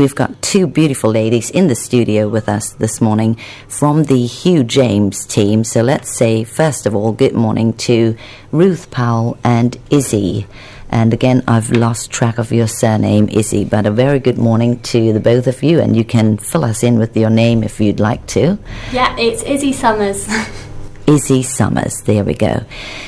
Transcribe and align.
we've 0.00 0.14
got 0.14 0.40
two 0.40 0.66
beautiful 0.66 1.10
ladies 1.10 1.50
in 1.50 1.68
the 1.68 1.74
studio 1.74 2.26
with 2.26 2.48
us 2.48 2.72
this 2.72 3.02
morning 3.02 3.36
from 3.68 4.04
the 4.04 4.24
Hugh 4.24 4.64
James 4.64 5.26
team. 5.26 5.62
So 5.62 5.82
let's 5.82 6.10
say, 6.10 6.42
first 6.42 6.86
of 6.86 6.94
all, 6.94 7.12
good 7.12 7.34
morning 7.34 7.74
to 7.74 8.16
Ruth 8.50 8.90
Powell 8.90 9.36
and 9.44 9.76
Issy. 9.90 10.46
And 10.88 11.12
again, 11.12 11.44
I've 11.46 11.70
lost 11.70 12.10
track 12.10 12.38
of 12.38 12.50
your 12.50 12.66
surname, 12.66 13.28
Issy, 13.28 13.68
but 13.68 13.84
a 13.84 13.90
very 13.90 14.20
good 14.20 14.38
morning 14.38 14.80
to 14.84 15.12
the 15.12 15.20
both 15.20 15.46
of 15.46 15.62
you. 15.62 15.80
And 15.80 15.94
you 15.94 16.04
can 16.04 16.38
fill 16.38 16.64
us 16.64 16.82
in 16.82 16.98
with 16.98 17.14
your 17.14 17.30
name 17.30 17.62
if 17.62 17.78
you'd 17.78 18.00
like 18.00 18.26
to. 18.28 18.58
Yeah, 18.92 19.14
it's 19.18 19.42
Issy 19.42 19.74
Summers. 19.74 20.26
Issy 21.10 21.42
Summers. 21.42 22.02
There 22.02 22.22
we 22.22 22.34
go. 22.34 22.64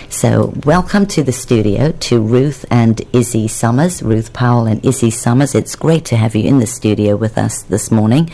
So, 0.09 0.53
welcome 0.65 1.07
to 1.07 1.23
the 1.23 1.31
studio 1.31 1.93
to 1.93 2.21
Ruth 2.21 2.65
and 2.69 3.01
Issy 3.13 3.49
Summers, 3.49 4.03
Ruth 4.03 4.33
Powell 4.33 4.67
and 4.67 4.85
Issy 4.85 5.13
Summers. 5.13 5.55
It's 5.55 5.77
great 5.77 6.05
to 6.07 6.17
have 6.17 6.35
you 6.35 6.43
in 6.43 6.59
the 6.59 6.67
studio 6.67 7.15
with 7.15 7.39
us 7.39 7.63
this 7.63 7.93
morning. 7.93 8.29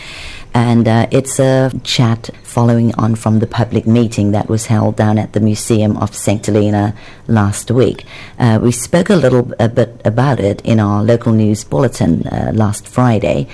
And 0.54 0.88
uh, 0.88 1.08
it's 1.10 1.38
a 1.38 1.70
chat 1.84 2.30
following 2.42 2.94
on 2.94 3.14
from 3.14 3.40
the 3.40 3.46
public 3.46 3.86
meeting 3.86 4.30
that 4.32 4.48
was 4.48 4.66
held 4.66 4.96
down 4.96 5.18
at 5.18 5.34
the 5.34 5.40
Museum 5.40 5.98
of 5.98 6.14
St. 6.14 6.46
Helena 6.46 6.96
last 7.26 7.70
week. 7.70 8.06
Uh, 8.38 8.58
we 8.62 8.72
spoke 8.72 9.10
a 9.10 9.16
little 9.16 9.52
a 9.60 9.68
bit 9.68 10.00
about 10.04 10.40
it 10.40 10.62
in 10.62 10.80
our 10.80 11.04
local 11.04 11.32
news 11.34 11.62
bulletin 11.62 12.26
uh, 12.26 12.52
last 12.54 12.88
Friday. 12.88 13.46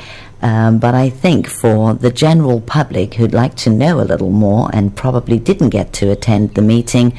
Um, 0.45 0.79
but 0.79 0.95
I 0.95 1.09
think 1.09 1.48
for 1.48 1.95
the 1.95 2.11
general 2.11 2.61
public 2.61 3.15
who'd 3.15 3.33
like 3.33 3.55
to 3.57 3.71
know 3.71 3.98
a 3.98 4.05
little 4.05 4.30
more 4.30 4.69
and 4.75 4.95
probably 4.95 5.39
didn't 5.39 5.70
get 5.70 5.95
to 5.95 6.11
attend 6.11 6.55
the 6.55 6.61
meeting, 6.61 7.17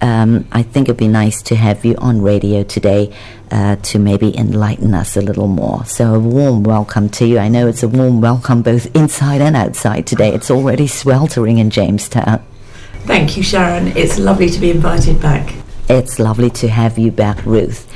um, 0.00 0.46
I 0.52 0.62
think 0.62 0.88
it'd 0.88 0.96
be 0.96 1.08
nice 1.08 1.42
to 1.42 1.56
have 1.56 1.84
you 1.84 1.96
on 1.96 2.22
radio 2.22 2.62
today 2.62 3.12
uh, 3.50 3.74
to 3.76 3.98
maybe 3.98 4.36
enlighten 4.38 4.94
us 4.94 5.16
a 5.16 5.20
little 5.20 5.48
more. 5.48 5.84
So, 5.86 6.14
a 6.14 6.20
warm 6.20 6.62
welcome 6.62 7.08
to 7.18 7.26
you. 7.26 7.40
I 7.40 7.48
know 7.48 7.66
it's 7.66 7.82
a 7.82 7.88
warm 7.88 8.20
welcome 8.20 8.62
both 8.62 8.94
inside 8.94 9.40
and 9.40 9.56
outside 9.56 10.06
today. 10.06 10.32
It's 10.32 10.48
already 10.48 10.86
sweltering 10.86 11.58
in 11.58 11.70
Jamestown. 11.70 12.44
Thank 13.06 13.36
you, 13.36 13.42
Sharon. 13.42 13.88
It's 13.96 14.20
lovely 14.20 14.50
to 14.50 14.60
be 14.60 14.70
invited 14.70 15.20
back. 15.20 15.52
It's 15.88 16.20
lovely 16.20 16.50
to 16.50 16.68
have 16.68 16.96
you 16.96 17.10
back, 17.10 17.44
Ruth. 17.44 17.90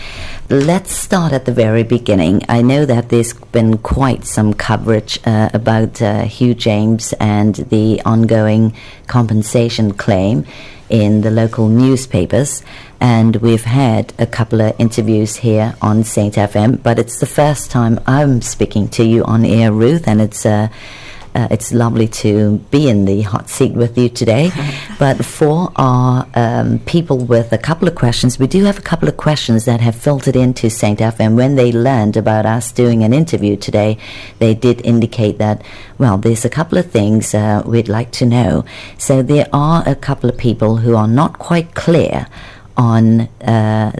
Let's 0.52 0.92
start 0.92 1.32
at 1.32 1.46
the 1.46 1.52
very 1.52 1.82
beginning. 1.82 2.42
I 2.46 2.60
know 2.60 2.84
that 2.84 3.08
there's 3.08 3.32
been 3.32 3.78
quite 3.78 4.26
some 4.26 4.52
coverage 4.52 5.18
uh, 5.24 5.48
about 5.54 6.02
uh, 6.02 6.24
Hugh 6.24 6.52
James 6.52 7.14
and 7.18 7.54
the 7.54 8.02
ongoing 8.04 8.74
compensation 9.06 9.94
claim 9.94 10.44
in 10.90 11.22
the 11.22 11.30
local 11.30 11.68
newspapers, 11.68 12.62
and 13.00 13.36
we've 13.36 13.64
had 13.64 14.12
a 14.18 14.26
couple 14.26 14.60
of 14.60 14.78
interviews 14.78 15.36
here 15.36 15.74
on 15.80 16.04
Saint 16.04 16.34
FM. 16.34 16.82
But 16.82 16.98
it's 16.98 17.18
the 17.18 17.24
first 17.24 17.70
time 17.70 17.98
I'm 18.06 18.42
speaking 18.42 18.88
to 18.88 19.04
you 19.04 19.24
on 19.24 19.46
air, 19.46 19.72
Ruth, 19.72 20.06
and 20.06 20.20
it's 20.20 20.44
uh, 20.44 20.68
uh, 21.34 21.48
it's 21.50 21.72
lovely 21.72 22.08
to 22.08 22.58
be 22.70 22.88
in 22.88 23.04
the 23.04 23.22
hot 23.22 23.48
seat 23.48 23.72
with 23.72 23.96
you 23.96 24.08
today. 24.08 24.50
but 24.98 25.24
for 25.24 25.72
our 25.76 26.26
um, 26.34 26.78
people 26.80 27.18
with 27.18 27.52
a 27.52 27.58
couple 27.58 27.88
of 27.88 27.94
questions, 27.94 28.38
we 28.38 28.46
do 28.46 28.64
have 28.64 28.78
a 28.78 28.82
couple 28.82 29.08
of 29.08 29.16
questions 29.16 29.64
that 29.64 29.80
have 29.80 29.94
filtered 29.94 30.36
into 30.36 30.68
St. 30.68 30.98
FM. 30.98 31.36
When 31.36 31.56
they 31.56 31.72
learned 31.72 32.16
about 32.16 32.46
us 32.46 32.72
doing 32.72 33.02
an 33.02 33.12
interview 33.12 33.56
today, 33.56 33.98
they 34.38 34.54
did 34.54 34.84
indicate 34.84 35.38
that, 35.38 35.62
well, 35.98 36.18
there's 36.18 36.44
a 36.44 36.50
couple 36.50 36.78
of 36.78 36.90
things 36.90 37.34
uh, 37.34 37.62
we'd 37.64 37.88
like 37.88 38.10
to 38.12 38.26
know. 38.26 38.64
So 38.98 39.22
there 39.22 39.48
are 39.52 39.82
a 39.86 39.94
couple 39.94 40.28
of 40.28 40.36
people 40.36 40.78
who 40.78 40.96
are 40.96 41.08
not 41.08 41.38
quite 41.38 41.74
clear 41.74 42.26
on 42.76 43.22
uh, 43.40 43.92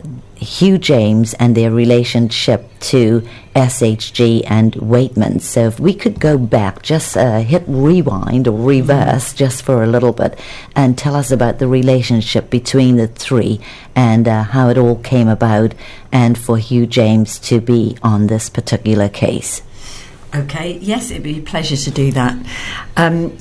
Hugh 0.43 0.79
James 0.79 1.35
and 1.35 1.57
their 1.57 1.71
relationship 1.71 2.69
to 2.81 3.27
SHG 3.55 4.45
and 4.47 4.73
Weightman. 4.75 5.41
So 5.41 5.67
if 5.67 5.81
we 5.81 5.95
could 5.95 6.21
go 6.21 6.37
back, 6.37 6.83
just 6.83 7.17
uh, 7.17 7.41
hit 7.41 7.65
rewind 7.67 8.49
or 8.49 8.59
reverse 8.59 9.29
mm-hmm. 9.29 9.37
just 9.39 9.63
for 9.63 9.83
a 9.83 9.87
little 9.87 10.13
bit 10.13 10.39
and 10.77 10.99
tell 10.99 11.15
us 11.15 11.31
about 11.31 11.59
the 11.59 11.69
relationship 11.69 12.51
between 12.51 12.97
the 12.97 13.09
three 13.09 13.61
and 13.95 14.29
uh, 14.29 14.43
how 14.43 14.69
it 14.69 14.79
all 14.79 14.97
came 14.97 15.29
about 15.29 15.75
and 16.11 16.37
for 16.39 16.59
Hugh 16.59 16.87
James 16.87 17.39
to 17.41 17.61
be 17.61 17.97
on 18.03 18.27
this 18.27 18.51
particular 18.51 19.09
case. 19.09 19.63
Okay, 20.35 20.79
yes, 20.79 21.11
it'd 21.11 21.23
be 21.23 21.39
a 21.39 21.43
pleasure 21.43 21.77
to 21.77 21.91
do 21.91 22.11
that. 22.13 22.37
Um, 22.97 23.37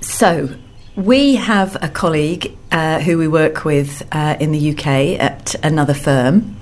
so, 0.00 0.48
we 0.96 1.34
have 1.34 1.76
a 1.82 1.88
colleague 1.88 2.56
uh, 2.70 3.00
who 3.00 3.18
we 3.18 3.26
work 3.26 3.64
with 3.64 4.06
uh, 4.12 4.36
in 4.38 4.52
the 4.52 4.70
UK 4.72 4.86
at 5.20 5.54
another 5.64 5.94
firm, 5.94 6.56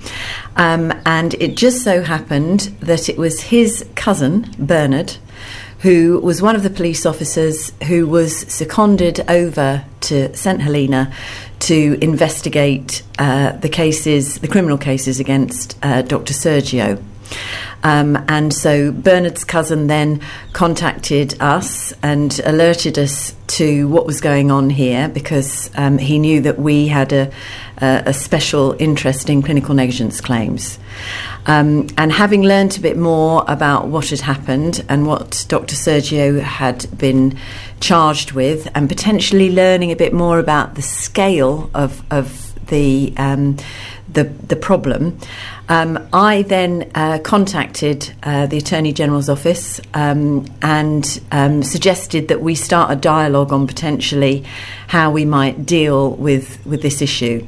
um, 0.55 0.93
and 1.05 1.35
it 1.35 1.55
just 1.55 1.83
so 1.83 2.01
happened 2.01 2.61
that 2.79 3.09
it 3.09 3.17
was 3.17 3.41
his 3.41 3.85
cousin, 3.95 4.49
Bernard, 4.57 5.17
who 5.79 6.19
was 6.21 6.41
one 6.41 6.55
of 6.55 6.63
the 6.63 6.69
police 6.69 7.05
officers 7.05 7.73
who 7.87 8.07
was 8.07 8.35
seconded 8.51 9.19
over 9.29 9.85
to 10.01 10.35
St 10.35 10.61
Helena 10.61 11.13
to 11.59 11.97
investigate 12.01 13.03
uh, 13.19 13.51
the 13.53 13.69
cases, 13.69 14.39
the 14.39 14.47
criminal 14.47 14.77
cases 14.77 15.19
against 15.19 15.77
uh, 15.83 16.01
Dr. 16.01 16.33
Sergio. 16.33 17.01
Um, 17.83 18.23
and 18.29 18.53
so 18.53 18.91
Bernard's 18.91 19.43
cousin 19.43 19.87
then 19.87 20.21
contacted 20.53 21.35
us 21.41 21.93
and 22.01 22.39
alerted 22.45 22.97
us 22.97 23.35
to 23.47 23.87
what 23.89 24.05
was 24.05 24.21
going 24.21 24.51
on 24.51 24.69
here 24.69 25.09
because 25.09 25.69
um, 25.75 25.97
he 25.97 26.17
knew 26.17 26.41
that 26.41 26.57
we 26.57 26.87
had 26.87 27.11
a, 27.11 27.31
a, 27.81 28.03
a, 28.07 28.13
special 28.13 28.75
interest 28.79 29.29
in 29.29 29.41
clinical 29.41 29.75
negligence 29.75 30.21
claims. 30.21 30.79
Um, 31.45 31.87
and 31.97 32.11
having 32.11 32.43
learnt 32.43 32.77
a 32.77 32.81
bit 32.81 32.97
more 32.97 33.43
about 33.47 33.89
what 33.89 34.09
had 34.09 34.21
happened 34.21 34.83
and 34.87 35.05
what 35.05 35.45
Dr. 35.49 35.75
Sergio 35.75 36.39
had 36.39 36.87
been 36.97 37.37
charged 37.81 38.31
with, 38.31 38.69
and 38.75 38.87
potentially 38.87 39.51
learning 39.51 39.91
a 39.91 39.95
bit 39.95 40.13
more 40.13 40.39
about 40.39 40.75
the 40.75 40.81
scale 40.81 41.69
of, 41.73 42.01
of 42.11 42.53
the 42.67 43.13
um, 43.17 43.57
the, 44.11 44.25
the 44.25 44.55
problem. 44.55 45.17
Um, 45.69 46.07
I 46.11 46.41
then 46.43 46.91
uh, 46.93 47.19
contacted 47.19 48.13
uh, 48.21 48.47
the 48.47 48.57
Attorney 48.57 48.93
General's 48.93 49.29
office 49.29 49.79
um, 49.93 50.45
and 50.61 51.21
um, 51.31 51.63
suggested 51.63 52.27
that 52.27 52.41
we 52.41 52.55
start 52.55 52.91
a 52.91 52.95
dialogue 52.95 53.53
on 53.53 53.65
potentially 53.65 54.43
how 54.87 55.11
we 55.11 55.25
might 55.25 55.65
deal 55.65 56.11
with, 56.11 56.63
with 56.65 56.81
this 56.81 57.01
issue. 57.01 57.47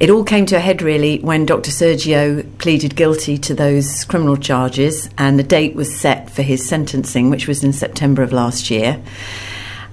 It 0.00 0.10
all 0.10 0.24
came 0.24 0.46
to 0.46 0.56
a 0.56 0.60
head 0.60 0.82
really 0.82 1.20
when 1.20 1.46
Dr. 1.46 1.70
Sergio 1.70 2.58
pleaded 2.58 2.96
guilty 2.96 3.38
to 3.38 3.54
those 3.54 4.04
criminal 4.04 4.36
charges, 4.36 5.08
and 5.16 5.38
the 5.38 5.44
date 5.44 5.76
was 5.76 5.94
set 5.94 6.30
for 6.30 6.42
his 6.42 6.68
sentencing, 6.68 7.30
which 7.30 7.46
was 7.46 7.62
in 7.62 7.72
September 7.72 8.22
of 8.22 8.32
last 8.32 8.70
year. 8.70 9.00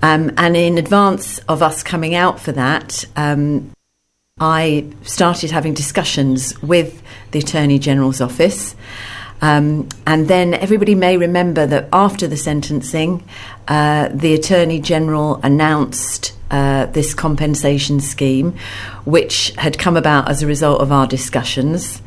Um, 0.02 0.32
and 0.38 0.58
in 0.58 0.80
advance 0.80 1.38
of 1.48 1.62
us 1.62 1.84
coming 1.84 2.16
out 2.16 2.40
for 2.40 2.52
that, 2.53 3.06
um, 3.16 3.72
I 4.41 4.88
started 5.03 5.52
having 5.52 5.75
discussions 5.75 6.59
with 6.63 7.03
the 7.29 7.40
Attorney 7.40 7.78
General's 7.78 8.22
office. 8.22 8.75
Um, 9.40 9.88
and 10.06 10.28
then 10.28 10.56
everybody 10.56 10.96
may 10.96 11.16
remember 11.16 11.68
that 11.68 11.88
after 11.94 12.28
the 12.28 12.38
sentencing, 12.38 13.24
uh, 13.68 14.09
the 14.12 14.34
Attorney 14.34 14.79
General 14.79 15.40
announced 15.44 16.35
uh, 16.50 16.88
this 16.88 17.13
compensation 17.13 18.00
scheme, 18.00 18.56
which 19.06 19.53
had 19.57 19.78
come 19.78 19.96
about 19.96 20.28
as 20.28 20.41
a 20.41 20.47
result 20.47 20.81
of 20.81 20.91
our 20.91 21.06
discussions. 21.06 22.02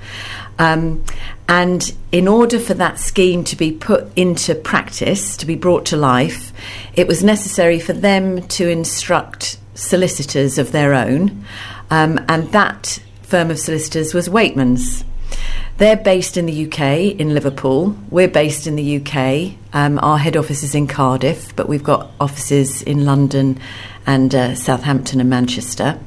Um, 0.59 1.05
and 1.49 1.95
in 2.11 2.27
order 2.27 2.59
for 2.59 2.75
that 2.75 2.99
scheme 2.99 3.45
to 3.45 3.57
be 3.57 3.71
put 3.71 4.11
into 4.17 4.55
practice, 4.55 5.37
to 5.37 5.47
be 5.47 5.55
brought 5.55 5.87
to 5.87 5.97
life, 5.97 6.53
it 6.95 7.07
was 7.07 7.23
necessary 7.23 7.79
for 7.79 7.93
them 7.93 8.47
to 8.49 8.69
instruct 8.69 9.59
solicitors 9.75 10.59
of 10.59 10.73
their 10.73 10.95
own 10.95 11.45
um, 11.91 12.25
and 12.29 12.51
that 12.53 12.99
firm 13.23 13.51
of 13.51 13.59
solicitors 13.59 14.15
was 14.15 14.29
Weightmans. 14.29 15.05
They're 15.79 15.97
based 15.97 16.37
in 16.37 16.47
the 16.47 16.67
UK, 16.67 17.19
in 17.19 17.35
Liverpool. 17.35 17.97
We're 18.09 18.29
based 18.29 18.69
in 18.69 18.77
the 18.77 18.97
UK. 18.99 19.55
Um, 19.73 19.99
our 20.01 20.19
head 20.19 20.37
office 20.37 20.63
is 20.63 20.75
in 20.75 20.87
Cardiff, 20.87 21.55
but 21.57 21.69
we've 21.69 21.83
got 21.83 22.13
offices 22.21 22.83
in 22.83 23.05
London 23.05 23.59
and 24.07 24.33
uh, 24.35 24.55
Southampton 24.55 25.21
and 25.21 25.29
Manchester. 25.29 25.99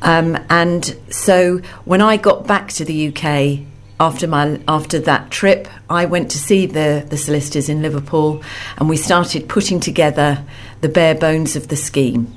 Um, 0.00 0.38
and 0.48 0.96
so 1.10 1.58
when 1.84 2.00
I 2.00 2.16
got 2.16 2.46
back 2.46 2.68
to 2.72 2.84
the 2.84 3.08
UK 3.08 3.66
after 3.98 4.26
my 4.26 4.60
after 4.68 4.98
that 5.00 5.30
trip, 5.30 5.68
I 5.88 6.06
went 6.06 6.30
to 6.30 6.38
see 6.38 6.66
the 6.66 7.04
the 7.08 7.16
solicitors 7.16 7.68
in 7.68 7.82
Liverpool, 7.82 8.42
and 8.78 8.88
we 8.88 8.96
started 8.96 9.48
putting 9.48 9.80
together 9.80 10.44
the 10.80 10.88
bare 10.88 11.14
bones 11.14 11.56
of 11.56 11.68
the 11.68 11.76
scheme. 11.76 12.34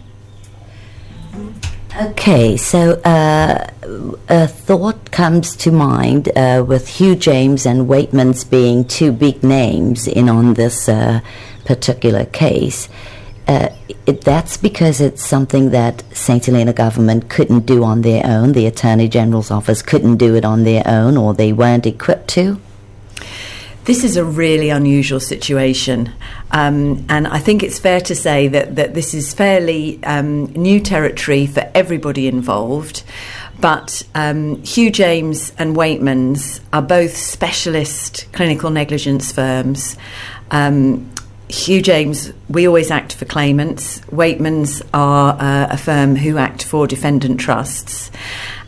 Okay, 1.95 2.56
so 2.56 2.94
uh, 3.01 3.68
a 4.30 4.47
thought 4.47 5.12
comes 5.12 5.56
to 5.57 5.71
mind 5.71 6.30
uh, 6.38 6.63
with 6.65 6.88
Hugh 6.88 7.15
James 7.15 7.65
and 7.65 7.88
Weightmans 7.88 8.47
being 8.47 8.86
two 8.86 9.12
big 9.12 9.44
names 9.44 10.07
in 10.07 10.30
on 10.30 10.53
this 10.53 10.88
uh, 10.88 11.21
particular 11.65 12.25
case. 12.25 12.89
Uh, 13.47 13.69
it, 14.06 14.21
that's 14.21 14.56
because 14.56 15.01
it's 15.01 15.24
something 15.24 15.71
that 15.71 16.03
St. 16.15 16.45
Helena 16.45 16.74
government 16.74 17.27
couldn't 17.27 17.65
do 17.65 17.83
on 17.83 18.03
their 18.03 18.24
own. 18.24 18.51
The 18.51 18.68
Attorney 18.68 19.07
General's 19.07 19.50
office 19.50 19.81
couldn't 19.81 20.18
do 20.18 20.36
it 20.36 20.45
on 20.45 20.63
their 20.63 20.83
own, 20.86 21.18
or 21.18 21.33
they 21.33 21.51
weren't 21.51 21.88
equipped 21.88 22.27
to. 22.30 22.62
This 23.89 24.03
is 24.03 24.18
a 24.18 24.24
really 24.24 24.69
unusual 24.69 25.19
situation, 25.19 26.13
um, 26.51 27.07
and 27.09 27.25
I 27.25 27.39
think 27.39 27.63
it's 27.63 27.80
fair 27.80 28.00
to 28.01 28.13
say 28.13 28.47
that, 28.47 28.75
that 28.75 28.94
this 28.94 29.15
is 29.15 29.33
fairly 29.33 30.00
um, 30.03 30.45
new 30.53 30.80
territory 30.80 31.47
for 31.47 31.68
everybody 31.74 32.27
involved. 32.27 33.01
But 33.59 34.03
um, 34.13 34.62
Hugh 34.62 34.91
James 34.91 35.53
and 35.57 35.75
Weightmans 35.75 36.59
are 36.71 36.83
both 36.83 37.18
specialist 37.18 38.27
clinical 38.31 38.69
negligence 38.69 39.31
firms. 39.31 39.97
Um, 40.51 41.09
Hugh 41.47 41.81
James, 41.81 42.31
we 42.47 42.68
always 42.68 42.91
act 42.91 43.15
for 43.15 43.25
claimants. 43.25 44.01
Weightmans 44.12 44.88
are 44.94 45.33
uh, 45.33 45.69
a 45.71 45.77
firm 45.77 46.15
who 46.15 46.38
act 46.38 46.63
for 46.63 46.86
defendant 46.86 47.39
trusts. 47.39 48.12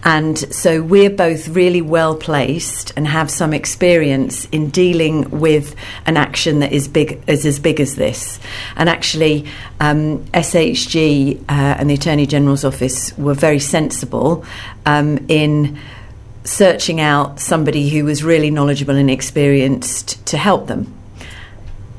And 0.04 0.38
so 0.38 0.82
we're 0.82 1.10
both 1.10 1.48
really 1.50 1.82
well 1.82 2.16
placed 2.16 2.92
and 2.96 3.08
have 3.08 3.30
some 3.30 3.54
experience 3.54 4.46
in 4.46 4.70
dealing 4.70 5.40
with 5.40 5.76
an 6.06 6.18
action 6.18 6.60
that 6.60 6.72
is 6.72 6.88
big 6.88 7.22
is 7.28 7.46
as 7.46 7.60
big 7.60 7.80
as 7.80 7.96
this. 7.96 8.40
And 8.76 8.90
actually, 8.90 9.46
um, 9.80 10.26
SHG 10.28 11.42
uh, 11.42 11.44
and 11.50 11.90
the 11.90 11.94
Attorney 11.94 12.26
General's 12.26 12.66
office 12.66 13.16
were 13.18 13.36
very 13.36 13.60
sensible 13.60 14.44
um, 14.86 15.24
in 15.28 15.80
searching 16.44 17.00
out 17.00 17.40
somebody 17.40 17.90
who 17.90 18.04
was 18.04 18.24
really 18.24 18.50
knowledgeable 18.50 18.96
and 18.96 19.10
experienced 19.10 20.26
to 20.26 20.38
help 20.38 20.68
them. 20.68 21.01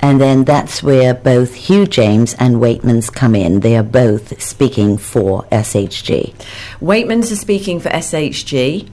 And 0.03 0.19
then 0.19 0.43
that's 0.43 0.83
where 0.83 1.13
both 1.13 1.53
Hugh 1.53 1.87
James 1.87 2.33
and 2.33 2.57
Weightmans 2.57 3.09
come 3.09 3.35
in. 3.35 3.61
They 3.61 3.77
are 3.77 3.83
both 3.83 4.41
speaking 4.41 4.97
for 4.97 5.43
SHG. 5.43 6.35
Weightmans 6.81 7.31
are 7.31 7.37
speaking 7.37 7.79
for 7.79 7.87
SHG. 7.87 8.89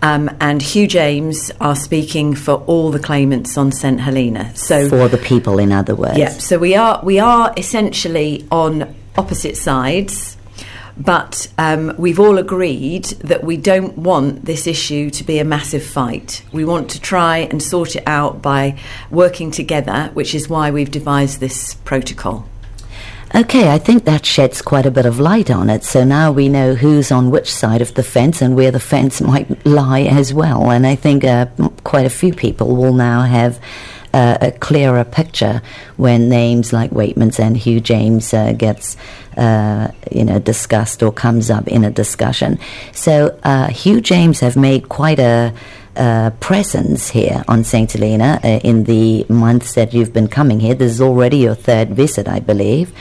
Um, 0.00 0.34
and 0.40 0.62
Hugh 0.62 0.86
James 0.86 1.52
are 1.60 1.76
speaking 1.76 2.34
for 2.34 2.54
all 2.66 2.90
the 2.90 2.98
claimants 2.98 3.58
on 3.58 3.70
St 3.70 4.00
Helena. 4.00 4.56
So 4.56 4.88
for 4.88 5.08
the 5.08 5.18
people, 5.18 5.58
in 5.58 5.72
other 5.72 5.94
words. 5.94 6.16
Yeah. 6.16 6.30
So 6.30 6.58
we 6.58 6.74
are 6.74 7.02
we 7.04 7.18
are 7.18 7.52
essentially 7.58 8.48
on 8.50 8.94
opposite 9.18 9.58
sides. 9.58 10.38
But 11.00 11.50
um, 11.56 11.94
we've 11.96 12.20
all 12.20 12.36
agreed 12.36 13.04
that 13.24 13.42
we 13.42 13.56
don't 13.56 13.96
want 13.96 14.44
this 14.44 14.66
issue 14.66 15.08
to 15.10 15.24
be 15.24 15.38
a 15.38 15.44
massive 15.44 15.82
fight. 15.82 16.44
We 16.52 16.66
want 16.66 16.90
to 16.90 17.00
try 17.00 17.38
and 17.38 17.62
sort 17.62 17.96
it 17.96 18.02
out 18.06 18.42
by 18.42 18.78
working 19.10 19.50
together, 19.50 20.10
which 20.12 20.34
is 20.34 20.50
why 20.50 20.70
we've 20.70 20.90
devised 20.90 21.40
this 21.40 21.74
protocol. 21.84 22.46
Okay, 23.34 23.70
I 23.70 23.78
think 23.78 24.04
that 24.04 24.26
sheds 24.26 24.60
quite 24.60 24.84
a 24.84 24.90
bit 24.90 25.06
of 25.06 25.18
light 25.18 25.50
on 25.50 25.70
it. 25.70 25.84
So 25.84 26.04
now 26.04 26.32
we 26.32 26.50
know 26.50 26.74
who's 26.74 27.10
on 27.10 27.30
which 27.30 27.50
side 27.50 27.80
of 27.80 27.94
the 27.94 28.02
fence 28.02 28.42
and 28.42 28.54
where 28.54 28.72
the 28.72 28.80
fence 28.80 29.22
might 29.22 29.64
lie 29.64 30.02
as 30.02 30.34
well. 30.34 30.70
And 30.70 30.86
I 30.86 30.96
think 30.96 31.24
uh, 31.24 31.46
quite 31.82 32.04
a 32.06 32.10
few 32.10 32.34
people 32.34 32.76
will 32.76 32.92
now 32.92 33.22
have 33.22 33.58
a 34.12 34.52
clearer 34.60 35.04
picture 35.04 35.62
when 35.96 36.28
names 36.28 36.72
like 36.72 36.90
Weightmans 36.90 37.38
and 37.38 37.56
Hugh 37.56 37.80
James 37.80 38.34
uh, 38.34 38.52
gets 38.52 38.96
uh, 39.36 39.90
you 40.10 40.24
know 40.24 40.38
discussed 40.38 41.02
or 41.02 41.12
comes 41.12 41.50
up 41.50 41.68
in 41.68 41.84
a 41.84 41.90
discussion. 41.90 42.58
So 42.92 43.38
uh, 43.44 43.68
Hugh 43.68 44.00
James 44.00 44.40
have 44.40 44.56
made 44.56 44.88
quite 44.88 45.18
a 45.18 45.54
uh, 45.96 46.30
presence 46.40 47.10
here 47.10 47.44
on 47.48 47.64
St. 47.64 47.92
Helena 47.92 48.40
uh, 48.42 48.60
in 48.62 48.84
the 48.84 49.26
months 49.28 49.74
that 49.74 49.92
you've 49.92 50.12
been 50.12 50.28
coming 50.28 50.60
here. 50.60 50.74
This 50.74 50.92
is 50.92 51.00
already 51.00 51.38
your 51.38 51.54
third 51.54 51.90
visit, 51.90 52.28
I 52.28 52.40
believe. 52.40 52.92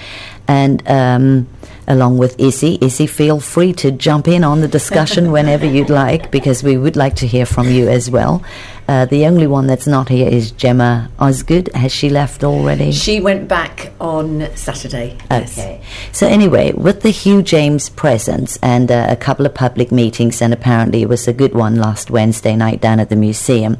And 0.48 0.82
um, 0.90 1.48
along 1.88 2.18
with 2.18 2.36
Issy, 2.40 2.80
Issy, 2.82 3.08
feel 3.08 3.40
free 3.40 3.74
to 3.74 3.92
jump 3.92 4.28
in 4.28 4.44
on 4.44 4.62
the 4.62 4.68
discussion 4.68 5.32
whenever 5.38 5.66
you'd 5.66 5.90
like, 5.90 6.32
because 6.32 6.64
we 6.64 6.78
would 6.78 6.96
like 6.96 7.16
to 7.18 7.28
hear 7.28 7.46
from 7.46 7.70
you 7.70 7.88
as 7.88 8.10
well. 8.10 8.44
Uh, 8.90 9.06
the 9.06 9.28
only 9.28 9.46
one 9.46 9.68
that's 9.68 9.86
not 9.86 10.10
here 10.10 10.28
is 10.28 10.50
Gemma 10.50 11.12
Osgood. 11.20 11.70
Has 11.76 11.92
she 11.92 12.10
left 12.10 12.44
already? 12.44 12.92
She 12.92 13.22
went 13.22 13.48
back 13.48 13.92
on 14.02 14.50
Saturday. 14.56 15.16
Okay. 15.32 15.80
So 16.12 16.26
anyway, 16.26 16.74
with 16.74 17.04
the 17.04 17.12
Hugh 17.12 17.44
James 17.44 17.88
presence 17.88 18.58
and 18.64 18.92
uh, 18.92 19.06
a 19.08 19.16
couple 19.16 19.46
of 19.46 19.54
public 19.54 19.92
meetings, 19.92 20.42
and 20.42 20.52
apparently 20.52 21.04
it 21.04 21.08
was 21.08 21.28
a 21.28 21.34
good 21.34 21.54
one 21.54 21.76
last 21.76 22.10
Wednesday 22.10 22.56
night 22.56 22.82
down 22.82 23.00
at 23.00 23.10
the 23.10 23.16
museum. 23.16 23.78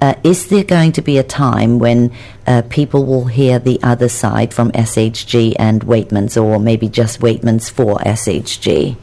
Uh, 0.00 0.14
is 0.24 0.48
there 0.48 0.64
going 0.64 0.90
to 0.92 1.02
be 1.02 1.16
a 1.16 1.22
time 1.22 1.78
when 1.78 2.12
uh, 2.48 2.62
people 2.70 3.06
will 3.06 3.26
hear 3.26 3.60
the 3.60 3.78
other 3.84 4.08
side 4.08 4.52
from 4.52 4.72
SHG 4.72 5.54
and 5.60 5.82
Weightmans, 5.82 6.36
or 6.42 6.58
maybe 6.58 6.88
just 6.88 7.20
Weightmans 7.20 7.70
for 7.70 7.98
SHG? 7.98 8.96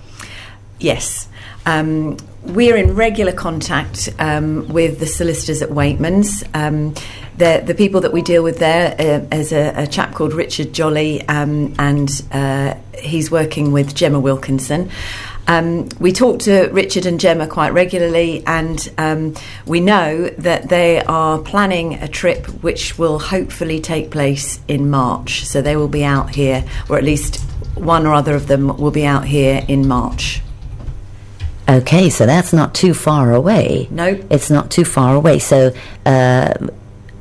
Yes. 0.77 1.29
Um, 1.65 2.17
we're 2.47 2.77
in 2.77 2.95
regular 2.95 3.31
contact 3.31 4.09
um, 4.19 4.67
with 4.69 4.99
the 4.99 5.05
solicitors 5.05 5.61
at 5.61 5.69
Weightmans. 5.69 6.47
Um, 6.55 6.93
the, 7.37 7.61
the 7.65 7.75
people 7.75 8.01
that 8.01 8.13
we 8.13 8.21
deal 8.21 8.41
with 8.41 8.57
there 8.59 8.95
uh, 8.99 9.35
is 9.35 9.51
a, 9.51 9.73
a, 9.75 9.87
chap 9.87 10.15
called 10.15 10.33
Richard 10.33 10.73
Jolly, 10.73 11.27
um, 11.27 11.75
and 11.77 12.09
uh, 12.31 12.75
he's 12.97 13.29
working 13.29 13.71
with 13.71 13.93
Gemma 13.93 14.19
Wilkinson. 14.19 14.89
Um, 15.47 15.87
we 15.99 16.11
talk 16.11 16.39
to 16.39 16.67
Richard 16.69 17.05
and 17.05 17.19
Gemma 17.19 17.47
quite 17.47 17.73
regularly, 17.73 18.43
and 18.47 18.89
um, 18.97 19.35
we 19.65 19.79
know 19.79 20.29
that 20.29 20.69
they 20.69 21.01
are 21.03 21.39
planning 21.39 21.95
a 21.95 22.07
trip 22.07 22.47
which 22.63 22.97
will 22.97 23.19
hopefully 23.19 23.79
take 23.79 24.09
place 24.09 24.59
in 24.67 24.89
March. 24.89 25.45
So 25.45 25.61
they 25.61 25.75
will 25.75 25.87
be 25.87 26.03
out 26.03 26.33
here, 26.33 26.65
or 26.89 26.97
at 26.97 27.03
least 27.03 27.41
one 27.75 28.07
or 28.07 28.13
other 28.13 28.35
of 28.35 28.47
them 28.47 28.75
will 28.77 28.91
be 28.91 29.05
out 29.05 29.25
here 29.25 29.63
in 29.67 29.87
March. 29.87 30.41
Okay, 31.69 32.09
so 32.09 32.25
that's 32.25 32.53
not 32.53 32.73
too 32.73 32.93
far 32.93 33.33
away. 33.33 33.87
No, 33.91 34.23
it's 34.29 34.49
not 34.49 34.71
too 34.71 34.85
far 34.85 35.15
away. 35.15 35.39
So. 35.39 35.73
Uh, 36.05 36.53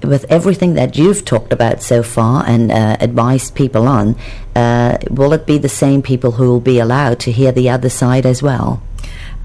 with 0.02 0.24
everything 0.30 0.74
that 0.74 0.96
you've 0.96 1.24
talked 1.24 1.52
about 1.52 1.82
so 1.82 2.02
far 2.02 2.44
and 2.46 2.70
uh, 2.70 2.96
advised 3.00 3.54
people 3.54 3.88
on, 3.88 4.14
uh, 4.54 4.98
will 5.10 5.32
it 5.32 5.46
be 5.46 5.58
the 5.58 5.70
same 5.70 6.02
people 6.02 6.32
who 6.32 6.48
will 6.48 6.60
be 6.60 6.78
allowed 6.78 7.18
to 7.20 7.32
hear 7.32 7.50
the 7.50 7.68
other 7.68 7.88
side 7.88 8.24
as 8.24 8.42
well? 8.42 8.82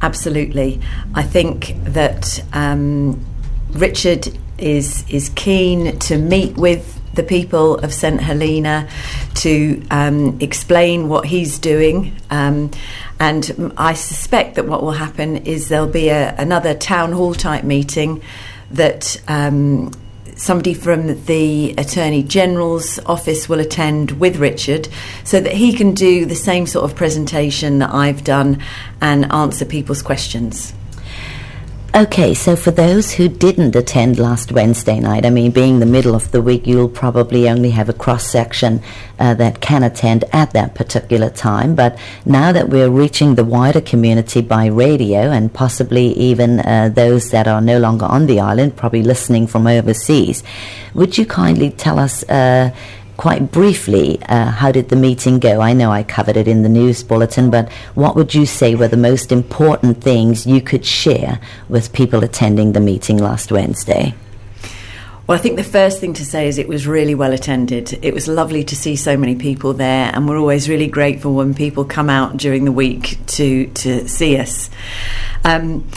Absolutely. 0.02 0.80
I 1.16 1.24
think 1.24 1.76
that 1.84 2.44
um, 2.54 3.24
Richard 3.72 4.38
is 4.58 5.04
is 5.10 5.30
keen 5.30 5.98
to 6.00 6.18
meet 6.18 6.56
with 6.56 7.01
the 7.14 7.24
people 7.24 7.78
of 7.80 7.94
St 7.94 8.20
Helena 8.20 8.88
to 9.36 9.82
um, 9.92 10.38
explain 10.40 11.10
what 11.10 11.26
he's 11.26 11.60
doing. 11.60 12.16
Um, 12.30 12.72
and 13.20 13.74
I 13.78 13.94
suspect 13.94 14.56
that 14.56 14.66
what 14.66 14.82
will 14.82 14.92
happen 14.92 15.38
is 15.38 15.70
there'll 15.70 15.88
be 15.88 16.10
a, 16.10 16.36
another 16.38 16.74
town 16.74 17.12
hall 17.12 17.34
type 17.34 17.64
meeting 17.64 18.22
that 18.72 19.22
um, 19.28 19.92
somebody 20.36 20.74
from 20.74 21.24
the 21.26 21.74
Attorney 21.78 22.24
General's 22.24 23.00
office 23.06 23.48
will 23.48 23.60
attend 23.60 24.12
with 24.12 24.38
Richard 24.38 24.88
so 25.24 25.40
that 25.40 25.54
he 25.54 25.74
can 25.74 25.94
do 25.94 26.26
the 26.26 26.36
same 26.36 26.66
sort 26.66 26.90
of 26.90 26.98
presentation 26.98 27.80
that 27.80 27.94
I've 27.94 28.24
done 28.24 28.64
and 29.02 29.32
answer 29.32 29.66
people's 29.66 30.02
questions. 30.02 30.74
Okay, 31.94 32.34
so 32.34 32.56
for 32.56 32.72
those 32.72 33.12
who 33.12 33.28
didn't 33.28 33.76
attend 33.76 34.18
last 34.18 34.54
Wednesday 34.54 34.98
night, 34.98 35.26
I 35.26 35.30
mean, 35.30 35.52
being 35.52 35.82
the 35.82 35.86
middle 35.86 36.16
of 36.16 36.32
the 36.32 36.42
week, 36.42 36.66
you'll 36.66 36.88
probably 36.88 37.50
only 37.50 37.72
have 37.72 37.90
a 37.90 37.94
cross 37.94 38.26
section 38.26 38.82
uh, 39.20 39.34
that 39.34 39.60
can 39.60 39.84
attend 39.84 40.24
at 40.32 40.54
that 40.54 40.74
particular 40.74 41.30
time. 41.30 41.76
But 41.76 42.00
now 42.26 42.54
that 42.54 42.70
we're 42.70 42.90
reaching 42.90 43.36
the 43.36 43.44
wider 43.44 43.82
community 43.82 44.40
by 44.40 44.68
radio 44.68 45.32
and 45.32 45.54
possibly 45.54 46.14
even 46.14 46.62
uh, 46.62 46.88
those 46.96 47.32
that 47.32 47.46
are 47.50 47.60
no 47.60 47.78
longer 47.78 48.06
on 48.06 48.26
the 48.26 48.40
island, 48.40 48.78
probably 48.78 49.04
listening 49.04 49.46
from 49.46 49.68
overseas, 49.68 50.44
would 50.94 51.18
you 51.18 51.26
kindly 51.26 51.72
tell 51.72 52.00
us? 52.00 52.24
Uh, 52.30 52.74
quite 53.22 53.52
briefly, 53.52 54.20
uh, 54.30 54.50
how 54.50 54.72
did 54.72 54.90
the 54.90 54.96
meeting 54.96 55.38
go? 55.38 55.62
I 55.62 55.74
know 55.74 55.92
I 55.92 56.02
covered 56.02 56.38
it 56.38 56.48
in 56.48 56.64
the 56.64 56.70
news 56.70 57.04
bulletin, 57.04 57.52
but 57.52 57.72
what 57.94 58.16
would 58.16 58.34
you 58.34 58.48
say 58.48 58.74
were 58.74 58.88
the 58.88 58.98
most 58.98 59.32
important 59.32 60.02
things 60.02 60.48
you 60.48 60.60
could 60.60 60.84
share 60.84 61.40
with 61.70 61.94
people 61.94 62.24
attending 62.24 62.72
the 62.72 62.80
meeting 62.80 63.20
last 63.20 63.52
Wednesday? 63.52 64.16
Well, 65.28 65.38
I 65.38 65.40
think 65.40 65.58
the 65.58 65.64
first 65.64 66.00
thing 66.00 66.14
to 66.14 66.26
say 66.26 66.48
is 66.48 66.58
it 66.58 66.68
was 66.68 66.88
really 66.88 67.14
well 67.14 67.32
attended. 67.32 68.00
It 68.04 68.16
was 68.16 68.28
lovely 68.28 68.64
to 68.64 68.76
see 68.76 68.96
so 68.96 69.16
many 69.16 69.36
people 69.36 69.74
there, 69.74 70.10
and 70.12 70.28
we're 70.28 70.40
always 70.40 70.68
really 70.68 70.88
grateful 70.88 71.36
when 71.36 71.54
people 71.54 71.86
come 71.86 72.10
out 72.10 72.38
during 72.38 72.66
the 72.66 72.72
week 72.72 73.20
to 73.38 73.68
to 73.68 74.08
see 74.08 74.36
us. 74.40 74.72
Um, 75.44 75.88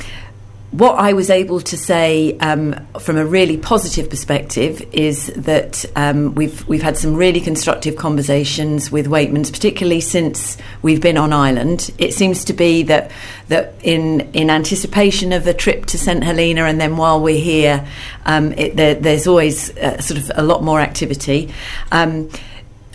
what 0.75 0.99
I 0.99 1.13
was 1.13 1.31
able 1.31 1.61
to 1.61 1.77
say 1.77 2.37
um, 2.39 2.75
from 2.99 3.17
a 3.17 3.25
really 3.25 3.57
positive 3.57 4.11
perspective 4.11 4.83
is 4.91 5.29
that 5.37 5.85
um, 5.95 6.35
we've 6.35 6.67
we've 6.67 6.83
had 6.83 6.99
some 6.99 7.15
really 7.15 7.41
constructive 7.41 7.95
conversations 7.95 8.91
with 8.91 9.07
Weightmans, 9.07 9.53
particularly 9.53 10.01
since 10.01 10.59
we've 10.83 11.01
been 11.01 11.17
on 11.17 11.33
island. 11.33 11.93
It 11.99 12.13
seems 12.13 12.45
to 12.47 12.53
be 12.53 12.83
that 12.85 13.13
that 13.49 13.75
in 13.85 14.23
in 14.33 14.51
anticipation 14.51 15.33
of 15.33 15.47
a 15.47 15.55
trip 15.55 15.87
to 15.87 15.99
St 15.99 16.25
Helena, 16.25 16.65
and 16.65 16.81
then 16.81 16.97
while 16.97 17.21
we're 17.21 17.39
here, 17.39 17.87
um, 18.27 18.53
it, 18.55 18.75
there, 18.75 18.97
there's 18.97 19.29
always 19.29 19.77
uh, 19.79 20.01
sort 20.01 20.19
of 20.19 20.33
a 20.35 20.43
lot 20.43 20.65
more 20.65 20.81
activity. 20.81 21.55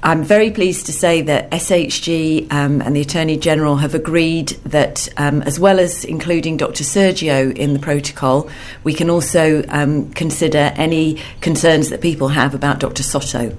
I'm 0.02 0.24
very 0.24 0.50
pleased 0.50 0.86
to 0.86 0.94
say 0.94 1.22
that 1.24 1.52
SHG 1.52 2.52
um, 2.54 2.82
and 2.82 2.96
the 2.96 3.02
Attorney 3.02 3.38
General 3.38 3.78
have 3.78 3.94
agreed 3.94 4.50
that, 4.64 5.10
um, 5.18 5.42
as 5.42 5.60
well 5.60 5.78
as 5.78 6.06
including 6.06 6.56
Dr. 6.56 6.86
Sergio 6.86 7.54
in 7.56 7.74
the 7.74 7.80
protocol, 7.80 8.50
we 8.86 8.94
can 8.94 9.10
also 9.10 9.64
um, 9.68 10.10
consider 10.12 10.72
any 10.76 11.20
concerns 11.42 11.90
that 11.90 12.00
people 12.00 12.30
have 12.30 12.56
about 12.56 12.80
Dr. 12.80 13.04
Sato. 13.04 13.56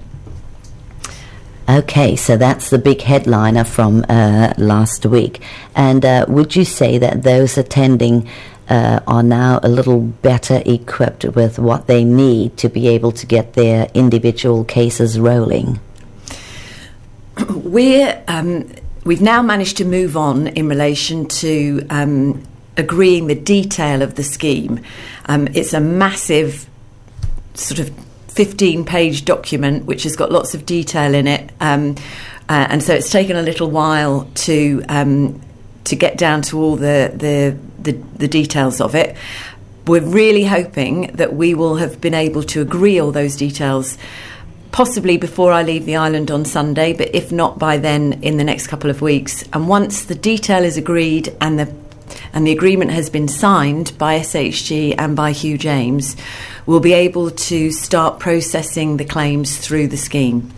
Okay, 1.69 2.15
so 2.15 2.37
that's 2.37 2.71
the 2.71 2.79
big 2.79 3.01
headliner 3.01 3.63
from 3.63 4.03
uh, 4.09 4.53
last 4.57 5.05
week. 5.05 5.41
And 5.75 6.03
uh, 6.03 6.25
would 6.27 6.55
you 6.55 6.65
say 6.65 6.97
that 6.97 7.21
those 7.21 7.55
attending 7.57 8.27
uh, 8.67 8.99
are 9.05 9.23
now 9.23 9.59
a 9.61 9.69
little 9.69 10.01
better 10.01 10.63
equipped 10.65 11.23
with 11.23 11.59
what 11.59 11.85
they 11.85 12.03
need 12.03 12.57
to 12.57 12.67
be 12.67 12.87
able 12.87 13.11
to 13.11 13.27
get 13.27 13.53
their 13.53 13.89
individual 13.93 14.65
cases 14.65 15.19
rolling? 15.19 15.79
We're 17.49 18.23
um, 18.27 18.69
we've 19.03 19.21
now 19.21 19.41
managed 19.41 19.77
to 19.77 19.85
move 19.85 20.17
on 20.17 20.47
in 20.47 20.67
relation 20.67 21.27
to 21.27 21.85
um, 21.89 22.43
agreeing 22.77 23.27
the 23.27 23.35
detail 23.35 24.01
of 24.01 24.15
the 24.15 24.23
scheme. 24.23 24.81
Um, 25.25 25.47
it's 25.53 25.73
a 25.73 25.79
massive 25.79 26.67
sort 27.53 27.79
of 27.79 27.91
15 28.29 28.85
page 28.85 29.25
document 29.25 29.85
which 29.85 30.03
has 30.03 30.15
got 30.15 30.31
lots 30.31 30.53
of 30.53 30.65
detail 30.65 31.13
in 31.13 31.27
it. 31.27 31.51
Um, 31.59 31.95
uh, 32.49 32.67
and 32.69 32.83
so 32.83 32.93
it's 32.93 33.09
taken 33.09 33.35
a 33.35 33.41
little 33.41 33.69
while 33.69 34.29
to 34.35 34.83
um, 34.89 35.41
to 35.85 35.95
get 35.95 36.17
down 36.17 36.41
to 36.43 36.59
all 36.59 36.75
the, 36.75 37.11
the, 37.13 37.57
the, 37.79 37.93
the 38.17 38.27
details 38.27 38.79
of 38.79 38.93
it. 38.95 39.17
We're 39.87 40.05
really 40.05 40.43
hoping 40.43 41.07
that 41.15 41.33
we 41.33 41.55
will 41.55 41.77
have 41.77 41.99
been 41.99 42.13
able 42.13 42.43
to 42.43 42.61
agree 42.61 42.99
all 42.99 43.11
those 43.11 43.35
details 43.35 43.97
possibly 44.71 45.17
before 45.17 45.51
I 45.51 45.63
leave 45.63 45.85
the 45.85 45.95
island 45.95 46.31
on 46.31 46.45
Sunday, 46.45 46.93
but 46.93 47.13
if 47.13 47.31
not 47.31 47.59
by 47.59 47.77
then, 47.77 48.19
in 48.21 48.37
the 48.37 48.43
next 48.43 48.67
couple 48.67 48.89
of 48.89 49.01
weeks. 49.01 49.43
And 49.53 49.67
once 49.67 50.05
the 50.05 50.15
detail 50.15 50.63
is 50.63 50.77
agreed 50.77 51.35
and 51.41 51.59
the 51.59 51.73
and 52.33 52.45
the 52.45 52.51
agreement 52.51 52.91
has 52.91 53.09
been 53.09 53.27
signed 53.27 53.97
by 53.97 54.19
SHG 54.19 54.95
and 54.97 55.15
by 55.15 55.31
Hugh 55.31 55.57
James, 55.57 56.15
we'll 56.65 56.79
be 56.79 56.93
able 56.93 57.31
to 57.31 57.71
start 57.71 58.19
processing 58.19 58.97
the 58.97 59.05
claims 59.05 59.57
through 59.57 59.87
the 59.87 59.97
scheme. 59.97 60.51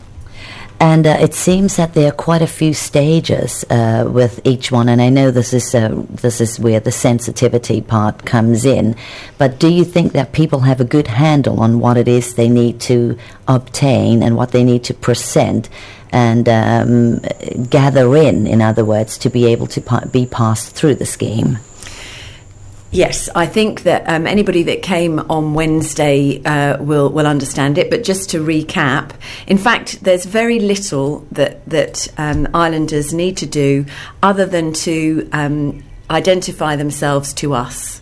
And 0.83 1.07
uh, 1.07 1.15
it 1.17 1.33
seems 1.33 1.77
that 1.77 1.93
there 1.93 2.09
are 2.09 2.15
quite 2.29 2.41
a 2.41 2.45
few 2.45 2.73
stages 2.73 3.63
uh, 3.69 4.03
with 4.05 4.41
each 4.43 4.69
one, 4.69 4.89
and 4.89 5.01
I 5.01 5.07
know 5.07 5.31
this 5.31 5.53
is 5.53 5.73
uh, 5.73 6.03
this 6.09 6.41
is 6.41 6.59
where 6.59 6.81
the 6.81 6.91
sensitivity 6.91 7.79
part 7.79 8.25
comes 8.25 8.65
in. 8.65 8.97
But 9.37 9.59
do 9.59 9.69
you 9.69 9.85
think 9.85 10.11
that 10.11 10.33
people 10.33 10.59
have 10.59 10.81
a 10.81 10.83
good 10.83 11.07
handle 11.07 11.61
on 11.61 11.79
what 11.79 11.95
it 11.95 12.09
is 12.09 12.33
they 12.35 12.49
need 12.49 12.81
to 12.81 13.17
obtain 13.47 14.21
and 14.21 14.35
what 14.35 14.51
they 14.51 14.65
need 14.65 14.83
to 14.83 14.93
present 14.93 15.69
and 16.11 16.49
um, 16.49 17.19
gather 17.69 18.13
in, 18.17 18.45
in 18.45 18.61
other 18.61 18.83
words, 18.83 19.17
to 19.19 19.29
be 19.29 19.45
able 19.45 19.67
to 19.67 19.79
pa- 19.79 20.03
be 20.11 20.25
passed 20.25 20.75
through 20.75 20.95
the 20.95 21.05
scheme? 21.05 21.59
Yes, 22.93 23.27
I 23.33 23.47
think 23.47 23.83
that 23.83 24.07
um, 24.07 24.27
anybody 24.27 24.61
that 24.63 24.83
came 24.83 25.19
on 25.19 25.55
Wednesday 25.55 26.43
uh, 26.43 26.77
will 26.81 27.09
will 27.09 27.25
understand 27.25 27.79
it. 27.79 27.89
But 27.89 28.03
just 28.03 28.29
to 28.29 28.45
recap, 28.45 29.13
in 29.47 29.57
fact, 29.57 30.03
there's 30.03 30.25
very 30.25 30.59
little 30.59 31.25
that 31.31 31.67
that 31.67 32.07
um, 32.19 32.47
islanders 32.53 33.11
need 33.11 33.37
to 33.37 33.47
do 33.47 33.87
other 34.21 34.45
than 34.45 34.73
to 34.73 35.27
um, 35.33 35.83
identify 36.11 36.75
themselves 36.75 37.33
to 37.33 37.55
us. 37.55 37.99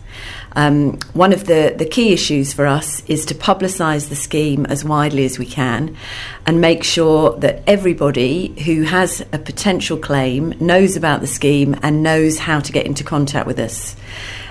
Um, 0.54 0.98
one 1.14 1.32
of 1.32 1.46
the, 1.46 1.74
the 1.74 1.86
key 1.86 2.12
issues 2.12 2.52
for 2.52 2.66
us 2.66 3.02
is 3.06 3.24
to 3.26 3.34
publicise 3.34 4.10
the 4.10 4.14
scheme 4.14 4.66
as 4.66 4.84
widely 4.84 5.24
as 5.24 5.38
we 5.38 5.46
can 5.46 5.96
and 6.44 6.60
make 6.60 6.84
sure 6.84 7.32
that 7.38 7.62
everybody 7.66 8.48
who 8.66 8.82
has 8.82 9.22
a 9.32 9.38
potential 9.38 9.96
claim 9.96 10.54
knows 10.60 10.94
about 10.94 11.22
the 11.22 11.26
scheme 11.26 11.74
and 11.82 12.02
knows 12.02 12.38
how 12.38 12.60
to 12.60 12.70
get 12.70 12.84
into 12.84 13.02
contact 13.02 13.46
with 13.46 13.58
us. 13.58 13.96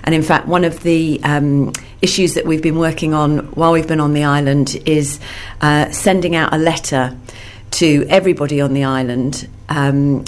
And 0.03 0.15
in 0.15 0.23
fact, 0.23 0.47
one 0.47 0.63
of 0.63 0.83
the 0.83 1.19
um, 1.23 1.73
issues 2.01 2.33
that 2.33 2.45
we've 2.45 2.61
been 2.61 2.77
working 2.77 3.13
on 3.13 3.39
while 3.51 3.71
we've 3.71 3.87
been 3.87 3.99
on 3.99 4.13
the 4.13 4.23
island 4.23 4.81
is 4.85 5.19
uh, 5.61 5.91
sending 5.91 6.35
out 6.35 6.53
a 6.53 6.57
letter 6.57 7.17
to 7.71 8.05
everybody 8.09 8.61
on 8.61 8.73
the 8.73 8.83
island. 8.83 9.47
Um, 9.69 10.25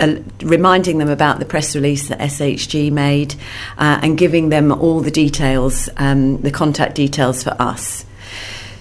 uh, 0.00 0.14
reminding 0.42 0.98
them 0.98 1.08
about 1.08 1.40
the 1.40 1.44
press 1.44 1.74
release 1.74 2.08
that 2.08 2.20
SHG 2.20 2.92
made 2.92 3.34
uh, 3.78 3.98
and 4.00 4.16
giving 4.16 4.48
them 4.48 4.70
all 4.70 5.00
the 5.00 5.10
details, 5.10 5.88
um, 5.96 6.40
the 6.42 6.52
contact 6.52 6.94
details 6.94 7.42
for 7.42 7.56
us. 7.58 8.04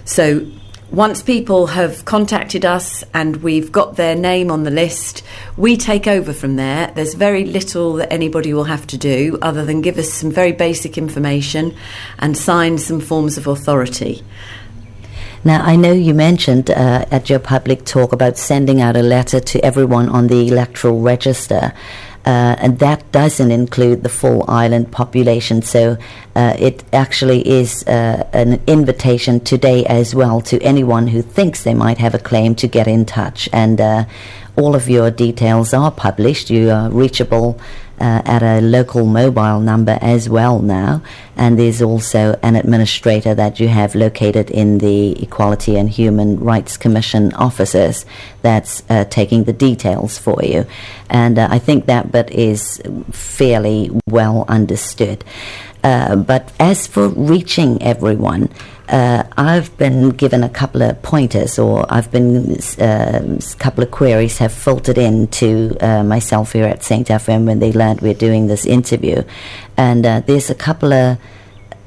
So 0.06 0.46
once 0.91 1.22
people 1.22 1.67
have 1.67 2.06
contacted 2.06 2.63
us 2.63 3.03
and 3.13 3.38
we've 3.38 3.72
got 3.72 3.98
their 3.98 4.15
name 4.15 4.50
on 4.50 4.63
the 4.63 4.72
list, 4.72 5.22
we 5.58 5.75
take 5.75 6.08
over 6.08 6.32
from 6.32 6.56
there. 6.56 6.91
There's 6.96 7.13
very 7.13 7.44
little 7.44 7.94
that 7.94 8.12
anybody 8.12 8.53
will 8.53 8.63
have 8.63 8.88
to 8.88 8.98
do 8.98 9.38
other 9.41 9.65
than 9.65 9.82
give 9.82 9.98
us 9.98 10.12
some 10.12 10.32
very 10.32 10.53
basic 10.53 10.98
information 10.98 11.75
and 12.20 12.38
sign 12.38 12.77
some 12.77 13.01
forms 13.01 13.38
of 13.38 13.48
authority. 13.48 14.24
Now, 15.44 15.62
I 15.62 15.75
know 15.75 15.91
you 15.91 16.13
mentioned 16.13 16.70
uh, 16.70 17.06
at 17.12 17.29
your 17.29 17.39
public 17.39 17.86
talk 17.86 18.13
about 18.13 18.38
sending 18.38 18.82
out 18.82 18.96
a 18.96 19.01
letter 19.01 19.39
to 19.39 19.63
everyone 19.63 20.10
on 20.10 20.27
the 20.27 20.48
electoral 20.48 21.01
register. 21.01 21.74
Uh, 22.27 22.57
and 22.60 22.79
that 22.79 23.10
doesn't 23.13 23.51
include 23.51 24.03
the 24.03 24.10
full 24.10 24.43
island 24.50 24.91
population. 24.91 25.62
So 25.62 25.98
uh, 26.36 26.57
it 26.60 26.84
actually 26.91 27.48
is 27.48 27.88
uh, 27.88 28.27
an 28.34 28.60
invitation 28.67 29.39
today 29.39 29.86
as 29.86 30.13
well 30.13 30.41
to 30.41 30.62
anyone 30.62 31.07
who 31.07 31.22
thinks 31.22 31.63
they 31.63 31.74
might 31.74 32.00
have 32.00 32.13
a 32.13 32.19
claim 32.19 32.53
to 32.55 32.67
get 32.67 32.86
in 32.86 33.05
touch. 33.05 33.48
And 33.53 33.79
uh, 33.79 34.03
all 34.57 34.75
of 34.75 34.89
your 34.89 35.10
details 35.10 35.74
are 35.74 35.89
published. 35.89 36.50
You 36.50 36.69
are 36.69 36.89
reachable 36.89 37.62
uh, 38.00 38.22
at 38.25 38.44
a 38.44 38.62
local 38.62 39.06
mobile 39.06 39.60
number 39.60 39.98
as 40.01 40.30
well 40.30 40.60
now. 40.60 41.01
And 41.36 41.58
there's 41.58 41.82
also 41.82 42.39
an 42.44 42.56
administrator 42.56 43.36
that 43.36 43.60
you 43.60 43.68
have 43.68 43.96
located 43.96 44.50
in 44.50 44.80
the 44.80 45.22
Equality 45.22 45.77
and 45.77 45.89
Human 45.89 46.39
Rights 46.39 46.77
Commission 46.77 47.34
offices 47.34 48.06
that's 48.42 48.84
uh, 48.89 49.06
taking 49.06 49.44
the 49.44 49.54
details 49.54 50.18
for 50.18 50.44
you. 50.44 50.66
And 51.10 51.38
uh, 51.38 51.48
I 51.50 51.60
think 51.60 51.86
that 51.86 52.12
bit 52.12 52.32
is 52.32 52.82
fairly 53.12 53.92
well 54.08 54.46
understood. 54.48 55.24
Uh, 55.84 56.16
but 56.16 56.51
as 56.60 56.88
for 56.88 57.08
reaching 57.08 57.82
everyone, 57.82 58.50
uh, 58.89 59.24
I've 59.36 59.75
been 59.77 60.12
given 60.12 60.44
a 60.44 60.50
couple 60.50 60.82
of 60.82 61.01
pointers, 61.01 61.60
or 61.60 61.86
I've 61.89 62.10
been 62.10 62.58
uh, 62.79 63.38
a 63.38 63.56
couple 63.58 63.84
of 63.84 63.91
queries 63.91 64.38
have 64.38 64.53
filtered 64.53 64.98
in 64.98 65.27
to 65.27 65.77
uh, 65.82 66.03
myself 66.03 66.53
here 66.53 66.65
at 66.65 66.84
St. 66.84 67.08
FM 67.08 67.46
when 67.46 67.60
they 67.60 67.74
learned 67.74 68.01
we're 68.01 68.13
doing 68.13 68.48
this 68.48 68.65
interview, 68.65 69.24
and 69.75 70.06
uh, 70.06 70.22
there's 70.22 70.50
a 70.50 70.56
couple 70.56 70.94
of 70.94 71.17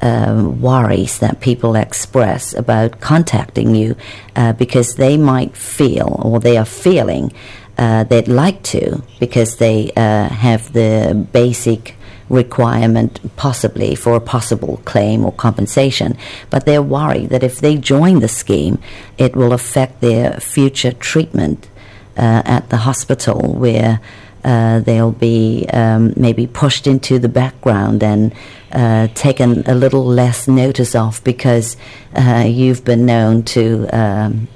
um, 0.02 0.60
worries 0.60 1.18
that 1.20 1.40
people 1.40 1.74
express 1.74 2.54
about 2.54 3.00
contacting 3.00 3.74
you 3.74 3.96
uh, 4.36 4.52
because 4.52 4.96
they 4.96 5.16
might 5.16 5.56
feel 5.56 6.20
or 6.22 6.38
they 6.38 6.56
are 6.56 6.64
feeling 6.64 7.32
uh, 7.76 8.04
they'd 8.04 8.28
like 8.28 8.62
to 8.62 9.02
because 9.18 9.56
they 9.56 9.90
have 9.96 10.72
the 10.72 11.26
basic 11.32 11.96
requirement 12.30 13.20
possibly 13.36 13.94
for 13.94 14.14
a 14.14 14.20
possible 14.20 14.80
claim 14.86 15.24
or 15.24 15.32
compensation, 15.32 16.16
but 16.48 16.64
they're 16.64 16.80
worried 16.80 17.28
that 17.28 17.42
if 17.42 17.60
they 17.60 17.76
join 17.76 18.20
the 18.20 18.28
scheme, 18.28 18.78
it 19.18 19.36
will 19.36 19.52
affect 19.52 20.00
their 20.00 20.40
future 20.40 20.92
treatment 20.92 21.68
uh, 22.16 22.42
at 22.44 22.70
the 22.70 22.78
hospital 22.78 23.52
where 23.54 24.00
uh, 24.44 24.80
they'll 24.80 25.12
be 25.12 25.66
um, 25.72 26.14
maybe 26.16 26.46
pushed 26.46 26.86
into 26.86 27.18
the 27.18 27.28
background 27.28 28.02
and 28.02 28.32
uh, 28.72 29.08
taken 29.14 29.62
a 29.66 29.74
little 29.74 30.04
less 30.04 30.48
notice 30.48 30.94
of 30.94 31.22
because 31.24 31.76
uh, 32.14 32.44
you've 32.46 32.84
been 32.84 33.04
known 33.04 33.42
to, 33.42 33.86
um, 33.88 34.48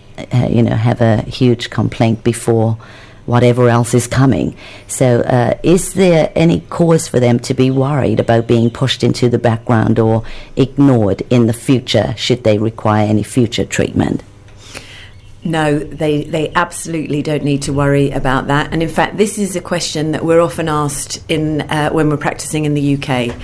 you 0.48 0.62
know, 0.62 0.74
have 0.74 1.00
a 1.00 1.22
huge 1.22 1.68
complaint 1.70 2.24
before 2.24 2.78
whatever 3.26 3.68
else 3.68 3.94
is 3.94 4.06
coming. 4.06 4.56
So, 4.86 5.20
uh, 5.20 5.58
is 5.62 5.94
there 5.94 6.32
any 6.34 6.60
cause 6.60 7.08
for 7.08 7.20
them 7.20 7.38
to 7.40 7.54
be 7.54 7.70
worried 7.70 8.20
about 8.20 8.46
being 8.46 8.70
pushed 8.70 9.02
into 9.02 9.28
the 9.28 9.38
background 9.38 9.98
or 9.98 10.24
ignored 10.56 11.22
in 11.30 11.46
the 11.46 11.52
future 11.52 12.14
should 12.16 12.44
they 12.44 12.58
require 12.58 13.06
any 13.06 13.22
future 13.22 13.64
treatment? 13.64 14.22
No, 15.44 15.78
they, 15.78 16.24
they 16.24 16.50
absolutely 16.54 17.20
don't 17.20 17.44
need 17.44 17.62
to 17.62 17.72
worry 17.72 18.10
about 18.10 18.46
that. 18.46 18.72
And 18.72 18.82
in 18.82 18.88
fact, 18.88 19.18
this 19.18 19.36
is 19.36 19.56
a 19.56 19.60
question 19.60 20.12
that 20.12 20.24
we're 20.24 20.40
often 20.40 20.70
asked 20.70 21.22
in 21.28 21.60
uh, 21.62 21.90
when 21.90 22.08
we're 22.08 22.16
practicing 22.16 22.64
in 22.64 22.72
the 22.72 22.94
UK. 22.94 23.36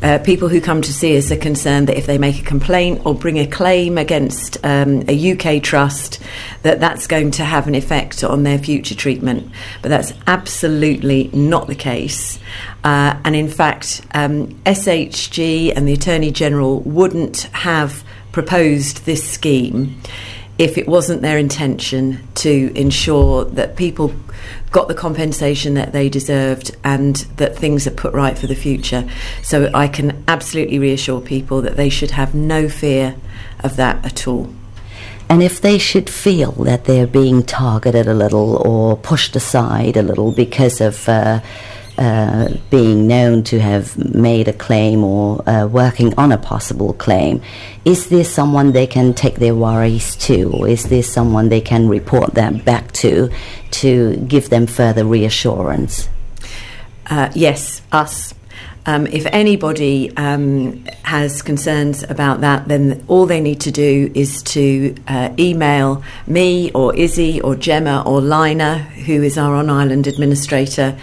Uh, 0.00 0.18
people 0.18 0.48
who 0.48 0.60
come 0.60 0.80
to 0.80 0.92
see 0.92 1.16
us 1.18 1.32
are 1.32 1.36
concerned 1.36 1.88
that 1.88 1.96
if 1.96 2.06
they 2.06 2.18
make 2.18 2.38
a 2.38 2.44
complaint 2.44 3.02
or 3.04 3.14
bring 3.14 3.38
a 3.38 3.46
claim 3.46 3.98
against 3.98 4.56
um, 4.64 5.02
a 5.08 5.32
UK 5.32 5.60
trust, 5.62 6.20
that 6.62 6.78
that's 6.78 7.08
going 7.08 7.32
to 7.32 7.44
have 7.44 7.66
an 7.66 7.74
effect 7.74 8.22
on 8.22 8.44
their 8.44 8.58
future 8.58 8.94
treatment. 8.94 9.50
But 9.82 9.88
that's 9.88 10.12
absolutely 10.26 11.30
not 11.32 11.66
the 11.66 11.74
case. 11.74 12.38
Uh, 12.84 13.18
and 13.24 13.34
in 13.34 13.48
fact, 13.48 14.02
um, 14.14 14.48
SHG 14.64 15.76
and 15.76 15.88
the 15.88 15.94
Attorney 15.94 16.30
General 16.30 16.80
wouldn't 16.80 17.42
have 17.52 18.04
proposed 18.30 19.04
this 19.04 19.28
scheme 19.28 20.00
if 20.58 20.78
it 20.78 20.86
wasn't 20.86 21.22
their 21.22 21.38
intention 21.38 22.20
to 22.34 22.72
ensure 22.74 23.44
that 23.46 23.76
people 23.76 24.12
got 24.70 24.88
the 24.88 24.94
compensation 24.94 25.74
that 25.74 25.92
they 25.92 26.08
deserved 26.08 26.76
and 26.84 27.16
that 27.36 27.56
things 27.56 27.86
are 27.86 27.92
put 27.92 28.12
right 28.12 28.38
for 28.38 28.46
the 28.46 28.54
future. 28.54 29.08
So 29.42 29.70
I 29.74 29.88
can 29.88 30.24
absolutely 30.28 30.78
reassure 30.78 31.20
people 31.20 31.62
that 31.62 31.76
they 31.76 31.88
should 31.88 32.12
have 32.12 32.34
no 32.34 32.68
fear 32.68 33.16
of 33.60 33.76
that 33.76 34.04
at 34.04 34.26
all. 34.28 34.52
And 35.30 35.42
if 35.42 35.60
they 35.60 35.78
should 35.78 36.08
feel 36.08 36.52
that 36.52 36.84
they're 36.84 37.06
being 37.06 37.42
targeted 37.42 38.06
a 38.06 38.14
little 38.14 38.56
or 38.56 38.96
pushed 38.96 39.36
aside 39.36 39.96
a 39.96 40.02
little 40.02 40.32
because 40.32 40.80
of 40.80 41.06
uh, 41.08 41.40
uh, 41.98 42.48
being 42.70 43.06
known 43.06 43.42
to 43.42 43.58
have 43.58 43.98
made 44.14 44.48
a 44.48 44.52
claim 44.52 45.02
or 45.02 45.46
uh, 45.48 45.66
working 45.66 46.14
on 46.16 46.32
a 46.32 46.38
possible 46.38 46.92
claim, 46.94 47.42
is 47.84 48.08
there 48.08 48.24
someone 48.24 48.72
they 48.72 48.86
can 48.86 49.12
take 49.12 49.36
their 49.36 49.54
worries 49.54 50.16
to, 50.16 50.52
or 50.52 50.68
is 50.68 50.84
there 50.84 51.02
someone 51.02 51.48
they 51.48 51.60
can 51.60 51.88
report 51.88 52.34
that 52.34 52.64
back 52.64 52.92
to 52.92 53.30
to 53.70 54.16
give 54.28 54.48
them 54.48 54.66
further 54.66 55.04
reassurance? 55.04 56.08
Uh, 57.06 57.30
yes, 57.34 57.82
us. 57.90 58.34
Um, 58.88 59.06
if 59.08 59.26
anybody 59.26 60.16
um, 60.16 60.82
has 61.02 61.42
concerns 61.42 62.04
about 62.04 62.40
that, 62.40 62.68
then 62.68 63.04
all 63.06 63.26
they 63.26 63.38
need 63.38 63.60
to 63.60 63.70
do 63.70 64.10
is 64.14 64.42
to 64.44 64.94
uh, 65.06 65.28
email 65.38 66.02
me 66.26 66.72
or 66.72 66.94
Issy 66.96 67.38
or 67.42 67.54
Gemma 67.54 68.02
or 68.06 68.22
Lina, 68.22 68.78
who 68.78 69.22
is 69.22 69.36
our 69.36 69.54
on 69.56 69.68
island 69.68 70.06
administrator. 70.06 70.98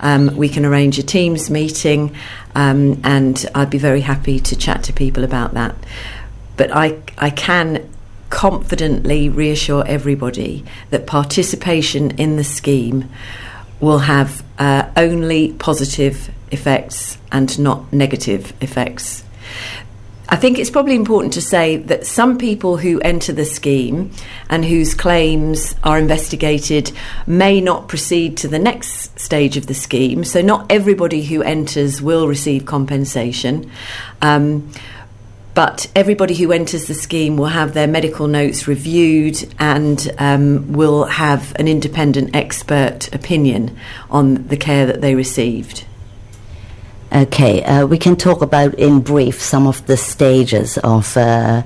Um, 0.00 0.36
we 0.36 0.50
can 0.50 0.66
arrange 0.66 0.98
a 0.98 1.02
Teams 1.02 1.48
meeting, 1.48 2.14
um, 2.54 3.00
and 3.04 3.48
I'd 3.54 3.70
be 3.70 3.78
very 3.78 4.02
happy 4.02 4.38
to 4.40 4.54
chat 4.54 4.84
to 4.84 4.92
people 4.92 5.24
about 5.24 5.54
that. 5.54 5.74
But 6.58 6.76
I, 6.76 6.98
I 7.16 7.30
can 7.30 7.88
confidently 8.28 9.30
reassure 9.30 9.82
everybody 9.86 10.62
that 10.90 11.06
participation 11.06 12.10
in 12.18 12.36
the 12.36 12.44
scheme 12.44 13.08
will 13.80 14.00
have 14.00 14.44
uh, 14.58 14.90
only 14.94 15.54
positive 15.54 16.30
effects 16.50 17.18
and 17.32 17.58
not 17.58 17.92
negative 17.92 18.52
effects. 18.60 19.24
I 20.32 20.36
think 20.36 20.60
it's 20.60 20.70
probably 20.70 20.94
important 20.94 21.32
to 21.34 21.42
say 21.42 21.76
that 21.76 22.06
some 22.06 22.38
people 22.38 22.76
who 22.76 23.00
enter 23.00 23.32
the 23.32 23.44
scheme 23.44 24.12
and 24.48 24.64
whose 24.64 24.94
claims 24.94 25.74
are 25.82 25.98
investigated 25.98 26.92
may 27.26 27.60
not 27.60 27.88
proceed 27.88 28.36
to 28.38 28.48
the 28.48 28.58
next 28.60 29.18
stage 29.18 29.56
of 29.56 29.66
the 29.66 29.74
scheme. 29.74 30.22
So, 30.22 30.40
not 30.40 30.70
everybody 30.70 31.24
who 31.24 31.42
enters 31.42 32.00
will 32.00 32.28
receive 32.28 32.64
compensation. 32.64 33.72
Um, 34.22 34.70
but 35.52 35.90
everybody 35.96 36.36
who 36.36 36.52
enters 36.52 36.84
the 36.84 36.94
scheme 36.94 37.36
will 37.36 37.46
have 37.46 37.74
their 37.74 37.88
medical 37.88 38.28
notes 38.28 38.68
reviewed 38.68 39.52
and 39.58 40.10
um, 40.18 40.72
will 40.72 41.06
have 41.06 41.56
an 41.56 41.66
independent 41.66 42.36
expert 42.36 43.12
opinion 43.12 43.76
on 44.10 44.46
the 44.46 44.56
care 44.56 44.86
that 44.86 45.00
they 45.00 45.16
received. 45.16 45.84
Okay, 47.12 47.64
uh, 47.64 47.86
we 47.86 47.98
can 47.98 48.14
talk 48.14 48.40
about 48.40 48.74
in 48.74 49.00
brief 49.00 49.40
some 49.40 49.66
of 49.66 49.84
the 49.86 49.96
stages 49.96 50.78
of 50.78 51.16
uh, 51.16 51.64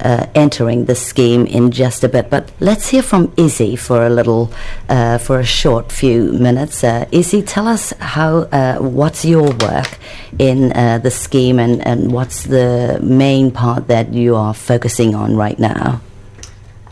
uh, 0.00 0.26
entering 0.34 0.86
the 0.86 0.94
scheme 0.94 1.44
in 1.44 1.70
just 1.70 2.02
a 2.02 2.08
bit, 2.08 2.30
but 2.30 2.50
let's 2.60 2.88
hear 2.88 3.02
from 3.02 3.30
Issy 3.36 3.76
for 3.76 4.06
a 4.06 4.08
little, 4.08 4.50
uh, 4.88 5.18
for 5.18 5.38
a 5.38 5.44
short 5.44 5.92
few 5.92 6.32
minutes. 6.32 6.82
Uh, 6.82 7.04
Issy, 7.12 7.42
tell 7.42 7.68
us 7.68 7.92
how, 7.98 8.48
uh, 8.52 8.78
what's 8.78 9.22
your 9.22 9.52
work 9.56 9.98
in 10.38 10.70
the 10.70 11.10
scheme, 11.10 11.58
and, 11.58 11.86
and 11.86 12.10
what's 12.10 12.44
the 12.44 12.98
main 13.02 13.50
part 13.50 13.88
that 13.88 14.14
you 14.14 14.34
are 14.34 14.54
focusing 14.54 15.14
on 15.14 15.36
right 15.36 15.58
now? 15.58 16.00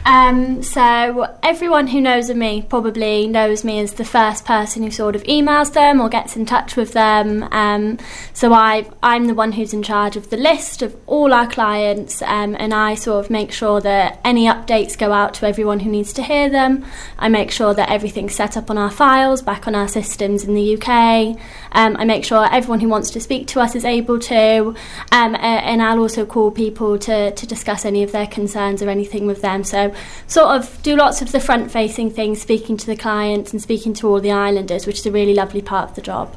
Um, 0.06 0.62
so 0.62 1.34
everyone 1.42 1.86
who 1.86 2.00
knows 2.00 2.28
of 2.28 2.36
me 2.36 2.62
probably 2.62 3.26
knows 3.26 3.64
me 3.64 3.80
as 3.80 3.94
the 3.94 4.04
first 4.04 4.44
person 4.44 4.82
who 4.82 4.90
sort 4.90 5.16
of 5.16 5.22
emails 5.22 5.72
them 5.72 6.00
or 6.00 6.10
gets 6.10 6.36
in 6.36 6.44
touch 6.44 6.76
with 6.76 6.92
them. 6.92 7.48
Um, 7.50 7.98
so 8.34 8.52
I, 8.52 8.86
I'm 9.02 9.26
the 9.26 9.34
one 9.34 9.52
who's 9.52 9.72
in 9.72 9.82
charge 9.82 10.16
of 10.16 10.28
the 10.28 10.36
list 10.36 10.82
of 10.82 10.94
all 11.06 11.32
our 11.32 11.46
clients, 11.46 12.20
um, 12.22 12.54
and 12.58 12.74
I 12.74 12.96
sort 12.96 13.24
of 13.24 13.30
make 13.30 13.50
sure 13.50 13.80
that 13.80 14.20
any 14.24 14.46
updates 14.46 14.98
go 14.98 15.12
out 15.12 15.34
to 15.34 15.46
everyone 15.46 15.80
who 15.80 15.90
needs 15.90 16.12
to 16.14 16.22
hear 16.22 16.50
them. 16.50 16.84
I 17.18 17.28
make 17.28 17.50
sure 17.50 17.72
that 17.72 17.90
everything's 17.90 18.34
set 18.34 18.56
up 18.58 18.70
on 18.70 18.76
our 18.76 18.90
files, 18.90 19.40
back 19.40 19.66
on 19.66 19.74
our 19.74 19.88
systems 19.88 20.44
in 20.44 20.54
the 20.54 20.76
UK. 20.76 21.38
Um, 21.72 21.96
I 21.96 22.04
make 22.04 22.24
sure 22.24 22.46
everyone 22.52 22.80
who 22.80 22.88
wants 22.88 23.10
to 23.10 23.20
speak 23.20 23.46
to 23.48 23.60
us 23.60 23.74
is 23.74 23.84
able 23.84 24.18
to, 24.18 24.74
um, 25.12 25.34
and 25.34 25.80
I'll 25.82 25.98
also 25.98 26.26
call 26.26 26.50
people 26.50 26.98
to, 26.98 27.30
to 27.30 27.46
discuss 27.46 27.84
any 27.86 28.02
of 28.02 28.12
their 28.12 28.26
concerns 28.26 28.82
or 28.82 28.90
anything 28.90 29.26
with 29.26 29.40
them. 29.40 29.64
So 29.64 29.93
sort 30.26 30.56
of 30.56 30.82
do 30.82 30.96
lots 30.96 31.22
of 31.22 31.32
the 31.32 31.40
front 31.40 31.70
facing 31.70 32.10
things, 32.10 32.40
speaking 32.40 32.76
to 32.76 32.86
the 32.86 32.96
clients 32.96 33.52
and 33.52 33.60
speaking 33.60 33.94
to 33.94 34.08
all 34.08 34.20
the 34.20 34.30
islanders, 34.30 34.86
which 34.86 34.98
is 35.00 35.06
a 35.06 35.12
really 35.12 35.34
lovely 35.34 35.62
part 35.62 35.90
of 35.90 35.96
the 35.96 36.02
job. 36.02 36.34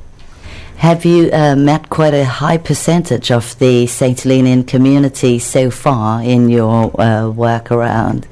Have 0.78 1.06
you 1.06 1.32
uh, 1.32 1.56
met 1.56 1.89
quite 1.89 2.13
a 2.13 2.24
high 2.24 2.58
percentage 2.58 3.32
of 3.32 3.58
the 3.58 3.88
St. 3.88 4.20
Helenian 4.20 4.67
community 4.67 5.39
so 5.39 5.72
far 5.72 6.22
in 6.22 6.50
your 6.50 7.02
uh, 7.02 7.30
work 7.30 7.72
around? 7.72 8.28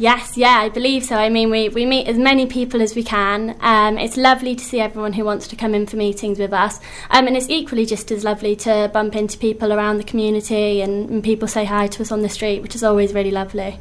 Yes, 0.00 0.36
yeah, 0.36 0.60
I 0.60 0.68
believe 0.68 1.04
so. 1.04 1.16
I 1.16 1.28
mean, 1.28 1.50
we, 1.50 1.70
we 1.70 1.84
meet 1.84 2.06
as 2.06 2.16
many 2.16 2.46
people 2.46 2.80
as 2.80 2.94
we 2.94 3.02
can. 3.02 3.56
Um, 3.58 3.98
it's 3.98 4.16
lovely 4.16 4.54
to 4.54 4.64
see 4.64 4.78
everyone 4.78 5.14
who 5.14 5.24
wants 5.24 5.48
to 5.48 5.56
come 5.56 5.74
in 5.74 5.86
for 5.86 5.96
meetings 5.96 6.38
with 6.38 6.52
us. 6.52 6.78
Um, 7.10 7.26
and 7.26 7.36
it's 7.36 7.48
equally 7.48 7.84
just 7.84 8.12
as 8.12 8.22
lovely 8.22 8.54
to 8.56 8.88
bump 8.92 9.16
into 9.16 9.36
people 9.36 9.72
around 9.72 9.98
the 9.98 10.04
community 10.04 10.80
and, 10.82 11.10
and 11.10 11.24
people 11.24 11.48
say 11.48 11.64
hi 11.64 11.88
to 11.88 12.02
us 12.02 12.12
on 12.12 12.22
the 12.22 12.28
street, 12.28 12.62
which 12.62 12.76
is 12.76 12.84
always 12.84 13.12
really 13.12 13.32
lovely. 13.32 13.80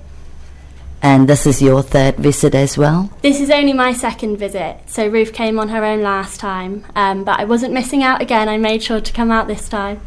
And 1.02 1.30
this 1.30 1.46
is 1.46 1.62
your 1.62 1.84
third 1.84 2.16
visit 2.16 2.56
as 2.56 2.78
well? 2.78 3.12
This 3.22 3.40
is 3.40 3.50
only 3.52 3.74
my 3.74 3.94
second 3.94 4.38
visit. 4.38 4.78
So 4.88 5.08
Ruth 5.08 5.32
came 5.32 5.60
on 5.60 5.70
her 5.70 5.86
own 5.86 6.02
last 6.02 6.40
time, 6.40 6.86
um, 6.96 7.24
but 7.24 7.40
I 7.40 7.46
wasn't 7.46 7.74
missing 7.74 8.04
out 8.04 8.22
again. 8.22 8.50
I 8.50 8.58
made 8.58 8.82
sure 8.84 9.00
to 9.00 9.14
come 9.14 9.30
out 9.32 9.48
this 9.48 9.70
time. 9.70 10.02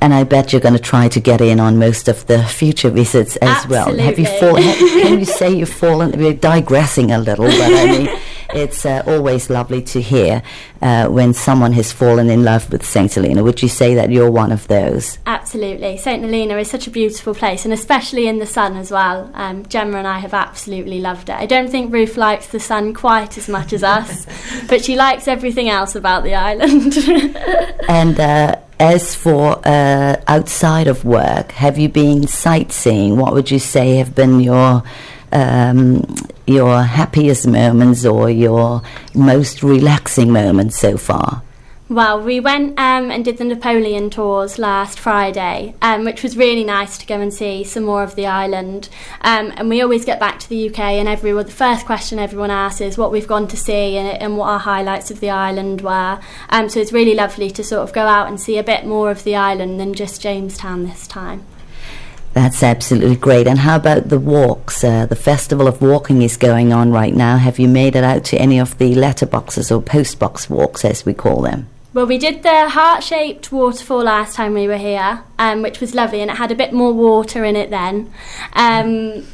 And 0.00 0.12
I 0.12 0.24
bet 0.24 0.52
you're 0.52 0.60
going 0.60 0.74
to 0.74 0.80
try 0.80 1.08
to 1.08 1.20
get 1.20 1.40
in 1.40 1.58
on 1.58 1.78
most 1.78 2.08
of 2.08 2.26
the 2.26 2.42
future 2.44 2.90
visits 2.90 3.36
as 3.36 3.48
Absolutely. 3.64 3.96
well. 3.96 4.04
Have 4.06 4.18
you 4.18 4.26
fallen? 4.26 4.62
can 4.62 5.18
you 5.20 5.24
say 5.40 5.50
you've 5.54 5.70
fallen? 5.72 6.12
We're 6.12 6.34
digressing 6.34 7.12
a 7.12 7.18
little, 7.18 7.46
but 7.46 7.60
I 7.72 7.84
mean, 7.86 8.18
it's 8.54 8.84
uh, 8.84 9.02
always 9.06 9.50
lovely 9.50 9.82
to 9.82 10.00
hear 10.00 10.42
uh, 10.82 11.08
when 11.08 11.32
someone 11.32 11.72
has 11.72 11.92
fallen 11.92 12.30
in 12.30 12.44
love 12.44 12.70
with 12.70 12.84
St. 12.84 13.12
Helena. 13.14 13.42
Would 13.42 13.62
you 13.62 13.68
say 13.68 13.94
that 13.94 14.10
you're 14.10 14.30
one 14.30 14.52
of 14.52 14.66
those? 14.68 15.18
Absolutely. 15.26 15.96
St. 15.96 16.22
Helena 16.22 16.56
is 16.58 16.70
such 16.70 16.86
a 16.86 16.90
beautiful 16.90 17.34
place, 17.34 17.64
and 17.64 17.72
especially 17.72 18.26
in 18.26 18.38
the 18.38 18.46
sun 18.46 18.76
as 18.76 18.90
well. 18.90 19.30
Um, 19.34 19.66
Gemma 19.66 19.98
and 19.98 20.06
I 20.06 20.18
have 20.18 20.34
absolutely 20.34 21.00
loved 21.00 21.28
it. 21.28 21.36
I 21.36 21.46
don't 21.46 21.68
think 21.68 21.92
Ruth 21.92 22.16
likes 22.16 22.48
the 22.48 22.60
sun 22.60 22.94
quite 22.94 23.38
as 23.38 23.48
much 23.48 23.72
as 23.72 23.82
us, 23.82 24.26
but 24.68 24.84
she 24.84 24.96
likes 24.96 25.28
everything 25.28 25.68
else 25.68 25.94
about 25.94 26.24
the 26.24 26.34
island. 26.34 26.96
and 27.88 28.18
uh, 28.20 28.56
as 28.78 29.14
for 29.14 29.60
uh, 29.64 30.20
outside 30.28 30.86
of 30.86 31.04
work, 31.04 31.52
have 31.52 31.78
you 31.78 31.88
been 31.88 32.26
sightseeing? 32.26 33.16
What 33.16 33.32
would 33.32 33.50
you 33.50 33.58
say 33.58 33.96
have 33.96 34.14
been 34.14 34.40
your 34.40 34.82
um, 35.32 36.04
your 36.46 36.82
happiest 36.82 37.46
moments 37.46 38.04
or 38.04 38.30
your 38.30 38.82
most 39.14 39.62
relaxing 39.62 40.32
moments 40.32 40.78
so 40.78 40.96
far? 40.96 41.42
Well, 41.88 42.20
we 42.20 42.40
went 42.40 42.76
um, 42.80 43.12
and 43.12 43.24
did 43.24 43.38
the 43.38 43.44
Napoleon 43.44 44.10
tours 44.10 44.58
last 44.58 44.98
Friday, 44.98 45.76
um, 45.80 46.04
which 46.04 46.24
was 46.24 46.36
really 46.36 46.64
nice 46.64 46.98
to 46.98 47.06
go 47.06 47.20
and 47.20 47.32
see 47.32 47.62
some 47.62 47.84
more 47.84 48.02
of 48.02 48.16
the 48.16 48.26
island. 48.26 48.88
Um, 49.20 49.52
and 49.56 49.68
we 49.68 49.80
always 49.80 50.04
get 50.04 50.18
back 50.18 50.40
to 50.40 50.48
the 50.48 50.68
UK, 50.68 50.80
and 50.80 51.08
everyone, 51.08 51.46
the 51.46 51.52
first 51.52 51.86
question 51.86 52.18
everyone 52.18 52.50
asks 52.50 52.80
is 52.80 52.98
what 52.98 53.12
we've 53.12 53.28
gone 53.28 53.46
to 53.46 53.56
see 53.56 53.96
and, 53.96 54.20
and 54.20 54.36
what 54.36 54.48
our 54.48 54.58
highlights 54.58 55.12
of 55.12 55.20
the 55.20 55.30
island 55.30 55.80
were. 55.80 56.18
Um, 56.48 56.68
so 56.68 56.80
it's 56.80 56.92
really 56.92 57.14
lovely 57.14 57.52
to 57.52 57.62
sort 57.62 57.82
of 57.88 57.94
go 57.94 58.02
out 58.02 58.26
and 58.26 58.40
see 58.40 58.58
a 58.58 58.64
bit 58.64 58.84
more 58.84 59.12
of 59.12 59.22
the 59.22 59.36
island 59.36 59.78
than 59.78 59.94
just 59.94 60.20
Jamestown 60.20 60.82
this 60.82 61.06
time. 61.06 61.44
That's 62.36 62.62
absolutely 62.62 63.16
great. 63.16 63.46
And 63.46 63.60
how 63.60 63.76
about 63.76 64.10
the 64.10 64.18
walks? 64.18 64.84
Uh, 64.84 65.06
the 65.06 65.16
Festival 65.16 65.66
of 65.66 65.80
Walking 65.80 66.20
is 66.20 66.36
going 66.36 66.70
on 66.70 66.92
right 66.92 67.14
now. 67.14 67.38
Have 67.38 67.58
you 67.58 67.66
made 67.66 67.96
it 67.96 68.04
out 68.04 68.26
to 68.26 68.36
any 68.36 68.60
of 68.60 68.76
the 68.76 68.92
letterboxes 68.94 69.74
or 69.74 69.80
postbox 69.80 70.50
walks, 70.50 70.84
as 70.84 71.06
we 71.06 71.14
call 71.14 71.40
them? 71.40 71.66
Well, 71.94 72.04
we 72.04 72.18
did 72.18 72.42
the 72.42 72.68
heart 72.68 73.02
shaped 73.02 73.50
waterfall 73.52 74.04
last 74.04 74.34
time 74.34 74.52
we 74.52 74.68
were 74.68 74.76
here, 74.76 75.24
um, 75.38 75.62
which 75.62 75.80
was 75.80 75.94
lovely, 75.94 76.20
and 76.20 76.30
it 76.30 76.36
had 76.36 76.52
a 76.52 76.54
bit 76.54 76.74
more 76.74 76.92
water 76.92 77.42
in 77.42 77.56
it 77.56 77.70
then. 77.70 78.12
Um, 78.52 79.26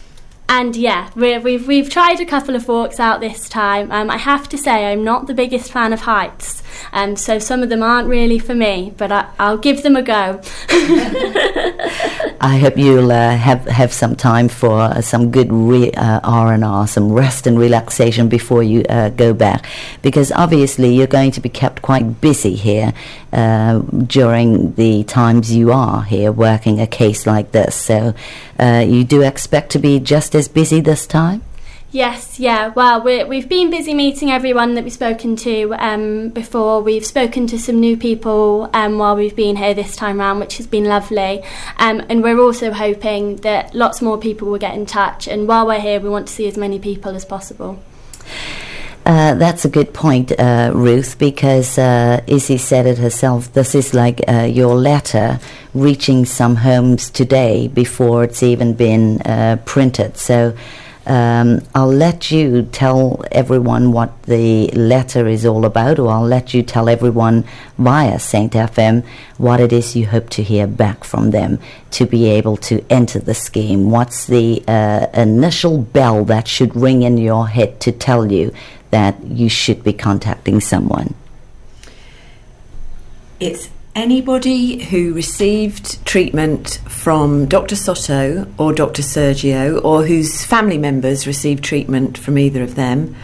and 0.48 0.76
yeah, 0.76 1.10
we 1.16 1.30
have 1.30 1.42
we've, 1.42 1.66
we've 1.66 1.90
tried 1.90 2.20
a 2.20 2.24
couple 2.24 2.54
of 2.54 2.68
walks 2.68 3.00
out 3.00 3.18
this 3.18 3.48
time. 3.48 3.90
Um, 3.90 4.10
I 4.10 4.16
have 4.16 4.48
to 4.50 4.56
say, 4.56 4.92
I'm 4.92 5.02
not 5.02 5.26
the 5.26 5.34
biggest 5.34 5.72
fan 5.72 5.92
of 5.92 6.02
heights. 6.02 6.62
Um, 6.92 7.16
so 7.16 7.38
some 7.38 7.62
of 7.62 7.68
them 7.68 7.83
aren't 7.83 8.09
really 8.09 8.38
for 8.38 8.55
me, 8.55 8.92
but 8.97 9.12
I, 9.12 9.51
will 9.51 9.59
give 9.59 9.83
them 9.83 9.97
a 9.97 10.03
go. 10.03 10.40
I 12.42 12.59
hope 12.59 12.77
you'll 12.77 13.12
uh, 13.12 13.37
have 13.37 13.66
have 13.66 13.92
some 13.92 14.16
time 14.16 14.49
for 14.49 14.81
uh, 14.81 15.01
some 15.01 15.31
good 15.31 15.53
re- 15.53 15.92
uh, 15.92 16.21
R 16.25 16.53
and 16.53 16.64
R, 16.64 16.88
some 16.88 17.12
rest 17.12 17.47
and 17.47 17.57
relaxation 17.59 18.29
before 18.29 18.64
you 18.64 18.83
uh, 18.88 19.11
go 19.11 19.33
back, 19.33 19.66
because 20.03 20.33
obviously 20.33 20.95
you're 20.95 21.07
going 21.07 21.31
to 21.33 21.40
be 21.40 21.49
kept 21.49 21.83
quite 21.83 22.21
busy 22.21 22.55
here 22.55 22.92
uh, 23.33 23.79
during 23.79 24.75
the 24.75 25.05
times 25.05 25.55
you 25.55 25.73
are 25.73 26.03
here 26.03 26.33
working 26.33 26.81
a 26.81 26.87
case 26.87 27.27
like 27.27 27.53
this. 27.53 27.77
So 27.77 28.14
uh, 28.59 28.85
you 28.87 29.05
do 29.05 29.23
expect 29.23 29.71
to 29.73 29.79
be 29.79 30.01
just 30.01 30.35
as 30.35 30.49
busy 30.49 30.81
this 30.81 31.07
time. 31.07 31.42
Yes, 31.92 32.40
yeah. 32.40 32.68
Well, 32.68 33.02
we 33.02 33.38
have 33.38 33.50
been 33.50 33.68
busy 33.68 33.92
meeting 33.92 34.31
everyone 34.31 34.76
that 34.76 34.85
we've 34.85 34.92
spoken 34.94 35.37
to 35.37 35.74
um, 35.74 36.31
before. 36.31 36.81
We've 36.81 37.05
spoken 37.05 37.46
to 37.48 37.59
some 37.59 37.81
new 37.81 37.98
people 37.98 38.70
um, 38.72 38.96
while 38.96 39.14
we've 39.14 39.37
been 39.37 39.57
here 39.57 39.74
this 39.74 39.94
time 39.94 40.18
round, 40.18 40.40
which 40.40 40.57
has 40.57 40.66
been 40.66 40.87
lovely. 40.87 41.42
Um, 41.76 42.02
and 42.09 42.22
we're 42.22 42.38
also 42.38 42.72
hoping 42.72 43.37
that 43.42 43.74
lots 43.74 44.00
more 44.00 44.16
people 44.16 44.48
will 44.48 44.59
get 44.59 44.74
in 44.74 44.87
touch. 44.87 45.28
And 45.28 45.46
while 45.46 45.66
we're 45.66 45.81
here, 45.81 46.00
we 46.00 46.09
want 46.09 46.28
to 46.28 46.33
see 46.33 46.48
as 46.48 46.57
many 46.57 46.78
people 46.78 47.14
as 47.14 47.26
possible. 47.26 47.78
Uh, 49.05 49.35
that's 49.35 49.66
a 49.66 49.68
good 49.68 49.92
point, 49.92 50.33
uh, 50.38 50.70
Ruth, 50.74 51.18
because 51.18 51.76
uh, 51.76 52.22
Issy 52.26 52.57
said 52.57 52.87
it 52.87 52.96
herself. 52.96 53.52
This 53.52 53.74
is 53.74 53.92
like 53.92 54.22
uh, 54.26 54.48
your 54.50 54.76
letter 54.76 55.40
reaching 55.74 56.24
some 56.24 56.57
homes 56.57 57.11
today 57.11 57.68
before 57.68 58.24
it's 58.24 58.42
even 58.42 58.72
been 58.72 59.20
uh, 59.22 59.59
printed. 59.66 60.16
So 60.16 60.57
um, 61.06 61.62
I'll 61.74 61.92
let 61.92 62.30
you 62.30 62.62
tell 62.62 63.24
everyone 63.32 63.92
what 63.92 64.22
the 64.24 64.68
letter 64.68 65.26
is 65.26 65.44
all 65.44 65.64
about, 65.64 65.98
or 65.98 66.10
I'll 66.10 66.22
let 66.26 66.54
you 66.54 66.62
tell 66.62 66.88
everyone 66.88 67.44
via 67.78 68.18
Saint 68.18 68.52
FM 68.52 69.04
what 69.36 69.60
it 69.60 69.72
is 69.72 69.96
you 69.96 70.06
hope 70.06 70.30
to 70.30 70.42
hear 70.42 70.66
back 70.66 71.02
from 71.02 71.30
them 71.32 71.58
to 71.92 72.06
be 72.06 72.26
able 72.26 72.56
to 72.58 72.84
enter 72.88 73.18
the 73.18 73.34
scheme. 73.34 73.90
What's 73.90 74.26
the 74.26 74.62
uh, 74.68 75.06
initial 75.14 75.78
bell 75.78 76.24
that 76.26 76.46
should 76.46 76.76
ring 76.76 77.02
in 77.02 77.18
your 77.18 77.48
head 77.48 77.80
to 77.80 77.92
tell 77.92 78.30
you 78.30 78.52
that 78.90 79.22
you 79.24 79.48
should 79.48 79.82
be 79.82 79.92
contacting 79.92 80.60
someone? 80.60 81.14
It's 83.40 83.68
Anybody 83.94 84.83
who 84.83 85.12
received 85.12 86.05
treatment 86.07 86.81
from 86.88 87.44
Dr. 87.44 87.76
Sato 87.76 88.46
or 88.57 88.72
Dr. 88.72 89.02
Sergio, 89.02 89.85
or 89.85 90.07
whose 90.07 90.46
family 90.46 90.78
members 90.78 91.26
received 91.26 91.62
treatment 91.62 92.16
from 92.16 92.38
either 92.38 92.62
of 92.62 92.74
them, 92.74 93.14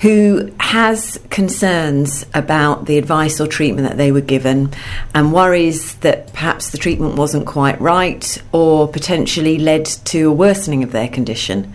who 0.00 0.52
has 0.60 1.18
concerns 1.30 2.24
about 2.34 2.86
the 2.86 2.98
advice 2.98 3.40
or 3.40 3.48
treatment 3.48 3.88
that 3.88 3.96
they 3.96 4.12
were 4.12 4.20
given 4.20 4.72
and 5.12 5.32
worries 5.32 5.96
that 5.96 6.32
perhaps 6.32 6.70
the 6.70 6.78
treatment 6.78 7.16
wasn't 7.16 7.44
quite 7.44 7.80
right 7.80 8.40
or 8.52 8.86
potentially 8.86 9.58
led 9.58 9.86
to 9.86 10.28
a 10.28 10.32
worsening 10.32 10.84
of 10.84 10.92
their 10.92 11.08
condition. 11.08 11.74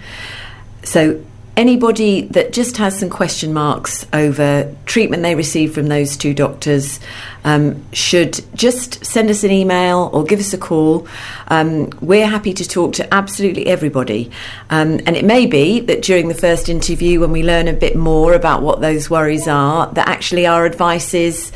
So, 0.84 1.22
anybody 1.62 2.22
that 2.22 2.52
just 2.52 2.78
has 2.78 2.98
some 2.98 3.10
question 3.12 3.54
marks 3.54 4.08
over 4.14 4.76
treatment 4.88 5.22
they 5.22 5.36
received 5.36 5.76
from 5.76 5.90
those 5.90 6.18
two 6.18 6.34
doctors 6.34 7.00
um, 7.44 7.86
should 7.94 8.42
just 8.56 9.06
send 9.06 9.30
us 9.30 9.44
an 9.44 9.52
email 9.52 10.10
or 10.12 10.24
give 10.24 10.40
us 10.40 10.54
a 10.54 10.58
call. 10.58 11.08
Um, 11.50 11.92
we're 12.02 12.26
happy 12.26 12.52
to 12.56 12.68
talk 12.68 12.94
to 12.94 13.14
absolutely 13.14 13.68
everybody. 13.68 14.32
Um, 14.72 15.02
and 15.06 15.16
it 15.16 15.24
may 15.24 15.46
be 15.46 15.82
that 15.82 16.02
during 16.02 16.30
the 16.30 16.34
first 16.34 16.68
interview, 16.68 17.20
when 17.20 17.32
we 17.32 17.44
learn 17.44 17.68
a 17.68 17.74
bit 17.74 17.96
more 17.96 18.34
about 18.34 18.64
what 18.64 18.82
those 18.82 19.08
worries 19.12 19.48
are, 19.48 19.86
that 19.94 20.08
actually 20.08 20.48
our 20.48 20.66
advice 20.66 21.14
is 21.14 21.52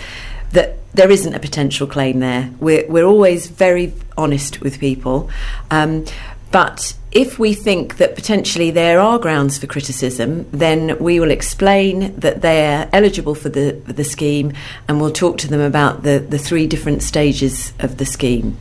that 0.51 0.77
there 0.93 1.09
isn't 1.09 1.33
a 1.33 1.39
potential 1.39 1.87
claim 1.87 2.19
there. 2.19 2.51
We're, 2.59 2.85
we're 2.87 3.05
always 3.05 3.47
very 3.47 3.91
honest 4.15 4.61
with 4.61 4.79
people. 4.79 5.31
Um, 5.71 6.05
but 6.55 6.95
if 7.11 7.37
we 7.37 7.53
think 7.53 7.97
that 7.97 8.15
potentially 8.15 8.71
there 8.71 9.01
are 9.01 9.19
grounds 9.19 9.57
for 9.57 9.67
criticism, 9.67 10.47
then 10.51 10.97
we 10.99 11.19
will 11.19 11.29
explain 11.29 12.17
that 12.17 12.41
they're 12.41 12.87
eligible 12.93 13.35
for 13.35 13.49
the, 13.49 13.71
the 13.87 14.05
scheme 14.05 14.53
and 14.87 15.01
we'll 15.01 15.11
talk 15.11 15.37
to 15.39 15.49
them 15.49 15.59
about 15.59 16.03
the, 16.03 16.19
the 16.19 16.37
three 16.37 16.65
different 16.65 17.03
stages 17.03 17.73
of 17.79 17.97
the 17.97 18.05
scheme 18.05 18.57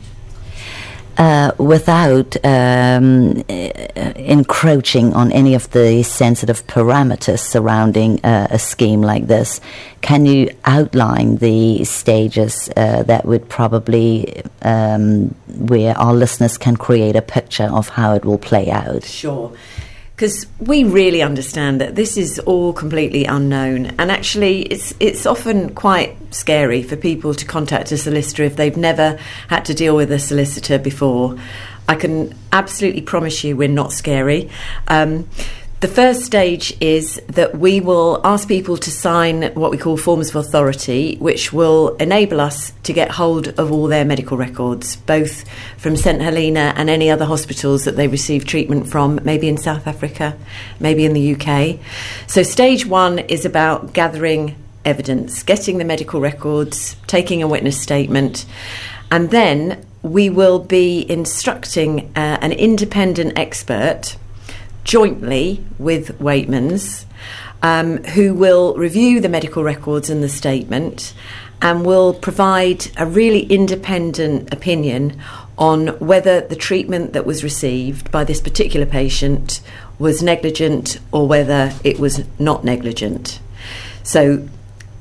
uh, 1.17 1.51
without 1.57 2.35
um, 2.45 3.43
encroaching 4.15 5.13
on 5.13 5.31
any 5.31 5.55
of 5.55 5.69
the 5.71 6.03
sensitive 6.03 6.65
parameters 6.67 7.39
surrounding 7.39 8.23
uh, 8.23 8.47
a 8.49 8.59
scheme 8.59 9.01
like 9.01 9.27
this, 9.27 9.61
can 10.01 10.25
you 10.25 10.49
outline 10.65 11.37
the 11.37 11.83
stages 11.83 12.69
uh, 12.75 13.03
that 13.03 13.25
would 13.25 13.47
probably 13.49 14.43
um, 14.61 15.33
where 15.47 15.97
our 15.97 16.13
listeners 16.13 16.57
can 16.57 16.75
create 16.75 17.15
a 17.15 17.21
picture 17.21 17.69
of 17.71 17.89
how 17.89 18.13
it 18.13 18.25
will 18.25 18.37
play 18.37 18.69
out? 18.69 19.03
Sure 19.03 19.51
because 20.15 20.47
we 20.59 20.85
really 20.85 21.21
understand 21.21 21.81
that 21.81 21.95
this 21.95 22.15
is 22.15 22.39
all 22.39 22.71
completely 22.71 23.25
unknown, 23.25 23.87
and 23.99 24.11
actually, 24.11 24.61
it's 24.61 24.93
it's 24.99 25.25
often 25.25 25.75
quite 25.75 26.15
scary 26.33 26.83
for 26.83 26.95
people 26.95 27.33
to 27.33 27.45
contact 27.45 27.91
a 27.91 27.97
solicitor 27.97 28.43
if 28.43 28.55
they've 28.55 28.77
never 28.77 29.19
had 29.49 29.65
to 29.65 29.73
deal 29.73 29.95
with 29.95 30.11
a 30.11 30.19
solicitor 30.19 30.79
before. 30.79 31.37
I 31.87 31.95
can 31.95 32.33
absolutely 32.51 33.01
promise 33.01 33.43
you 33.43 33.57
we're 33.57 33.67
not 33.67 33.91
scary. 33.91 34.49
Um, 34.87 35.29
the 35.85 35.93
first 35.93 36.23
stage 36.23 36.75
is 36.81 37.21
that 37.27 37.59
we 37.59 37.79
will 37.79 38.19
ask 38.23 38.47
people 38.47 38.75
to 38.75 38.89
sign 38.89 39.53
what 39.53 39.69
we 39.69 39.77
call 39.77 39.97
forms 39.97 40.29
of 40.29 40.35
authority, 40.35 41.15
which 41.17 41.53
will 41.53 41.95
enable 41.97 42.41
us 42.41 42.71
to 42.81 42.91
get 42.91 43.11
hold 43.11 43.49
of 43.59 43.71
all 43.71 43.85
their 43.85 44.03
medical 44.03 44.35
records, 44.35 44.95
both 44.95 45.47
from 45.77 45.95
St 45.95 46.19
Helena 46.19 46.73
and 46.75 46.89
any 46.89 47.11
other 47.11 47.25
hospitals 47.25 47.83
that 47.83 47.97
they 47.97 48.07
receive 48.07 48.45
treatment 48.47 48.87
from, 48.87 49.19
maybe 49.23 49.47
in 49.47 49.57
South 49.57 49.85
Africa, 49.85 50.35
maybe 50.79 51.05
in 51.05 51.13
the 51.13 51.35
UK. 51.35 51.77
So, 52.25 52.41
stage 52.41 52.87
one 52.87 53.19
is 53.19 53.45
about 53.45 53.93
gathering 53.93 54.55
evidence, 54.85 55.43
getting 55.43 55.77
the 55.77 55.85
medical 55.85 56.19
records, 56.19 56.95
taking 57.05 57.43
a 57.43 57.47
witness 57.47 57.79
statement, 57.79 58.47
and 59.11 59.29
then 59.29 59.85
we 60.01 60.31
will 60.31 60.57
be 60.57 61.05
instructing 61.11 62.11
uh, 62.15 62.39
an 62.41 62.53
independent 62.53 63.37
expert 63.37 64.17
jointly 64.85 65.61
with 65.77 66.17
Weightmans, 66.19 67.05
um, 67.61 67.97
who 68.03 68.33
will 68.33 68.75
review 68.75 69.19
the 69.19 69.27
medical 69.27 69.63
records 69.63 70.09
and 70.09 70.23
the 70.23 70.29
statement 70.29 71.13
and 71.61 71.85
will 71.85 72.13
provide 72.13 72.87
a 72.95 73.05
really 73.05 73.41
independent 73.43 74.53
opinion 74.53 75.19
on 75.57 75.87
whether 75.99 76.41
the 76.41 76.55
treatment 76.55 77.13
that 77.13 77.25
was 77.25 77.43
received 77.43 78.11
by 78.11 78.23
this 78.23 78.39
particular 78.39 78.85
patient 78.85 79.61
was 79.97 80.21
negligent 80.21 80.99
or 81.11 81.27
whether 81.27 81.73
it 81.83 81.99
was 81.99 82.23
not 82.39 82.63
negligent. 82.63 83.39
So, 84.03 84.47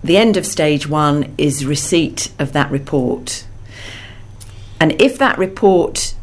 the 0.03 0.16
end 0.16 0.37
of 0.37 0.47
stage 0.47 0.87
one 0.87 1.35
is 1.38 1.64
receipt 1.64 2.31
of 2.38 2.53
that 2.53 2.70
report. 2.70 3.47
And 4.79 5.01
if 5.01 5.18
that 5.18 5.38
report 5.38 6.14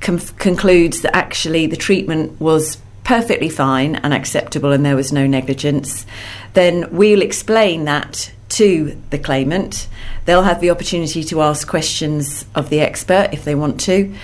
com- 0.00 0.18
concludes 0.18 1.02
that 1.02 1.16
actually 1.16 1.66
the 1.66 1.76
treatment 1.76 2.40
was 2.40 2.78
perfectly 3.08 3.48
fine 3.48 3.96
and 3.96 4.12
acceptable 4.12 4.70
and 4.70 4.84
there 4.84 4.94
was 4.94 5.14
no 5.14 5.26
negligence, 5.26 6.04
then 6.52 6.86
we'll 6.94 7.22
explain 7.22 7.86
that 7.86 8.30
to 8.50 9.00
the 9.08 9.18
claimant. 9.18 9.88
They'll 10.26 10.42
have 10.42 10.60
the 10.60 10.68
opportunity 10.68 11.24
to 11.24 11.40
ask 11.40 11.66
questions 11.66 12.44
of 12.54 12.68
the 12.68 12.80
expert 12.80 13.30
if 13.32 13.46
they 13.46 13.54
want 13.54 13.80
to. 13.80 14.14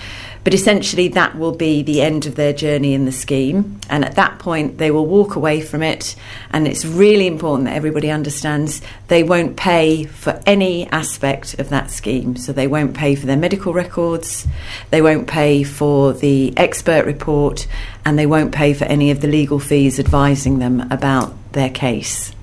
But 0.45 0.53
essentially, 0.53 1.07
that 1.09 1.35
will 1.35 1.55
be 1.55 1.81
the 1.81 2.03
end 2.03 2.27
of 2.27 2.35
their 2.35 2.53
journey 2.53 2.93
in 2.93 3.05
the 3.05 3.11
scheme. 3.11 3.79
And 3.89 4.05
at 4.05 4.15
that 4.15 4.37
point, 4.37 4.77
they 4.77 4.91
will 4.91 5.07
walk 5.07 5.35
away 5.35 5.59
from 5.59 5.81
it. 5.81 6.15
And 6.51 6.67
it's 6.67 6.85
really 6.85 7.25
important 7.25 7.65
that 7.65 7.75
everybody 7.75 8.11
understands 8.11 8.79
they 9.07 9.23
won't 9.23 9.57
pay 9.57 10.03
for 10.03 10.39
any 10.45 10.87
aspect 10.91 11.57
of 11.57 11.69
that 11.69 11.89
scheme. 11.89 12.35
So 12.35 12.53
they 12.53 12.67
won't 12.67 12.93
pay 12.93 13.15
for 13.15 13.25
their 13.25 13.35
medical 13.35 13.73
records, 13.73 14.45
they 14.91 15.01
won't 15.01 15.27
pay 15.27 15.63
for 15.63 16.13
the 16.13 16.55
expert 16.55 17.07
report, 17.07 17.65
and 18.05 18.19
they 18.19 18.27
won't 18.27 18.53
pay 18.53 18.75
for 18.75 18.85
any 18.85 19.09
of 19.09 19.21
the 19.21 19.27
legal 19.27 19.57
fees 19.57 19.99
advising 19.99 20.59
them 20.59 20.91
about 20.91 21.33
their 21.53 21.71
case. 21.71 22.34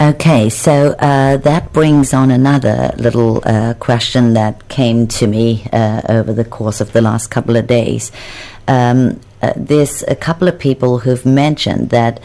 Okay, 0.00 0.50
so 0.50 0.90
uh, 0.98 1.36
that 1.36 1.72
brings 1.72 2.12
on 2.12 2.32
another 2.32 2.92
little 2.96 3.40
uh, 3.44 3.74
question 3.74 4.34
that 4.34 4.68
came 4.68 5.06
to 5.06 5.26
me 5.28 5.66
uh, 5.72 6.02
over 6.08 6.32
the 6.32 6.44
course 6.44 6.80
of 6.80 6.92
the 6.92 7.00
last 7.00 7.28
couple 7.28 7.54
of 7.54 7.68
days. 7.68 8.10
Um, 8.66 9.20
uh, 9.40 9.52
there's 9.56 10.02
a 10.08 10.16
couple 10.16 10.48
of 10.48 10.58
people 10.58 10.98
who've 10.98 11.24
mentioned 11.24 11.90
that 11.90 12.20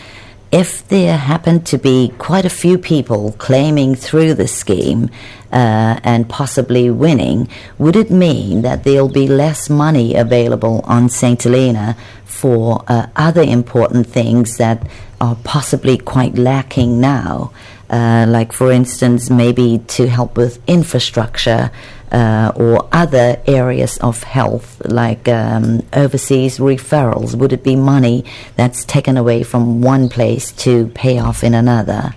if 0.51 0.88
there 0.88 1.17
happen 1.17 1.63
to 1.63 1.77
be 1.77 2.12
quite 2.17 2.45
a 2.45 2.49
few 2.49 2.77
people 2.77 3.33
claiming 3.38 3.95
through 3.95 4.33
the 4.33 4.47
scheme 4.47 5.09
uh, 5.51 5.99
and 6.03 6.27
possibly 6.27 6.89
winning, 6.89 7.47
would 7.77 7.95
it 7.95 8.09
mean 8.09 8.63
that 8.63 8.83
there'll 8.83 9.09
be 9.09 9.27
less 9.27 9.69
money 9.69 10.15
available 10.15 10.81
on 10.85 11.09
St. 11.09 11.41
Helena 11.43 11.95
for 12.25 12.83
uh, 12.88 13.07
other 13.15 13.43
important 13.43 14.07
things 14.07 14.57
that 14.57 14.88
are 15.21 15.35
possibly 15.43 15.97
quite 15.97 16.35
lacking 16.35 16.99
now. 16.99 17.51
Uh, 17.89 18.25
like, 18.27 18.53
for 18.53 18.71
instance, 18.71 19.29
maybe 19.29 19.79
to 19.88 20.07
help 20.07 20.38
with 20.38 20.62
infrastructure 20.67 21.71
uh, 22.12 22.52
or 22.56 22.88
other 22.91 23.41
areas 23.48 23.98
of 23.98 24.24
health, 24.24 24.82
like 24.86 25.28
um, 25.28 25.82
overseas 25.93 26.58
referrals? 26.58 27.36
Would 27.36 27.54
it 27.54 27.63
be 27.63 27.76
money 27.76 28.26
that's 28.56 28.84
taken 28.86 29.17
away 29.17 29.43
from 29.43 29.82
one 29.82 30.10
place 30.10 30.52
to 30.63 30.88
pay 30.89 31.19
off 31.19 31.43
in 31.43 31.54
another? 31.54 32.15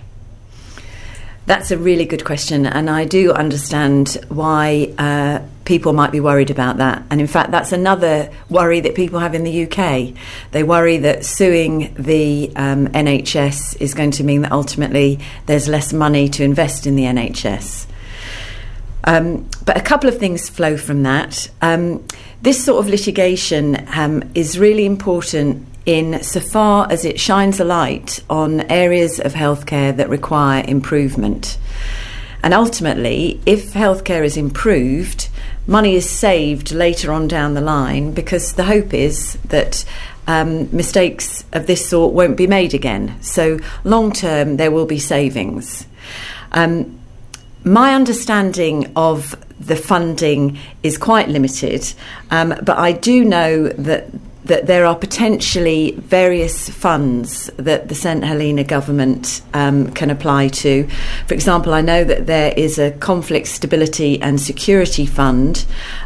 That's 1.45 1.71
a 1.71 1.77
really 1.77 2.05
good 2.05 2.23
question, 2.23 2.65
and 2.65 2.89
I 2.89 3.03
do 3.03 3.33
understand 3.33 4.17
why 4.29 4.93
uh, 4.97 5.39
people 5.65 5.91
might 5.91 6.11
be 6.11 6.21
worried 6.21 6.49
about 6.49 6.77
that. 6.77 7.03
And 7.09 7.19
in 7.19 7.27
fact, 7.27 7.51
that's 7.51 7.73
another 7.73 8.31
worry 8.49 8.79
that 8.79 8.95
people 8.95 9.19
have 9.19 9.35
in 9.35 9.43
the 9.43 9.67
UK. 9.67 10.13
They 10.51 10.63
worry 10.63 10.97
that 10.99 11.25
suing 11.25 11.93
the 11.95 12.51
um, 12.55 12.87
NHS 12.87 13.81
is 13.81 13.93
going 13.93 14.11
to 14.11 14.23
mean 14.23 14.41
that 14.43 14.53
ultimately 14.53 15.19
there's 15.45 15.67
less 15.67 15.91
money 15.91 16.29
to 16.29 16.43
invest 16.43 16.87
in 16.87 16.95
the 16.95 17.03
NHS. 17.03 17.87
Um, 19.05 19.49
but 19.65 19.77
a 19.77 19.81
couple 19.81 20.09
of 20.09 20.17
things 20.17 20.49
flow 20.49 20.77
from 20.77 21.03
that. 21.03 21.49
Um, 21.61 22.05
this 22.41 22.63
sort 22.63 22.83
of 22.83 22.89
litigation 22.89 23.87
um, 23.95 24.23
is 24.33 24.57
really 24.59 24.85
important 24.85 25.67
in 25.85 26.23
so 26.23 26.39
far 26.39 26.89
as 26.89 27.03
it 27.03 27.19
shines 27.19 27.59
a 27.59 27.65
light 27.65 28.21
on 28.29 28.61
areas 28.61 29.19
of 29.19 29.33
healthcare 29.33 29.95
that 29.95 30.09
require 30.09 30.63
improvement. 30.67 31.57
And 32.41 32.53
ultimately, 32.53 33.41
if 33.45 33.73
healthcare 33.73 34.23
is 34.23 34.37
improved, 34.37 35.29
money 35.67 35.95
is 35.95 36.09
saved 36.09 36.71
later 36.71 37.11
on 37.11 37.27
down 37.27 37.53
the 37.53 37.61
line 37.61 38.11
because 38.11 38.53
the 38.53 38.65
hope 38.65 38.93
is 38.93 39.33
that 39.47 39.85
um, 40.27 40.73
mistakes 40.75 41.43
of 41.53 41.67
this 41.67 41.87
sort 41.87 42.13
won't 42.13 42.37
be 42.37 42.47
made 42.47 42.73
again. 42.73 43.21
So, 43.21 43.59
long 43.83 44.11
term, 44.11 44.57
there 44.57 44.71
will 44.71 44.85
be 44.85 44.99
savings. 44.99 45.85
Um, 46.51 46.99
my 47.65 47.93
understanding 47.95 48.91
of 48.95 49.35
the 49.59 49.75
funding 49.75 50.57
is 50.81 50.97
quite 50.97 51.29
limited, 51.29 51.93
um, 52.31 52.55
but 52.61 52.77
I 52.77 52.91
do 52.91 53.23
know 53.23 53.69
that 53.69 54.07
that 54.45 54.67
there 54.67 54.85
are 54.85 54.95
potentially 54.95 55.91
various 55.91 56.69
funds 56.69 57.49
that 57.57 57.87
the 57.87 57.95
St 57.95 58.23
Helena 58.23 58.63
government 58.63 59.41
um, 59.53 59.91
can 59.91 60.09
apply 60.09 60.49
to. 60.49 60.87
For 61.27 61.33
example, 61.33 61.73
I 61.73 61.81
know 61.81 62.03
that 62.03 62.27
there 62.27 62.53
is 62.55 62.77
a 62.77 62.91
conflict 62.91 63.47
stability 63.47 64.21
and 64.21 64.39
security 64.39 65.05
fund 65.05 65.65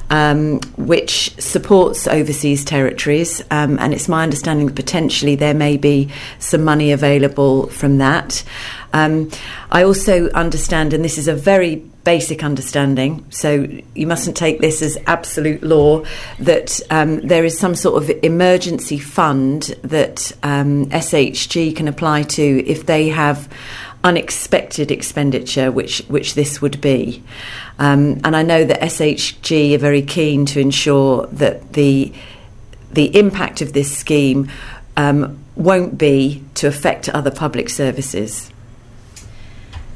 um, 0.10 0.60
which 0.78 1.34
supports 1.41 2.08
overseas 2.08 2.63
territories, 2.63 3.41
um, 3.52 3.78
and 3.80 3.93
it's 3.93 4.08
my 4.08 4.23
understanding 4.23 4.67
that 4.67 4.76
potentially 4.76 5.36
there 5.36 5.54
may 5.54 5.78
be 5.78 6.10
some 6.39 6.63
money 6.63 6.91
available 6.91 7.67
from 7.67 7.97
that. 7.97 8.43
Um, 8.93 9.30
I 9.71 9.84
also 9.84 10.30
understand, 10.30 10.93
and 10.93 11.04
this 11.04 11.17
is 11.17 11.28
a 11.28 11.34
very 11.34 11.84
basic 12.08 12.41
understanding, 12.41 13.26
so 13.30 13.67
you 13.93 14.08
mustn't 14.08 14.38
take 14.38 14.62
this 14.62 14.82
as 14.82 14.98
absolute 15.08 15.62
law, 15.62 16.06
that 16.39 16.80
um, 16.89 17.20
there 17.20 17.43
is 17.43 17.60
some 17.60 17.76
sort 17.76 18.02
of 18.02 18.10
emergency 18.24 18.98
fund 18.98 19.63
that 19.82 20.32
um, 20.41 20.86
SHG 20.86 21.76
can 21.76 21.89
apply 21.89 22.24
to 22.24 22.65
if 22.65 22.86
they 22.86 23.10
have 23.10 23.50
unexpected 24.06 24.89
expenditure, 24.89 25.70
which 25.70 25.98
which 26.08 26.36
this 26.36 26.62
would 26.62 26.80
be. 26.80 27.22
Um, 27.78 28.22
and 28.24 28.38
I 28.38 28.41
know 28.41 28.63
that 28.63 28.80
SHG 28.80 29.76
are 29.76 29.78
very 29.78 30.02
keen 30.02 30.46
to 30.46 30.62
ensure 30.62 31.28
that 31.28 31.74
the 31.74 32.13
the 32.89 33.17
impact 33.20 33.60
of 33.60 33.74
this 33.74 33.91
scheme 33.98 34.50
um, 34.96 35.38
won't 35.58 35.98
be 35.98 36.41
to 36.54 36.67
affect 36.67 37.10
other 37.10 37.32
public 37.32 37.67
services. 37.70 38.50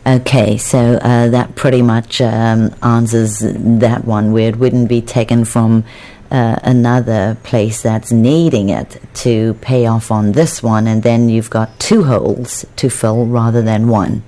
Okay, 0.06 0.58
so 0.58 0.96
uh, 0.96 1.30
that 1.30 1.54
pretty 1.56 1.84
much 1.84 2.22
um, 2.22 2.74
answers 2.82 3.40
that 3.40 4.04
one 4.04 4.34
where 4.34 4.50
it 4.50 4.56
wouldn't 4.56 4.90
be 4.90 5.00
taken 5.00 5.46
from 5.46 5.84
uh, 6.32 6.58
another 6.64 7.38
place 7.44 7.84
that's 7.84 8.12
needing 8.12 8.70
it 8.70 9.00
to 9.14 9.54
pay 9.62 9.86
off 9.86 10.10
on 10.10 10.32
this 10.32 10.64
one, 10.64 10.88
and 10.88 11.04
then 11.04 11.30
you've 11.30 11.52
got 11.52 11.80
two 11.80 12.06
holes 12.06 12.66
to 12.78 12.90
fill 12.90 13.28
rather 13.28 13.62
than 13.62 13.90
one. 13.90 14.24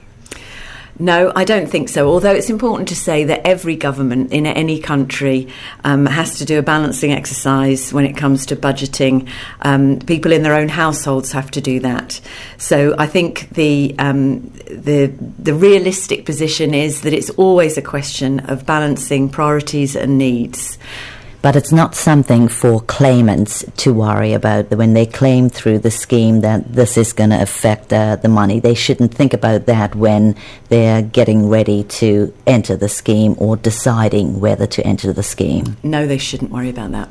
No, 0.99 1.31
I 1.35 1.43
don't 1.43 1.67
think 1.67 1.89
so. 1.89 2.07
Although 2.07 2.33
it's 2.33 2.51
important 2.51 2.89
to 2.89 2.95
say 2.95 3.23
that 3.23 3.47
every 3.47 3.75
government 3.75 4.31
in 4.31 4.45
any 4.45 4.79
country 4.79 5.47
um, 5.83 6.05
has 6.05 6.37
to 6.37 6.45
do 6.45 6.59
a 6.59 6.61
balancing 6.61 7.11
exercise 7.11 7.91
when 7.91 8.05
it 8.05 8.15
comes 8.15 8.45
to 8.47 8.55
budgeting. 8.55 9.27
Um, 9.61 9.99
people 9.99 10.31
in 10.31 10.43
their 10.43 10.53
own 10.53 10.69
households 10.69 11.31
have 11.31 11.49
to 11.51 11.61
do 11.61 11.79
that. 11.79 12.21
So 12.57 12.95
I 12.97 13.07
think 13.07 13.49
the 13.49 13.95
um, 13.97 14.41
the 14.67 15.07
the 15.39 15.55
realistic 15.55 16.25
position 16.25 16.75
is 16.75 17.01
that 17.01 17.13
it's 17.13 17.31
always 17.31 17.77
a 17.77 17.81
question 17.81 18.41
of 18.41 18.65
balancing 18.65 19.29
priorities 19.29 19.95
and 19.95 20.19
needs 20.19 20.77
but 21.43 21.57
it's 21.57 21.73
not 21.73 21.93
something 21.93 22.47
for 22.47 22.79
claimants 22.79 23.65
to 23.75 23.93
worry 23.93 24.31
about. 24.31 24.71
When 24.71 24.93
they 24.93 25.05
claim 25.05 25.49
through 25.49 25.79
the 25.79 25.91
scheme 25.91 26.39
that 26.39 26.71
this 26.73 26.97
is 26.97 27.11
going 27.11 27.31
to 27.31 27.41
affect 27.41 27.91
uh, 27.91 28.15
the 28.15 28.29
money, 28.29 28.61
they 28.61 28.73
shouldn't 28.73 29.13
think 29.13 29.33
about 29.33 29.65
that 29.65 29.93
when 29.93 30.37
they're 30.69 31.01
getting 31.01 31.49
ready 31.49 31.83
to 31.99 32.33
enter 32.47 32.77
the 32.77 32.87
scheme 32.87 33.35
or 33.37 33.57
deciding 33.57 34.39
whether 34.39 34.65
to 34.67 34.87
enter 34.87 35.11
the 35.11 35.21
scheme. 35.21 35.75
No, 35.83 36.07
they 36.07 36.17
shouldn't 36.17 36.49
worry 36.49 36.69
about 36.69 36.93
that. 36.93 37.09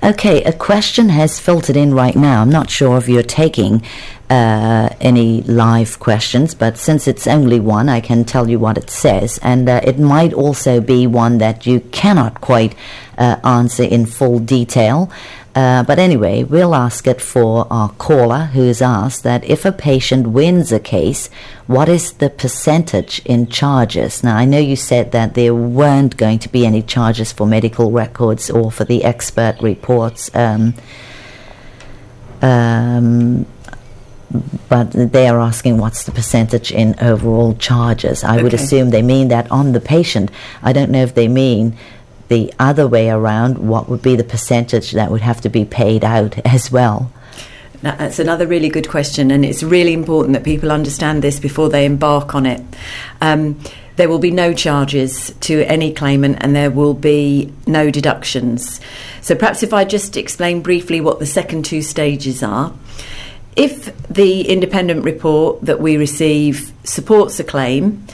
Okay, 0.00 0.44
a 0.44 0.52
question 0.52 1.08
has 1.08 1.40
filtered 1.40 1.76
in 1.76 1.92
right 1.92 2.14
now. 2.14 2.40
I'm 2.40 2.50
not 2.50 2.70
sure 2.70 2.98
if 2.98 3.08
you're 3.08 3.24
taking 3.24 3.82
uh, 4.30 4.90
any 5.00 5.42
live 5.42 5.98
questions, 5.98 6.54
but 6.54 6.78
since 6.78 7.08
it's 7.08 7.26
only 7.26 7.58
one, 7.58 7.88
I 7.88 8.00
can 8.00 8.24
tell 8.24 8.48
you 8.48 8.60
what 8.60 8.78
it 8.78 8.90
says. 8.90 9.40
And 9.42 9.68
uh, 9.68 9.80
it 9.82 9.98
might 9.98 10.32
also 10.32 10.80
be 10.80 11.08
one 11.08 11.38
that 11.38 11.66
you 11.66 11.80
cannot 11.80 12.40
quite 12.40 12.76
answer 13.18 13.82
in 13.82 14.06
full 14.06 14.38
detail. 14.38 15.10
Uh, 15.54 15.82
but 15.82 15.98
anyway, 15.98 16.44
we'll 16.44 16.72
ask 16.72 17.08
it 17.08 17.20
for 17.20 17.66
our 17.68 17.88
caller 17.94 18.44
who's 18.52 18.80
asked 18.80 19.24
that 19.24 19.42
if 19.44 19.64
a 19.64 19.72
patient 19.72 20.28
wins 20.28 20.70
a 20.70 20.78
case, 20.78 21.28
what 21.66 21.88
is 21.88 22.12
the 22.12 22.30
percentage 22.30 23.20
in 23.24 23.48
charges? 23.48 24.22
Now, 24.22 24.36
I 24.36 24.44
know 24.44 24.58
you 24.58 24.76
said 24.76 25.10
that 25.10 25.34
there 25.34 25.54
weren't 25.54 26.16
going 26.16 26.38
to 26.40 26.48
be 26.48 26.64
any 26.64 26.80
charges 26.80 27.32
for 27.32 27.44
medical 27.44 27.90
records 27.90 28.50
or 28.50 28.70
for 28.70 28.84
the 28.84 29.02
expert 29.02 29.56
reports. 29.60 30.30
Um, 30.32 30.74
um, 32.40 33.44
but 34.68 34.92
they 34.92 35.26
are 35.26 35.40
asking 35.40 35.78
what's 35.78 36.04
the 36.04 36.12
percentage 36.12 36.70
in 36.70 36.94
overall 37.00 37.54
charges. 37.54 38.22
I 38.22 38.34
okay. 38.34 38.42
would 38.42 38.54
assume 38.54 38.90
they 38.90 39.02
mean 39.02 39.28
that 39.28 39.50
on 39.50 39.72
the 39.72 39.80
patient. 39.80 40.30
I 40.62 40.72
don't 40.72 40.90
know 40.90 41.02
if 41.02 41.14
they 41.14 41.28
mean 41.28 41.76
the 42.28 42.52
other 42.58 42.86
way 42.86 43.10
around, 43.10 43.58
what 43.58 43.88
would 43.88 44.02
be 44.02 44.16
the 44.16 44.24
percentage 44.24 44.92
that 44.92 45.10
would 45.10 45.22
have 45.22 45.40
to 45.42 45.48
be 45.48 45.64
paid 45.64 46.04
out 46.04 46.38
as 46.46 46.70
well? 46.70 47.10
That's 47.80 48.18
another 48.18 48.46
really 48.46 48.68
good 48.68 48.88
question, 48.88 49.30
and 49.30 49.44
it's 49.44 49.62
really 49.62 49.92
important 49.92 50.34
that 50.34 50.42
people 50.42 50.72
understand 50.72 51.22
this 51.22 51.38
before 51.38 51.68
they 51.68 51.84
embark 51.84 52.34
on 52.34 52.44
it. 52.44 52.60
Um, 53.20 53.60
there 53.94 54.08
will 54.08 54.18
be 54.18 54.32
no 54.32 54.52
charges 54.52 55.32
to 55.40 55.62
any 55.62 55.92
claimant, 55.92 56.38
and 56.40 56.56
there 56.56 56.72
will 56.72 56.94
be 56.94 57.52
no 57.66 57.90
deductions. 57.90 58.80
So, 59.20 59.36
perhaps 59.36 59.62
if 59.62 59.72
I 59.72 59.84
just 59.84 60.16
explain 60.16 60.60
briefly 60.60 61.00
what 61.00 61.20
the 61.20 61.26
second 61.26 61.64
two 61.64 61.82
stages 61.82 62.42
are. 62.42 62.72
If 63.54 63.96
the 64.08 64.42
independent 64.42 65.04
report 65.04 65.62
that 65.62 65.80
we 65.80 65.96
receive 65.96 66.72
supports 66.84 67.40
a 67.40 67.44
claim, 67.44 68.06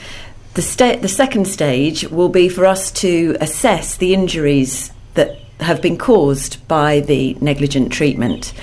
the, 0.55 0.61
sta- 0.61 0.97
the 0.97 1.07
second 1.07 1.47
stage 1.47 2.09
will 2.09 2.29
be 2.29 2.49
for 2.49 2.65
us 2.65 2.91
to 2.91 3.37
assess 3.39 3.97
the 3.97 4.13
injuries 4.13 4.91
that 5.13 5.37
have 5.59 5.81
been 5.81 5.97
caused 5.97 6.65
by 6.67 7.01
the 7.01 7.37
negligent 7.41 7.91
treatment. 7.91 8.53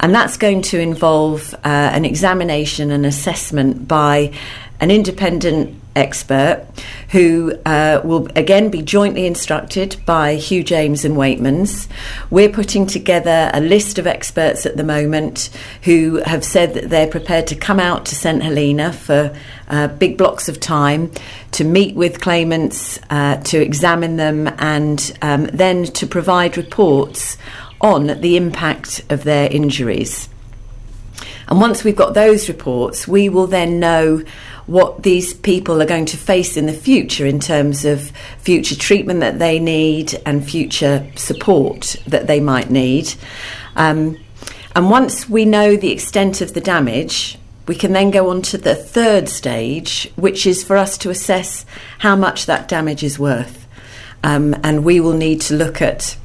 And 0.00 0.14
that's 0.14 0.36
going 0.36 0.62
to 0.62 0.78
involve 0.78 1.54
uh, 1.54 1.58
an 1.64 2.04
examination 2.04 2.90
and 2.90 3.06
assessment 3.06 3.86
by 3.86 4.32
an 4.80 4.90
independent 4.90 5.80
expert 5.96 6.66
who 7.10 7.54
uh, 7.64 8.00
will 8.04 8.26
again 8.36 8.68
be 8.68 8.82
jointly 8.82 9.26
instructed 9.26 9.96
by 10.04 10.34
Hugh 10.34 10.64
James 10.64 11.04
and 11.04 11.14
Weightmans. 11.14 11.88
We're 12.30 12.48
putting 12.48 12.86
together 12.86 13.50
a 13.54 13.60
list 13.60 13.98
of 13.98 14.06
experts 14.06 14.66
at 14.66 14.76
the 14.76 14.84
moment 14.84 15.50
who 15.82 16.16
have 16.24 16.44
said 16.44 16.74
that 16.74 16.90
they're 16.90 17.06
prepared 17.06 17.46
to 17.48 17.54
come 17.54 17.78
out 17.78 18.06
to 18.06 18.14
St 18.14 18.42
Helena 18.42 18.92
for 18.92 19.34
uh, 19.68 19.88
big 19.88 20.16
blocks 20.16 20.48
of 20.48 20.58
time 20.60 21.10
to 21.52 21.64
meet 21.64 21.94
with 21.94 22.20
claimants, 22.20 22.98
uh, 23.10 23.36
to 23.42 23.58
examine 23.58 24.16
them, 24.16 24.48
and 24.58 25.16
um, 25.22 25.46
then 25.46 25.84
to 25.84 26.06
provide 26.06 26.56
reports 26.56 27.38
on 27.80 28.20
the 28.20 28.36
impact 28.36 29.02
of 29.10 29.24
their 29.24 29.50
injuries. 29.50 30.28
And 31.48 31.60
once 31.60 31.84
we've 31.84 31.96
got 31.96 32.14
those 32.14 32.48
reports, 32.48 33.06
we 33.06 33.28
will 33.28 33.46
then 33.46 33.78
know 33.78 34.22
what 34.66 35.02
these 35.02 35.34
people 35.34 35.82
are 35.82 35.86
going 35.86 36.06
to 36.06 36.16
face 36.16 36.56
in 36.56 36.66
the 36.66 36.72
future 36.72 37.26
in 37.26 37.38
terms 37.38 37.84
of 37.84 38.10
future 38.38 38.74
treatment 38.74 39.20
that 39.20 39.38
they 39.38 39.58
need 39.58 40.20
and 40.24 40.42
future 40.42 41.06
support 41.16 41.96
that 42.06 42.26
they 42.26 42.40
might 42.40 42.70
need. 42.70 43.14
Um, 43.76 44.18
And 44.76 44.90
once 44.90 45.28
we 45.28 45.44
know 45.44 45.76
the 45.76 45.92
extent 45.92 46.40
of 46.40 46.52
the 46.52 46.60
damage, 46.60 47.38
we 47.66 47.74
can 47.74 47.92
then 47.92 48.10
go 48.10 48.30
on 48.30 48.42
to 48.42 48.58
the 48.58 48.74
third 48.74 49.28
stage, 49.28 50.12
which 50.16 50.46
is 50.46 50.64
for 50.64 50.76
us 50.76 50.98
to 50.98 51.10
assess 51.10 51.64
how 51.98 52.16
much 52.16 52.46
that 52.46 52.68
damage 52.68 53.02
is 53.02 53.18
worth. 53.18 53.66
Um, 54.22 54.54
and 54.62 54.84
we 54.84 55.00
will 55.00 55.14
need 55.14 55.40
to 55.42 55.54
look 55.54 55.82
at 55.82 56.16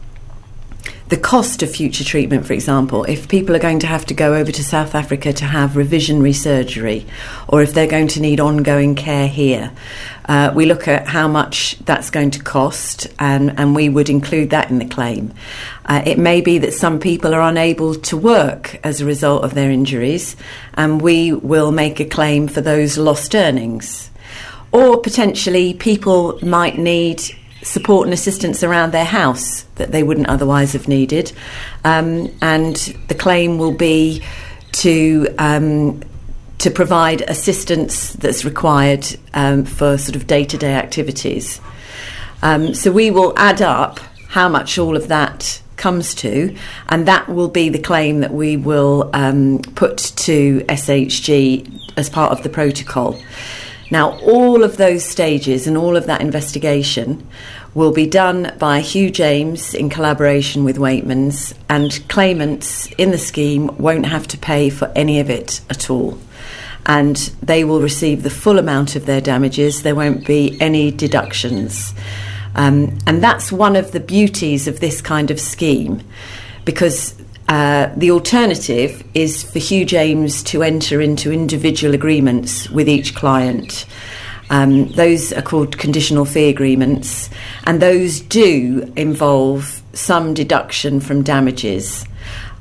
the 1.09 1.17
cost 1.17 1.63
of 1.63 1.71
future 1.71 2.03
treatment, 2.03 2.45
for 2.45 2.53
example, 2.53 3.03
if 3.05 3.27
people 3.27 3.55
are 3.55 3.59
going 3.59 3.79
to 3.79 3.87
have 3.87 4.05
to 4.05 4.13
go 4.13 4.35
over 4.35 4.51
to 4.51 4.63
South 4.63 4.93
Africa 4.93 5.33
to 5.33 5.45
have 5.45 5.71
revisionary 5.71 6.35
surgery, 6.35 7.07
or 7.47 7.63
if 7.63 7.73
they're 7.73 7.87
going 7.87 8.07
to 8.09 8.21
need 8.21 8.39
ongoing 8.39 8.93
care 8.93 9.27
here, 9.27 9.71
uh, 10.25 10.53
we 10.55 10.67
look 10.67 10.87
at 10.87 11.07
how 11.07 11.27
much 11.27 11.79
that's 11.79 12.11
going 12.11 12.29
to 12.29 12.43
cost, 12.43 13.07
and, 13.17 13.59
and 13.59 13.75
we 13.75 13.89
would 13.89 14.07
include 14.07 14.51
that 14.51 14.69
in 14.69 14.77
the 14.77 14.85
claim. 14.85 15.33
Uh, 15.85 16.03
it 16.05 16.19
may 16.19 16.41
be 16.41 16.59
that 16.59 16.75
some 16.75 16.99
people 16.99 17.33
are 17.33 17.41
unable 17.41 17.95
to 17.95 18.15
work 18.15 18.79
as 18.83 19.01
a 19.01 19.05
result 19.05 19.43
of 19.43 19.55
their 19.55 19.71
injuries, 19.71 20.35
and 20.75 21.01
we 21.01 21.33
will 21.33 21.71
make 21.71 21.99
a 21.99 22.05
claim 22.05 22.47
for 22.47 22.61
those 22.61 22.99
lost 22.99 23.33
earnings. 23.33 24.11
Or 24.71 25.01
potentially, 25.01 25.73
people 25.73 26.37
might 26.45 26.77
need 26.77 27.23
support 27.61 28.07
and 28.07 28.13
assistance 28.13 28.63
around 28.63 28.91
their 28.91 29.05
house 29.05 29.63
that 29.75 29.91
they 29.91 30.03
wouldn't 30.03 30.27
otherwise 30.27 30.73
have 30.73 30.87
needed. 30.87 31.31
Um, 31.83 32.31
and 32.41 32.75
the 33.07 33.15
claim 33.15 33.57
will 33.57 33.73
be 33.73 34.23
to 34.71 35.27
um, 35.37 36.01
to 36.59 36.69
provide 36.69 37.21
assistance 37.21 38.13
that's 38.13 38.43
required 38.43 39.07
um, 39.33 39.63
for 39.63 39.97
sort 39.97 40.15
of 40.15 40.27
day 40.27 40.43
to 40.43 40.57
day 40.57 40.73
activities. 40.73 41.61
Um, 42.41 42.73
so 42.73 42.91
we 42.91 43.11
will 43.11 43.33
add 43.37 43.61
up 43.61 43.99
how 44.27 44.47
much 44.47 44.77
all 44.77 44.95
of 44.95 45.07
that 45.07 45.61
comes 45.77 46.13
to, 46.13 46.55
and 46.89 47.07
that 47.07 47.29
will 47.29 47.47
be 47.47 47.69
the 47.69 47.79
claim 47.79 48.19
that 48.19 48.33
we 48.33 48.57
will 48.57 49.09
um, 49.13 49.59
put 49.75 49.97
to 49.97 50.59
SHG 50.67 51.93
as 51.97 52.09
part 52.09 52.31
of 52.31 52.43
the 52.43 52.49
protocol. 52.49 53.19
Now, 53.91 54.19
all 54.19 54.63
of 54.63 54.77
those 54.77 55.03
stages 55.03 55.65
and 55.65 55.75
all 55.77 55.97
of 55.97 56.05
that 56.05 56.21
investigation 56.21 57.27
will 57.73 57.91
be 57.91 58.05
done 58.05 58.55
by 58.59 58.81
Hugh 58.81 59.09
James 59.09 59.73
in 59.73 59.89
collaboration 59.89 60.63
with 60.63 60.77
Weightmans, 60.77 61.53
and 61.69 62.07
claimants 62.07 62.87
in 62.93 63.11
the 63.11 63.17
scheme 63.17 63.75
won't 63.77 64.05
have 64.05 64.27
to 64.27 64.37
pay 64.37 64.69
for 64.69 64.91
any 64.95 65.19
of 65.19 65.29
it 65.29 65.61
at 65.69 65.89
all. 65.89 66.19
And 66.85 67.15
they 67.41 67.63
will 67.63 67.81
receive 67.81 68.23
the 68.23 68.29
full 68.29 68.57
amount 68.57 68.95
of 68.95 69.05
their 69.05 69.21
damages, 69.21 69.83
there 69.83 69.95
won't 69.95 70.25
be 70.25 70.59
any 70.59 70.91
deductions. 70.91 71.93
Um, 72.55 72.97
and 73.05 73.23
that's 73.23 73.51
one 73.51 73.75
of 73.75 73.91
the 73.91 73.99
beauties 73.99 74.67
of 74.67 74.79
this 74.79 75.01
kind 75.01 75.29
of 75.29 75.39
scheme 75.39 76.01
because 76.65 77.18
uh, 77.49 77.91
the 77.97 78.11
alternative 78.11 79.03
is 79.15 79.41
for 79.41 79.57
Hugh 79.57 79.83
James 79.83 80.43
to 80.43 80.61
enter 80.61 81.01
into 81.01 81.31
individual 81.31 81.95
agreements 81.95 82.69
with 82.69 82.87
each 82.87 83.15
client. 83.15 83.87
Um, 84.51 84.91
those 84.91 85.33
are 85.33 85.41
called 85.41 85.79
conditional 85.79 86.25
fee 86.25 86.49
agreements, 86.49 87.27
and 87.63 87.81
those 87.81 88.19
do 88.19 88.93
involve 88.95 89.81
some 89.93 90.35
deduction 90.35 90.99
from 90.99 91.23
damages. 91.23 92.05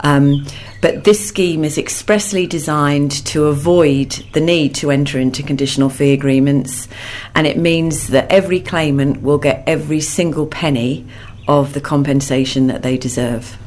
Um, 0.01 0.47
but 0.81 1.05
this 1.05 1.27
scheme 1.27 1.65
is 1.65 1.77
expressly 1.77 2.47
designed 2.47 3.13
to 3.27 3.45
avoid 3.47 4.25
the 4.33 4.41
need 4.41 4.75
to 4.77 4.91
enter 4.91 5.19
into 5.19 5.43
conditional 5.43 5.91
fee 5.91 6.15
agreements, 6.15 6.89
and 7.35 7.47
it 7.47 7.59
means 7.59 8.09
that 8.09 8.33
every 8.33 8.61
claimant 8.61 9.21
will 9.21 9.39
get 9.39 9.65
every 9.67 10.01
single 10.01 10.47
penny 10.47 11.07
of 11.47 11.75
the 11.75 11.81
compensation 11.83 12.69
that 12.69 12.81
they 12.81 12.97
deserve. 12.97 13.59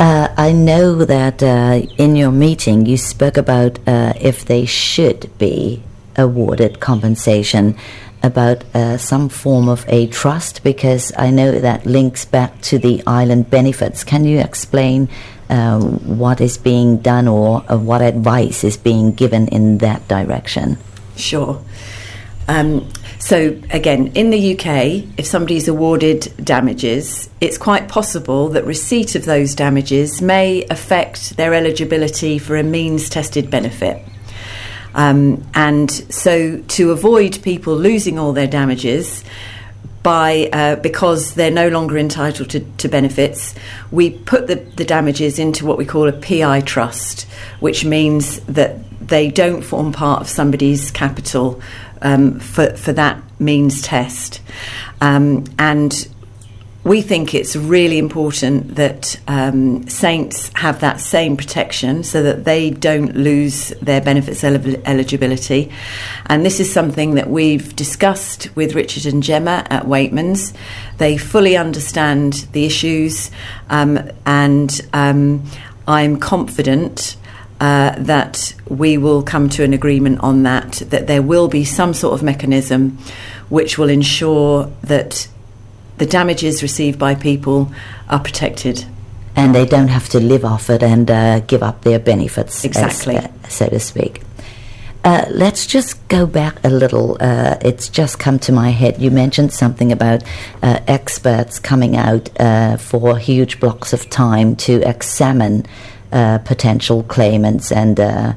Uh, 0.00 0.32
I 0.34 0.52
know 0.52 1.04
that 1.04 1.42
uh, 1.42 1.82
in 1.98 2.16
your 2.16 2.32
meeting 2.32 2.86
you 2.86 2.96
spoke 2.96 3.36
about 3.36 3.78
uh, 3.86 4.14
if 4.18 4.46
they 4.46 4.64
should 4.64 5.30
be 5.36 5.82
awarded 6.16 6.80
compensation 6.80 7.76
about 8.22 8.64
uh, 8.74 8.96
some 8.96 9.28
form 9.28 9.68
of 9.68 9.84
a 9.88 10.06
trust 10.06 10.64
because 10.64 11.12
I 11.18 11.28
know 11.30 11.52
that 11.58 11.84
links 11.84 12.24
back 12.24 12.62
to 12.62 12.78
the 12.78 13.02
island 13.06 13.50
benefits. 13.50 14.02
Can 14.02 14.24
you 14.24 14.38
explain 14.38 15.10
uh, 15.50 15.78
what 15.78 16.40
is 16.40 16.56
being 16.56 16.96
done 17.00 17.28
or 17.28 17.62
uh, 17.70 17.76
what 17.76 18.00
advice 18.00 18.64
is 18.64 18.78
being 18.78 19.12
given 19.12 19.48
in 19.48 19.78
that 19.78 20.08
direction? 20.08 20.78
Sure. 21.14 21.62
Um, 22.48 22.88
so, 23.20 23.60
again, 23.70 24.12
in 24.14 24.30
the 24.30 24.54
UK, 24.54 25.04
if 25.18 25.26
somebody 25.26 25.56
is 25.56 25.68
awarded 25.68 26.32
damages, 26.42 27.28
it's 27.42 27.58
quite 27.58 27.86
possible 27.86 28.48
that 28.48 28.64
receipt 28.64 29.14
of 29.14 29.26
those 29.26 29.54
damages 29.54 30.22
may 30.22 30.64
affect 30.70 31.36
their 31.36 31.52
eligibility 31.52 32.38
for 32.38 32.56
a 32.56 32.62
means 32.62 33.10
tested 33.10 33.50
benefit. 33.50 34.02
Um, 34.94 35.46
and 35.52 35.90
so, 35.90 36.60
to 36.60 36.92
avoid 36.92 37.42
people 37.42 37.76
losing 37.76 38.18
all 38.18 38.32
their 38.32 38.46
damages, 38.46 39.22
by 40.02 40.48
uh, 40.50 40.76
because 40.76 41.34
they're 41.34 41.50
no 41.50 41.68
longer 41.68 41.98
entitled 41.98 42.48
to, 42.50 42.60
to 42.60 42.88
benefits, 42.88 43.54
we 43.90 44.10
put 44.10 44.46
the, 44.46 44.54
the 44.54 44.84
damages 44.84 45.38
into 45.38 45.66
what 45.66 45.76
we 45.76 45.84
call 45.84 46.08
a 46.08 46.12
PI 46.12 46.62
trust, 46.62 47.24
which 47.60 47.84
means 47.84 48.40
that 48.40 48.78
they 49.06 49.28
don't 49.28 49.62
form 49.62 49.92
part 49.92 50.22
of 50.22 50.28
somebody's 50.28 50.90
capital 50.90 51.60
um, 52.02 52.40
for, 52.40 52.76
for 52.76 52.92
that 52.92 53.22
means 53.38 53.82
test. 53.82 54.40
Um, 55.00 55.44
and 55.58 56.08
we 56.82 57.02
think 57.02 57.34
it's 57.34 57.56
really 57.56 57.98
important 57.98 58.76
that 58.76 59.20
um, 59.28 59.86
saints 59.86 60.50
have 60.54 60.80
that 60.80 60.98
same 60.98 61.36
protection 61.36 62.02
so 62.02 62.22
that 62.22 62.44
they 62.44 62.70
don't 62.70 63.14
lose 63.16 63.68
their 63.82 64.00
benefits 64.00 64.42
el- 64.42 64.56
eligibility. 64.86 65.70
And 66.26 66.44
this 66.44 66.58
is 66.58 66.72
something 66.72 67.16
that 67.16 67.28
we've 67.28 67.76
discussed 67.76 68.54
with 68.56 68.74
Richard 68.74 69.04
and 69.04 69.22
Gemma 69.22 69.66
at 69.68 69.84
Weightmans. 69.84 70.54
They 70.96 71.18
fully 71.18 71.54
understand 71.56 72.32
the 72.52 72.64
issues, 72.64 73.30
um, 73.68 74.10
and 74.24 74.80
um, 74.94 75.44
I'm 75.86 76.18
confident 76.18 77.16
uh, 77.60 77.94
that 77.98 78.54
we 78.68 78.96
will 78.96 79.22
come 79.22 79.48
to 79.50 79.62
an 79.62 79.72
agreement 79.74 80.18
on 80.20 80.42
that, 80.44 80.72
that 80.88 81.06
there 81.06 81.22
will 81.22 81.46
be 81.46 81.64
some 81.64 81.92
sort 81.92 82.14
of 82.14 82.22
mechanism 82.22 82.98
which 83.50 83.76
will 83.76 83.90
ensure 83.90 84.72
that 84.82 85.28
the 85.98 86.06
damages 86.06 86.62
received 86.62 86.98
by 86.98 87.14
people 87.14 87.70
are 88.08 88.20
protected. 88.20 88.86
And 89.36 89.54
they 89.54 89.66
don't 89.66 89.88
have 89.88 90.08
to 90.10 90.20
live 90.20 90.44
off 90.44 90.70
it 90.70 90.82
and 90.82 91.10
uh, 91.10 91.40
give 91.40 91.62
up 91.62 91.82
their 91.82 91.98
benefits, 91.98 92.64
exactly, 92.64 93.16
as, 93.16 93.26
uh, 93.26 93.48
so 93.48 93.68
to 93.68 93.78
speak. 93.78 94.22
Uh, 95.04 95.24
let's 95.30 95.66
just 95.66 96.06
go 96.08 96.26
back 96.26 96.62
a 96.64 96.68
little. 96.68 97.16
Uh, 97.20 97.56
it's 97.62 97.88
just 97.88 98.18
come 98.18 98.38
to 98.38 98.52
my 98.52 98.70
head. 98.70 99.00
You 99.00 99.10
mentioned 99.10 99.52
something 99.52 99.92
about 99.92 100.22
uh, 100.62 100.80
experts 100.86 101.58
coming 101.58 101.96
out 101.96 102.28
uh, 102.40 102.76
for 102.76 103.16
huge 103.16 103.60
blocks 103.60 103.92
of 103.92 104.10
time 104.10 104.56
to 104.56 104.86
examine 104.88 105.66
potential 106.10 107.02
claimants 107.04 107.70
and 107.72 108.00
uh, 108.00 108.32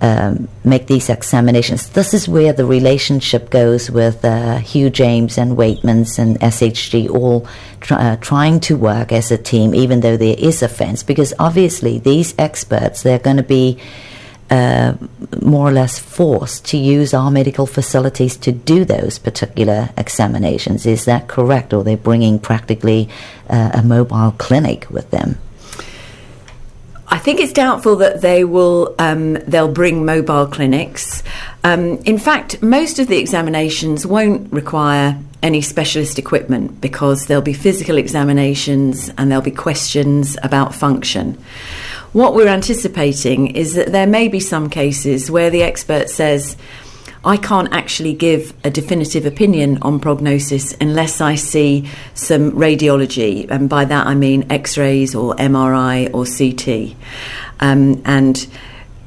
um, 0.00 0.48
make 0.62 0.86
these 0.88 1.08
examinations. 1.08 1.88
This 1.90 2.12
is 2.12 2.28
where 2.28 2.52
the 2.52 2.66
relationship 2.66 3.48
goes 3.48 3.90
with 3.90 4.24
uh, 4.24 4.58
Hugh 4.58 4.90
James 4.90 5.38
and 5.38 5.56
Weightmans 5.56 6.18
and 6.18 6.38
SHG 6.40 7.08
all 7.08 7.46
uh, 7.88 8.16
trying 8.16 8.60
to 8.60 8.76
work 8.76 9.10
as 9.10 9.30
a 9.30 9.38
team, 9.38 9.74
even 9.74 10.00
though 10.00 10.18
there 10.18 10.36
is 10.38 10.62
a 10.62 10.68
fence, 10.68 11.02
because 11.02 11.32
obviously 11.38 11.98
these 11.98 12.34
experts 12.38 13.02
they're 13.02 13.18
going 13.18 13.38
to 13.38 13.42
be. 13.42 13.78
Uh, 14.48 14.94
more 15.42 15.68
or 15.68 15.72
less 15.72 15.98
forced 15.98 16.64
to 16.64 16.76
use 16.76 17.12
our 17.12 17.32
medical 17.32 17.66
facilities 17.66 18.36
to 18.36 18.52
do 18.52 18.84
those 18.84 19.18
particular 19.18 19.90
examinations. 19.98 20.86
Is 20.86 21.04
that 21.06 21.26
correct? 21.26 21.74
Or 21.74 21.82
they're 21.82 21.96
bringing 21.96 22.38
practically 22.38 23.08
uh, 23.50 23.70
a 23.74 23.82
mobile 23.82 24.36
clinic 24.38 24.86
with 24.88 25.10
them? 25.10 25.36
I 27.08 27.18
think 27.18 27.40
it's 27.40 27.52
doubtful 27.52 27.96
that 27.96 28.20
they 28.20 28.44
will 28.44 28.94
um, 28.98 29.34
they'll 29.34 29.72
bring 29.72 30.04
mobile 30.04 30.46
clinics. 30.46 31.22
Um, 31.62 31.98
in 32.04 32.18
fact, 32.18 32.62
most 32.62 32.98
of 32.98 33.06
the 33.06 33.18
examinations 33.18 34.04
won't 34.04 34.52
require 34.52 35.18
any 35.42 35.60
specialist 35.60 36.18
equipment 36.18 36.80
because 36.80 37.26
there'll 37.26 37.42
be 37.42 37.52
physical 37.52 37.98
examinations 37.98 39.10
and 39.16 39.30
there'll 39.30 39.44
be 39.44 39.50
questions 39.50 40.36
about 40.42 40.74
function. 40.74 41.38
What 42.12 42.34
we're 42.34 42.48
anticipating 42.48 43.54
is 43.54 43.74
that 43.74 43.92
there 43.92 44.06
may 44.06 44.28
be 44.28 44.40
some 44.40 44.70
cases 44.70 45.30
where 45.30 45.50
the 45.50 45.62
expert 45.62 46.08
says, 46.08 46.56
I 47.26 47.36
can't 47.36 47.72
actually 47.72 48.14
give 48.14 48.54
a 48.62 48.70
definitive 48.70 49.26
opinion 49.26 49.78
on 49.82 49.98
prognosis 49.98 50.76
unless 50.80 51.20
I 51.20 51.34
see 51.34 51.90
some 52.14 52.52
radiology, 52.52 53.50
and 53.50 53.68
by 53.68 53.84
that 53.84 54.06
I 54.06 54.14
mean 54.14 54.46
X 54.48 54.78
rays 54.78 55.12
or 55.16 55.34
MRI 55.34 56.08
or 56.14 56.24
CT. 56.24 56.96
Um, 57.58 58.00
and 58.04 58.46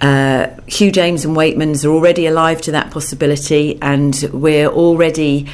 uh, 0.02 0.48
Hugh 0.68 0.92
James 0.92 1.24
and 1.24 1.36
Weightmans 1.36 1.86
are 1.86 1.90
already 1.90 2.26
alive 2.26 2.62
to 2.64 2.72
that 2.74 2.92
possibility, 2.92 3.82
and 3.82 4.30
we're 4.34 4.68
already 4.68 5.48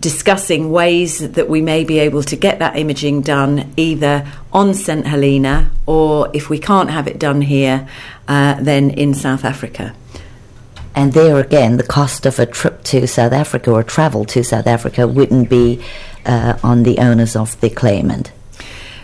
discussing 0.00 0.70
ways 0.70 1.18
that 1.32 1.48
we 1.48 1.62
may 1.62 1.84
be 1.84 2.00
able 2.00 2.22
to 2.24 2.36
get 2.36 2.58
that 2.58 2.76
imaging 2.76 3.22
done 3.22 3.72
either 3.78 4.30
on 4.52 4.74
St 4.74 5.06
Helena 5.06 5.70
or 5.86 6.30
if 6.34 6.50
we 6.50 6.58
can't 6.58 6.90
have 6.90 7.06
it 7.06 7.18
done 7.18 7.40
here, 7.40 7.88
uh, 8.28 8.60
then 8.60 8.90
in 8.90 9.14
South 9.14 9.44
Africa. 9.44 9.94
And 10.94 11.12
there 11.12 11.38
again, 11.38 11.76
the 11.76 11.82
cost 11.82 12.26
of 12.26 12.38
a 12.38 12.46
trip 12.46 12.82
to 12.84 13.06
South 13.06 13.32
Africa 13.32 13.70
or 13.70 13.82
travel 13.82 14.24
to 14.26 14.42
South 14.42 14.66
Africa 14.66 15.06
wouldn't 15.06 15.48
be 15.48 15.82
uh, 16.26 16.58
on 16.62 16.82
the 16.82 16.98
owners 16.98 17.36
of 17.36 17.60
the 17.60 17.70
claimant. 17.70 18.32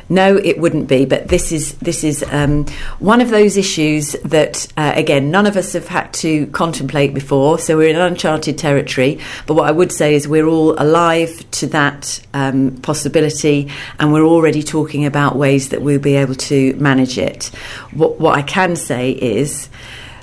No, 0.08 0.36
it 0.36 0.58
wouldn't 0.58 0.88
be. 0.88 1.04
But 1.04 1.28
this 1.28 1.50
is 1.50 1.74
this 1.74 2.04
is 2.04 2.24
um, 2.30 2.66
one 3.00 3.20
of 3.20 3.30
those 3.30 3.56
issues 3.56 4.12
that 4.24 4.72
uh, 4.76 4.92
again 4.94 5.32
none 5.32 5.46
of 5.46 5.56
us 5.56 5.72
have 5.72 5.88
had 5.88 6.12
to 6.14 6.46
contemplate 6.48 7.12
before. 7.12 7.58
So 7.58 7.76
we're 7.76 7.88
in 7.88 7.96
uncharted 7.96 8.56
territory. 8.56 9.18
But 9.46 9.54
what 9.54 9.66
I 9.66 9.72
would 9.72 9.90
say 9.90 10.14
is 10.14 10.28
we're 10.28 10.46
all 10.46 10.80
alive 10.80 11.50
to 11.52 11.66
that 11.68 12.24
um, 12.34 12.76
possibility, 12.82 13.68
and 13.98 14.12
we're 14.12 14.24
already 14.24 14.62
talking 14.62 15.04
about 15.06 15.34
ways 15.34 15.70
that 15.70 15.82
we'll 15.82 15.98
be 15.98 16.14
able 16.16 16.36
to 16.36 16.74
manage 16.74 17.18
it. 17.18 17.46
What 17.92 18.20
what 18.20 18.38
I 18.38 18.42
can 18.42 18.76
say 18.76 19.10
is 19.10 19.68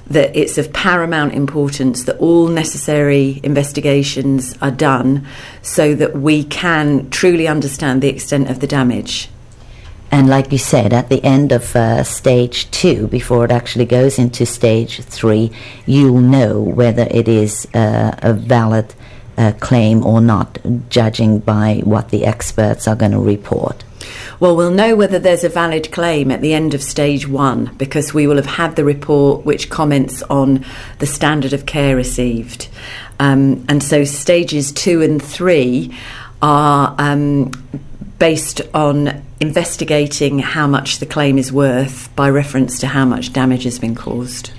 that 0.07 0.35
it's 0.35 0.57
of 0.57 0.73
paramount 0.73 1.33
importance 1.33 2.03
that 2.03 2.17
all 2.17 2.47
necessary 2.47 3.39
investigations 3.43 4.55
are 4.61 4.71
done 4.71 5.25
so 5.61 5.95
that 5.95 6.17
we 6.17 6.43
can 6.43 7.09
truly 7.09 7.47
understand 7.47 8.01
the 8.01 8.09
extent 8.09 8.49
of 8.49 8.59
the 8.59 8.67
damage. 8.67 9.29
And 10.11 10.29
like 10.29 10.51
you 10.51 10.59
said, 10.59 10.93
at 10.93 11.09
the 11.09 11.23
end 11.23 11.51
of 11.51 11.75
uh, 11.75 12.03
stage 12.03 12.69
two, 12.69 13.07
before 13.07 13.45
it 13.45 13.51
actually 13.51 13.85
goes 13.85 14.19
into 14.19 14.45
stage 14.45 14.99
three, 15.01 15.51
you'll 15.87 16.19
know 16.19 16.61
whether 16.61 17.07
it 17.09 17.27
is 17.27 17.67
uh, 17.73 18.15
a 18.19 18.33
valid 18.33 18.93
uh, 19.37 19.53
claim 19.59 20.05
or 20.05 20.21
not, 20.21 20.59
judging 20.89 21.39
by 21.39 21.81
what 21.83 22.09
the 22.09 22.25
experts 22.25 22.87
are 22.87 22.95
going 22.95 23.13
to 23.13 23.19
report. 23.19 23.83
Well, 24.39 24.55
we'll 24.55 24.71
know 24.71 24.95
whether 24.95 25.19
there's 25.19 25.43
a 25.43 25.49
valid 25.49 25.91
claim 25.91 26.31
at 26.31 26.41
the 26.41 26.53
end 26.53 26.73
of 26.73 26.83
stage 26.83 27.27
one 27.27 27.73
because 27.77 28.13
we 28.13 28.27
will 28.27 28.37
have 28.37 28.45
had 28.45 28.75
the 28.75 28.83
report 28.83 29.45
which 29.45 29.69
comments 29.69 30.23
on 30.23 30.65
the 30.99 31.05
standard 31.05 31.53
of 31.53 31.65
care 31.65 31.95
received. 31.95 32.67
Um, 33.19 33.65
and 33.69 33.81
so 33.83 34.03
stages 34.03 34.71
two 34.71 35.01
and 35.01 35.21
three 35.21 35.95
are 36.41 36.95
um, 36.97 37.51
based 38.19 38.61
on 38.73 39.23
investigating 39.39 40.39
how 40.39 40.67
much 40.67 40.99
the 40.99 41.05
claim 41.05 41.37
is 41.37 41.51
worth 41.51 42.13
by 42.15 42.29
reference 42.29 42.79
to 42.79 42.87
how 42.87 43.05
much 43.05 43.33
damage 43.33 43.63
has 43.63 43.79
been 43.79 43.95
caused. 43.95 44.51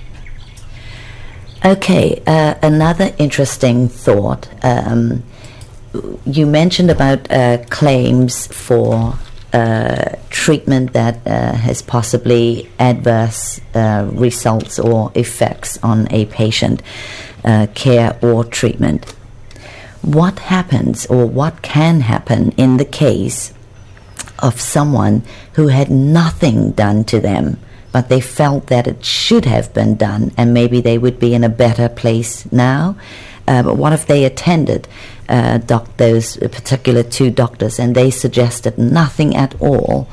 Okay, 1.63 2.21
uh, 2.27 2.55
another 2.61 3.13
interesting 3.17 3.87
thought. 3.87 4.47
Um, 4.63 5.23
you 6.25 6.45
mentioned 6.45 6.91
about 6.91 7.31
uh, 7.31 7.63
claims 7.69 8.47
for 8.47 9.17
uh, 9.55 10.17
treatment 10.29 10.91
that 10.91 11.25
uh, 11.25 11.53
has 11.53 11.81
possibly 11.81 12.69
adverse 12.77 13.61
uh, 13.73 14.05
results 14.11 14.77
or 14.77 15.13
effects 15.15 15.79
on 15.81 16.11
a 16.11 16.25
patient 16.25 16.83
uh, 17.45 17.65
care 17.73 18.19
or 18.21 18.43
treatment. 18.43 19.15
What 20.01 20.39
happens 20.39 21.05
or 21.05 21.25
what 21.25 21.61
can 21.61 22.01
happen 22.01 22.51
in 22.57 22.75
the 22.75 22.83
case 22.85 23.53
of 24.39 24.59
someone 24.59 25.23
who 25.53 25.69
had 25.69 25.89
nothing 25.89 26.71
done 26.71 27.05
to 27.05 27.21
them, 27.21 27.57
but 27.93 28.09
they 28.09 28.19
felt 28.19 28.67
that 28.67 28.87
it 28.87 29.05
should 29.05 29.45
have 29.45 29.73
been 29.73 29.95
done 29.95 30.33
and 30.35 30.53
maybe 30.53 30.81
they 30.81 30.97
would 30.97 31.17
be 31.17 31.33
in 31.33 31.45
a 31.45 31.49
better 31.63 31.87
place 31.87 32.51
now? 32.51 32.97
Uh, 33.47 33.63
but 33.63 33.77
what 33.77 33.93
if 33.93 34.07
they 34.07 34.25
attended 34.25 34.87
uh, 35.29 35.57
doc- 35.59 35.97
those 35.97 36.37
particular 36.37 37.03
two 37.03 37.29
doctors 37.29 37.79
and 37.79 37.95
they 37.95 38.09
suggested 38.09 38.77
nothing 38.77 39.35
at 39.35 39.59
all, 39.61 40.07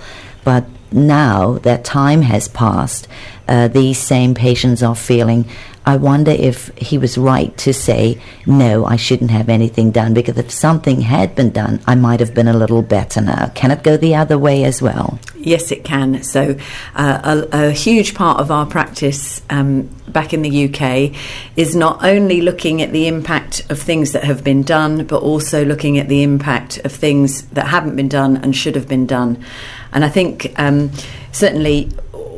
but 0.45 0.65
now 0.91 1.59
that 1.59 1.85
time 1.85 2.23
has 2.23 2.49
passed, 2.49 3.09
uh, 3.49 3.69
these 3.69 3.99
same 3.99 4.35
patients 4.35 4.83
are 4.83 4.95
feeling, 4.95 5.47
I 5.85 5.97
wonder 5.97 6.31
if 6.31 6.69
he 6.77 6.97
was 6.97 7.19
right 7.19 7.57
to 7.59 7.75
say, 7.75 8.21
no, 8.47 8.85
I 8.85 8.97
shouldn't 8.97 9.33
have 9.33 9.49
anything 9.49 9.91
done, 9.91 10.15
because 10.15 10.39
if 10.39 10.51
something 10.51 11.01
had 11.01 11.35
been 11.35 11.51
done, 11.51 11.81
I 11.87 11.97
might 11.97 12.21
have 12.21 12.35
been 12.35 12.49
a 12.49 12.57
little 12.57 12.83
better 12.83 13.21
now. 13.21 13.49
Can 13.55 13.73
it 13.73 13.83
go 13.83 13.97
the 13.97 14.15
other 14.15 14.39
way 14.39 14.65
as 14.65 14.81
well? 14.81 15.19
Yes, 15.37 15.73
it 15.73 15.85
can. 15.85 16.23
So, 16.23 16.57
uh, 16.95 17.47
a, 17.53 17.69
a, 17.69 17.71
huge 17.73 18.15
part 18.15 18.39
of 18.39 18.53
our 18.53 18.65
practice 18.65 19.43
um, 19.51 19.89
back 20.07 20.33
in 20.33 20.43
the 20.43 20.69
UK 20.69 21.17
is 21.57 21.75
not 21.75 22.05
only 22.05 22.43
looking 22.43 22.81
at 22.81 22.93
the 22.93 23.09
impact 23.09 23.69
of 23.69 23.81
things 23.81 24.13
that 24.13 24.23
have 24.23 24.45
been 24.45 24.63
done, 24.63 25.05
but 25.07 25.21
also 25.21 25.65
looking 25.65 25.99
at 25.99 26.09
the 26.09 26.23
impact 26.23 26.79
of 26.85 26.93
things 26.93 27.43
that 27.49 27.67
haven't 27.67 27.97
been 27.97 28.09
done 28.09 28.37
and 28.37 28.55
should 28.55 28.77
have 28.77 28.87
been 28.87 29.07
done. 29.07 29.45
And 29.93 30.05
I 30.05 30.09
think 30.09 30.53
um, 30.59 30.93
certainly 31.33 31.91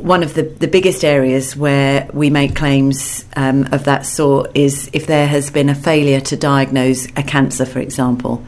one 0.05 0.21
of 0.21 0.35
the, 0.35 0.43
the 0.43 0.67
biggest 0.67 1.03
areas 1.03 1.55
where 1.55 2.07
we 2.13 2.29
make 2.29 2.55
claims 2.55 3.25
um, 3.35 3.63
of 3.71 3.85
that 3.85 4.05
sort 4.05 4.55
is 4.55 4.87
if 4.93 5.07
there 5.07 5.25
has 5.25 5.49
been 5.49 5.67
a 5.67 5.73
failure 5.73 6.21
to 6.21 6.37
diagnose 6.37 7.07
a 7.17 7.23
cancer, 7.23 7.65
for 7.65 7.79
example. 7.79 8.45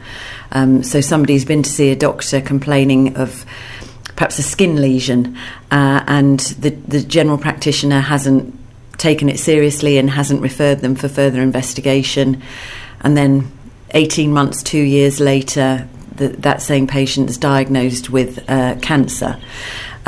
Um, 0.52 0.84
so 0.84 1.00
somebody's 1.00 1.44
been 1.44 1.64
to 1.64 1.68
see 1.68 1.90
a 1.90 1.96
doctor 1.96 2.40
complaining 2.40 3.16
of 3.16 3.44
perhaps 4.14 4.38
a 4.38 4.42
skin 4.44 4.80
lesion, 4.80 5.36
uh, 5.72 6.04
and 6.06 6.38
the, 6.38 6.70
the 6.70 7.02
general 7.02 7.38
practitioner 7.38 8.00
hasn't 8.00 8.54
taken 8.96 9.28
it 9.28 9.40
seriously 9.40 9.98
and 9.98 10.10
hasn't 10.10 10.40
referred 10.40 10.78
them 10.78 10.94
for 10.94 11.08
further 11.08 11.42
investigation. 11.42 12.40
And 13.00 13.16
then 13.16 13.50
18 13.90 14.32
months, 14.32 14.62
two 14.62 14.78
years 14.78 15.18
later, 15.18 15.88
the, 16.14 16.28
that 16.28 16.62
same 16.62 16.86
patient 16.86 17.30
is 17.30 17.38
diagnosed 17.38 18.10
with 18.10 18.48
uh, 18.48 18.76
cancer. 18.80 19.40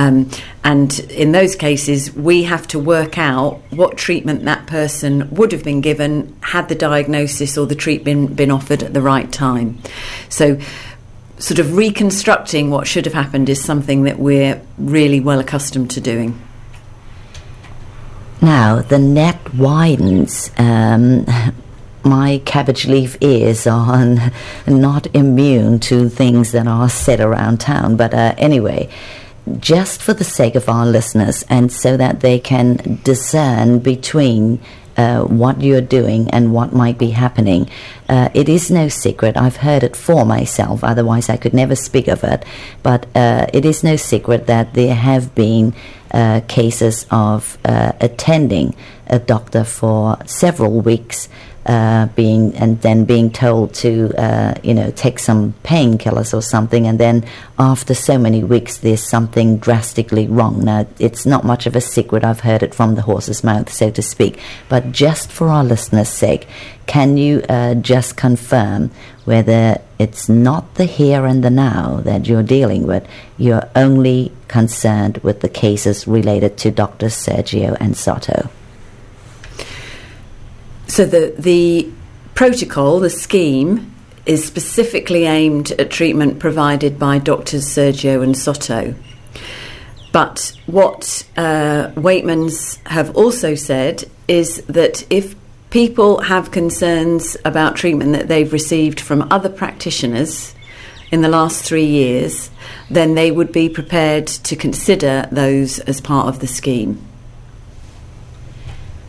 Um, 0.00 0.30
and 0.64 0.98
in 1.10 1.32
those 1.32 1.54
cases, 1.54 2.10
we 2.14 2.44
have 2.44 2.66
to 2.68 2.78
work 2.78 3.18
out 3.18 3.60
what 3.68 3.98
treatment 3.98 4.46
that 4.46 4.66
person 4.66 5.28
would 5.34 5.52
have 5.52 5.62
been 5.62 5.82
given 5.82 6.34
had 6.40 6.70
the 6.70 6.74
diagnosis 6.74 7.58
or 7.58 7.66
the 7.66 7.74
treatment 7.74 8.34
been 8.34 8.50
offered 8.50 8.82
at 8.82 8.94
the 8.94 9.02
right 9.02 9.30
time. 9.30 9.78
So, 10.30 10.58
sort 11.36 11.58
of 11.58 11.76
reconstructing 11.76 12.70
what 12.70 12.86
should 12.86 13.04
have 13.04 13.12
happened 13.12 13.50
is 13.50 13.62
something 13.62 14.04
that 14.04 14.18
we're 14.18 14.62
really 14.78 15.20
well 15.20 15.38
accustomed 15.38 15.90
to 15.90 16.00
doing. 16.00 16.40
Now, 18.40 18.80
the 18.80 18.98
net 18.98 19.52
widens. 19.52 20.50
Um, 20.56 21.26
my 22.02 22.40
cabbage 22.46 22.86
leaf 22.86 23.18
ears 23.20 23.66
are 23.66 24.16
not 24.66 25.14
immune 25.14 25.78
to 25.80 26.08
things 26.08 26.52
that 26.52 26.66
are 26.66 26.88
said 26.88 27.20
around 27.20 27.60
town. 27.60 27.96
But 27.96 28.14
uh, 28.14 28.34
anyway, 28.38 28.88
just 29.58 30.02
for 30.02 30.12
the 30.12 30.24
sake 30.24 30.54
of 30.54 30.68
our 30.68 30.86
listeners 30.86 31.44
and 31.48 31.72
so 31.72 31.96
that 31.96 32.20
they 32.20 32.38
can 32.38 33.00
discern 33.04 33.78
between 33.78 34.60
uh, 34.96 35.22
what 35.22 35.62
you're 35.62 35.80
doing 35.80 36.28
and 36.30 36.52
what 36.52 36.72
might 36.72 36.98
be 36.98 37.10
happening. 37.10 37.68
Uh, 38.08 38.28
it 38.34 38.48
is 38.48 38.70
no 38.70 38.88
secret. 38.88 39.36
I've 39.36 39.56
heard 39.56 39.82
it 39.82 39.96
for 39.96 40.26
myself, 40.26 40.84
otherwise, 40.84 41.28
I 41.28 41.36
could 41.36 41.54
never 41.54 41.74
speak 41.74 42.08
of 42.08 42.22
it. 42.24 42.44
But 42.82 43.06
uh, 43.14 43.46
it 43.52 43.64
is 43.64 43.82
no 43.82 43.96
secret 43.96 44.46
that 44.46 44.74
there 44.74 44.94
have 44.94 45.34
been 45.34 45.74
uh, 46.10 46.40
cases 46.48 47.06
of 47.10 47.56
uh, 47.64 47.92
attending 48.00 48.74
a 49.06 49.18
doctor 49.18 49.64
for 49.64 50.18
several 50.26 50.80
weeks 50.80 51.28
uh, 51.66 52.06
being 52.16 52.54
and 52.56 52.80
then 52.80 53.04
being 53.04 53.30
told 53.30 53.74
to 53.74 54.12
uh, 54.16 54.54
you 54.62 54.72
know 54.72 54.90
take 54.92 55.18
some 55.18 55.52
painkillers 55.62 56.32
or 56.32 56.40
something, 56.40 56.86
and 56.86 56.98
then 56.98 57.24
after 57.58 57.94
so 57.94 58.18
many 58.18 58.42
weeks, 58.42 58.78
there's 58.78 59.02
something 59.02 59.58
drastically 59.58 60.26
wrong. 60.26 60.64
Now 60.64 60.86
it's 60.98 61.26
not 61.26 61.44
much 61.44 61.66
of 61.66 61.76
a 61.76 61.80
secret. 61.80 62.24
I've 62.24 62.40
heard 62.40 62.62
it 62.62 62.74
from 62.74 62.94
the 62.94 63.02
horse's 63.02 63.44
mouth, 63.44 63.70
so 63.70 63.90
to 63.90 64.02
speak. 64.02 64.38
But 64.68 64.92
just 64.92 65.30
for 65.30 65.48
our 65.48 65.62
listeners' 65.62 66.08
sake, 66.08 66.46
can 66.86 67.16
you 67.16 67.42
uh, 67.48 67.74
just 67.74 68.16
confirm 68.16 68.90
whether 69.24 69.80
it's 69.98 70.28
not 70.28 70.74
the 70.76 70.86
here 70.86 71.26
and 71.26 71.44
the 71.44 71.50
now 71.50 72.00
that 72.04 72.26
you're 72.26 72.42
dealing 72.42 72.86
with? 72.86 73.06
You're 73.36 73.68
only 73.76 74.32
concerned 74.48 75.18
with 75.18 75.40
the 75.40 75.48
cases 75.48 76.08
related 76.08 76.56
to 76.58 76.70
Dr. 76.70 77.06
Sergio 77.06 77.76
and 77.78 77.96
Sato. 77.96 78.48
So 80.90 81.06
the 81.06 81.32
the 81.38 81.88
protocol, 82.34 82.98
the 82.98 83.10
scheme, 83.10 83.94
is 84.26 84.44
specifically 84.44 85.24
aimed 85.24 85.70
at 85.70 85.88
treatment 85.88 86.40
provided 86.40 86.98
by 86.98 87.18
doctors 87.18 87.64
Sergio 87.64 88.24
and 88.24 88.36
Sato. 88.36 88.96
But 90.10 90.52
what 90.66 91.24
uh, 91.36 91.92
Weightmans 91.94 92.84
have 92.88 93.16
also 93.16 93.54
said 93.54 94.10
is 94.26 94.62
that 94.62 95.06
if 95.10 95.36
people 95.70 96.22
have 96.22 96.50
concerns 96.50 97.36
about 97.44 97.76
treatment 97.76 98.10
that 98.14 98.26
they've 98.26 98.52
received 98.52 98.98
from 98.98 99.28
other 99.30 99.48
practitioners 99.48 100.56
in 101.12 101.20
the 101.22 101.28
last 101.28 101.62
three 101.62 101.86
years, 101.86 102.50
then 102.90 103.14
they 103.14 103.30
would 103.30 103.52
be 103.52 103.68
prepared 103.68 104.26
to 104.26 104.56
consider 104.56 105.28
those 105.30 105.78
as 105.78 106.00
part 106.00 106.26
of 106.26 106.40
the 106.40 106.48
scheme. 106.48 107.00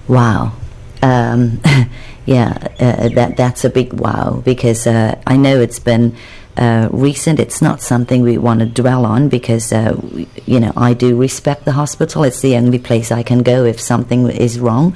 Wow. 0.08 0.54
Um, 1.02 1.62
yeah, 2.26 2.68
uh, 2.80 3.10
that 3.10 3.36
that's 3.38 3.66
a 3.66 3.70
big 3.70 3.94
wow 3.94 4.42
because 4.46 4.86
uh, 4.86 5.20
I 5.26 5.38
know 5.38 5.60
it's 5.60 5.80
been 5.80 6.16
uh, 6.58 6.90
recent. 6.92 7.40
It's 7.40 7.62
not 7.62 7.82
something 7.82 8.22
we 8.22 8.38
want 8.38 8.60
to 8.60 8.66
dwell 8.66 9.06
on 9.06 9.30
because 9.30 9.74
uh, 9.74 10.00
we, 10.14 10.28
you 10.46 10.60
know 10.60 10.72
I 10.78 10.94
do 10.94 11.18
respect 11.18 11.66
the 11.66 11.72
hospital. 11.72 12.24
It's 12.24 12.42
the 12.42 12.56
only 12.58 12.80
place 12.80 13.12
I 13.12 13.24
can 13.24 13.40
go 13.40 13.66
if 13.66 13.80
something 13.80 14.30
is 14.30 14.60
wrong. 14.60 14.96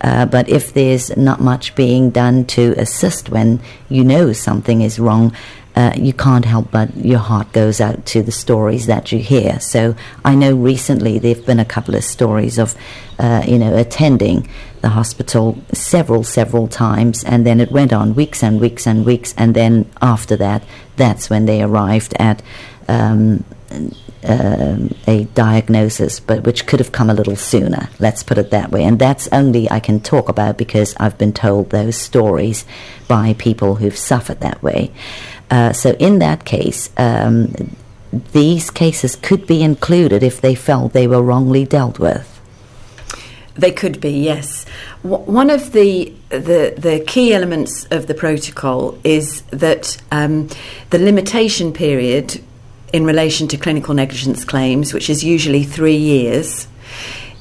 Uh, 0.00 0.26
but 0.26 0.48
if 0.48 0.74
there's 0.74 1.16
not 1.16 1.40
much 1.40 1.74
being 1.74 2.10
done 2.10 2.44
to 2.46 2.74
assist 2.76 3.30
when 3.30 3.60
you 3.88 4.04
know 4.04 4.32
something 4.32 4.82
is 4.82 4.98
wrong, 4.98 5.34
uh, 5.74 5.92
you 5.96 6.12
can't 6.12 6.44
help 6.44 6.70
but 6.70 6.94
your 6.96 7.18
heart 7.18 7.52
goes 7.52 7.80
out 7.80 8.04
to 8.06 8.22
the 8.22 8.32
stories 8.32 8.86
that 8.86 9.12
you 9.12 9.18
hear. 9.18 9.58
So 9.60 9.96
I 10.24 10.34
know 10.34 10.54
recently 10.54 11.18
there 11.18 11.34
have 11.34 11.46
been 11.46 11.60
a 11.60 11.64
couple 11.64 11.94
of 11.94 12.04
stories 12.04 12.58
of, 12.58 12.74
you 13.46 13.58
know, 13.58 13.74
attending 13.76 14.48
the 14.86 14.90
hospital 14.90 15.58
several, 15.72 16.22
several 16.22 16.68
times, 16.68 17.24
and 17.24 17.44
then 17.44 17.58
it 17.58 17.72
went 17.72 17.92
on 17.92 18.14
weeks 18.14 18.40
and 18.40 18.60
weeks 18.60 18.86
and 18.86 19.04
weeks, 19.04 19.34
and 19.36 19.52
then 19.52 19.84
after 20.00 20.36
that, 20.36 20.62
that's 20.94 21.28
when 21.28 21.44
they 21.46 21.60
arrived 21.60 22.14
at. 22.20 22.40
Um, 22.88 23.44
um, 24.28 24.92
a 25.06 25.24
diagnosis, 25.34 26.18
but 26.18 26.42
which 26.44 26.66
could 26.66 26.80
have 26.80 26.90
come 26.90 27.10
a 27.10 27.14
little 27.14 27.36
sooner. 27.36 27.88
Let's 28.00 28.24
put 28.24 28.38
it 28.38 28.50
that 28.50 28.72
way. 28.72 28.82
And 28.82 28.98
that's 28.98 29.28
only 29.30 29.70
I 29.70 29.78
can 29.78 30.00
talk 30.00 30.28
about 30.28 30.58
because 30.58 30.96
I've 30.98 31.16
been 31.16 31.32
told 31.32 31.70
those 31.70 31.96
stories 31.96 32.64
by 33.06 33.34
people 33.38 33.76
who've 33.76 33.96
suffered 33.96 34.40
that 34.40 34.60
way. 34.64 34.90
Uh, 35.48 35.72
so 35.72 35.92
in 36.00 36.18
that 36.20 36.44
case, 36.44 36.90
um, 36.96 37.54
these 38.32 38.70
cases 38.70 39.14
could 39.14 39.46
be 39.46 39.62
included 39.62 40.24
if 40.24 40.40
they 40.40 40.56
felt 40.56 40.92
they 40.92 41.06
were 41.06 41.22
wrongly 41.22 41.64
dealt 41.64 42.00
with. 42.00 42.35
They 43.58 43.72
could 43.72 44.00
be, 44.00 44.10
yes. 44.10 44.66
One 45.02 45.50
of 45.50 45.72
the, 45.72 46.12
the 46.28 46.74
the 46.76 47.02
key 47.06 47.32
elements 47.32 47.86
of 47.90 48.06
the 48.06 48.14
protocol 48.14 48.98
is 49.02 49.42
that 49.50 49.96
um, 50.12 50.48
the 50.90 50.98
limitation 50.98 51.72
period 51.72 52.42
in 52.92 53.04
relation 53.04 53.48
to 53.48 53.56
clinical 53.56 53.94
negligence 53.94 54.44
claims, 54.44 54.92
which 54.92 55.08
is 55.08 55.24
usually 55.24 55.64
three 55.64 55.96
years, 55.96 56.68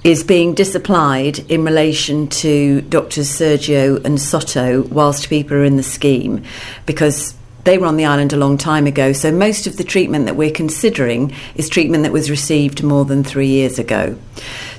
is 0.03 0.23
being 0.23 0.53
disapplied 0.53 1.39
in 1.51 1.65
relation 1.65 2.27
to 2.27 2.81
Doctors 2.81 3.27
Sergio 3.27 4.03
and 4.05 4.21
Sato 4.21 4.83
whilst 4.83 5.29
people 5.29 5.57
are 5.57 5.63
in 5.63 5.77
the 5.77 5.83
scheme, 5.83 6.43
because 6.85 7.33
they 7.63 7.77
were 7.79 7.87
on 7.87 7.97
the 7.97 8.05
island 8.05 8.31
a 8.31 8.37
long 8.37 8.57
time 8.57 8.85
ago. 8.85 9.11
So 9.11 9.31
most 9.31 9.65
of 9.65 9.77
the 9.77 9.83
treatment 9.83 10.25
that 10.25 10.35
we're 10.35 10.51
considering 10.51 11.33
is 11.55 11.67
treatment 11.67 12.03
that 12.03 12.11
was 12.11 12.29
received 12.29 12.83
more 12.83 13.05
than 13.05 13.23
three 13.23 13.47
years 13.47 13.79
ago. 13.79 14.15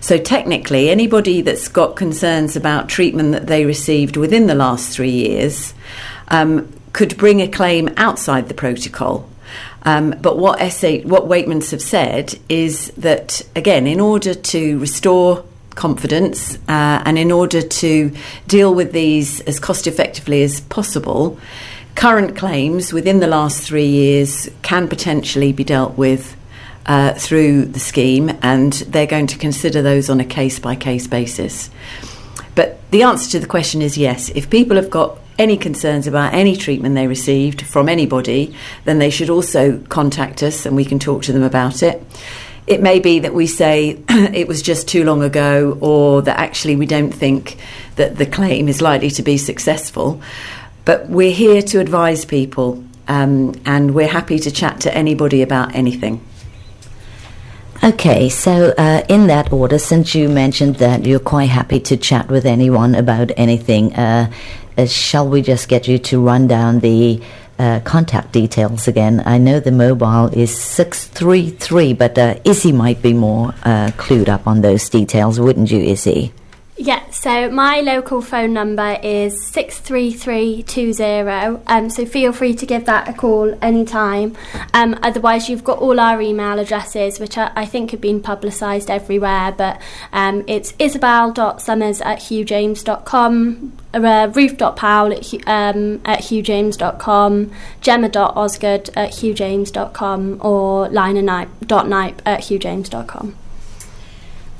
So 0.06 0.18
technically, 0.18 0.88
anybody 0.88 1.40
that's 1.40 1.66
got 1.66 1.96
concerns 1.96 2.54
about 2.54 2.88
treatment 2.88 3.32
that 3.32 3.48
they 3.48 3.64
received 3.64 4.16
within 4.16 4.46
the 4.46 4.54
last 4.54 4.94
three 4.94 5.10
years 5.10 5.74
um, 6.28 6.72
could 6.92 7.16
bring 7.16 7.42
a 7.42 7.48
claim 7.48 7.92
outside 7.96 8.46
the 8.46 8.54
protocol. 8.54 9.28
Um, 9.82 10.14
but 10.22 10.38
what 10.38 10.60
SA, 10.70 10.98
what 10.98 11.24
Weightmans 11.24 11.72
have 11.72 11.82
said 11.82 12.38
is 12.48 12.92
that 12.92 13.42
again, 13.56 13.88
in 13.88 13.98
order 13.98 14.32
to 14.32 14.78
restore 14.78 15.44
confidence 15.74 16.54
uh, 16.68 17.02
and 17.04 17.18
in 17.18 17.32
order 17.32 17.60
to 17.60 18.12
deal 18.46 18.72
with 18.76 18.92
these 18.92 19.40
as 19.40 19.58
cost 19.58 19.88
effectively 19.88 20.44
as 20.44 20.60
possible, 20.60 21.36
current 21.96 22.36
claims 22.36 22.92
within 22.92 23.18
the 23.18 23.26
last 23.26 23.60
three 23.66 23.88
years 23.88 24.48
can 24.62 24.86
potentially 24.86 25.52
be 25.52 25.64
dealt 25.64 25.98
with 25.98 26.36
uh, 26.86 27.14
through 27.14 27.66
the 27.66 27.80
scheme, 27.80 28.36
and 28.42 28.72
they're 28.72 29.06
going 29.06 29.26
to 29.28 29.38
consider 29.38 29.82
those 29.82 30.08
on 30.08 30.20
a 30.20 30.24
case 30.24 30.58
by 30.58 30.74
case 30.74 31.06
basis. 31.06 31.70
But 32.54 32.80
the 32.90 33.02
answer 33.02 33.30
to 33.32 33.38
the 33.38 33.46
question 33.46 33.82
is 33.82 33.98
yes. 33.98 34.30
If 34.30 34.48
people 34.48 34.76
have 34.76 34.90
got 34.90 35.18
any 35.38 35.56
concerns 35.56 36.06
about 36.06 36.32
any 36.32 36.56
treatment 36.56 36.94
they 36.94 37.06
received 37.06 37.62
from 37.62 37.88
anybody, 37.88 38.54
then 38.84 38.98
they 38.98 39.10
should 39.10 39.28
also 39.28 39.78
contact 39.88 40.42
us 40.42 40.64
and 40.64 40.74
we 40.74 40.84
can 40.84 40.98
talk 40.98 41.22
to 41.24 41.32
them 41.32 41.42
about 41.42 41.82
it. 41.82 42.02
It 42.66 42.82
may 42.82 42.98
be 42.98 43.20
that 43.20 43.34
we 43.34 43.46
say 43.46 44.02
it 44.08 44.48
was 44.48 44.62
just 44.62 44.88
too 44.88 45.04
long 45.04 45.22
ago, 45.22 45.78
or 45.80 46.22
that 46.22 46.38
actually 46.38 46.74
we 46.74 46.86
don't 46.86 47.12
think 47.12 47.58
that 47.96 48.16
the 48.16 48.26
claim 48.26 48.68
is 48.68 48.82
likely 48.82 49.10
to 49.10 49.22
be 49.22 49.36
successful. 49.36 50.20
But 50.84 51.08
we're 51.08 51.32
here 51.32 51.62
to 51.62 51.78
advise 51.78 52.24
people, 52.24 52.82
um, 53.06 53.54
and 53.66 53.94
we're 53.94 54.08
happy 54.08 54.38
to 54.40 54.50
chat 54.50 54.80
to 54.80 54.94
anybody 54.94 55.42
about 55.42 55.74
anything. 55.74 56.20
Okay, 57.84 58.28
so 58.28 58.74
uh, 58.78 59.02
in 59.08 59.26
that 59.26 59.52
order, 59.52 59.78
since 59.78 60.14
you 60.14 60.28
mentioned 60.28 60.76
that 60.76 61.04
you're 61.04 61.20
quite 61.20 61.50
happy 61.50 61.78
to 61.80 61.96
chat 61.96 62.28
with 62.28 62.46
anyone 62.46 62.94
about 62.94 63.30
anything, 63.36 63.94
uh, 63.94 64.30
uh, 64.76 64.86
shall 64.86 65.28
we 65.28 65.42
just 65.42 65.68
get 65.68 65.86
you 65.86 65.98
to 65.98 66.20
run 66.20 66.46
down 66.46 66.80
the 66.80 67.20
uh, 67.58 67.80
contact 67.84 68.32
details 68.32 68.88
again? 68.88 69.22
I 69.26 69.38
know 69.38 69.60
the 69.60 69.72
mobile 69.72 70.26
is 70.28 70.56
633, 70.58 71.92
but 71.92 72.18
uh, 72.18 72.34
Issy 72.44 72.72
might 72.72 73.02
be 73.02 73.12
more 73.12 73.54
uh, 73.62 73.90
clued 73.96 74.28
up 74.28 74.46
on 74.46 74.62
those 74.62 74.88
details, 74.88 75.38
wouldn't 75.38 75.70
you, 75.70 75.80
Issy? 75.80 76.32
Yeah, 76.76 77.05
so 77.26 77.50
my 77.50 77.80
local 77.80 78.22
phone 78.22 78.52
number 78.52 79.00
is 79.02 79.44
63320, 79.46 81.60
um, 81.66 81.90
so 81.90 82.06
feel 82.06 82.32
free 82.32 82.54
to 82.54 82.64
give 82.64 82.84
that 82.84 83.08
a 83.08 83.12
call 83.12 83.58
anytime. 83.60 84.36
Um, 84.72 84.96
otherwise, 85.02 85.48
you've 85.48 85.64
got 85.64 85.78
all 85.78 85.98
our 85.98 86.22
email 86.22 86.60
addresses, 86.60 87.18
which 87.18 87.36
I, 87.36 87.50
I 87.56 87.66
think 87.66 87.90
have 87.90 88.00
been 88.00 88.22
publicised 88.22 88.88
everywhere, 88.88 89.50
but 89.50 89.82
um, 90.12 90.44
it's 90.46 90.72
isabel.summers 90.78 92.00
at 92.00 92.20
hughjames.com, 92.20 93.72
uh, 93.92 94.30
ruth.powell 94.32 95.12
at, 95.12 95.34
um, 95.48 96.00
at 96.04 96.20
hughjames.com, 96.20 97.50
gemma.osgood 97.80 98.90
at 98.94 99.10
hughjames.com, 99.10 100.40
or 100.44 100.88
lina.nipe 100.90 102.22
at 102.24 102.40
hughjames.com. 102.42 103.36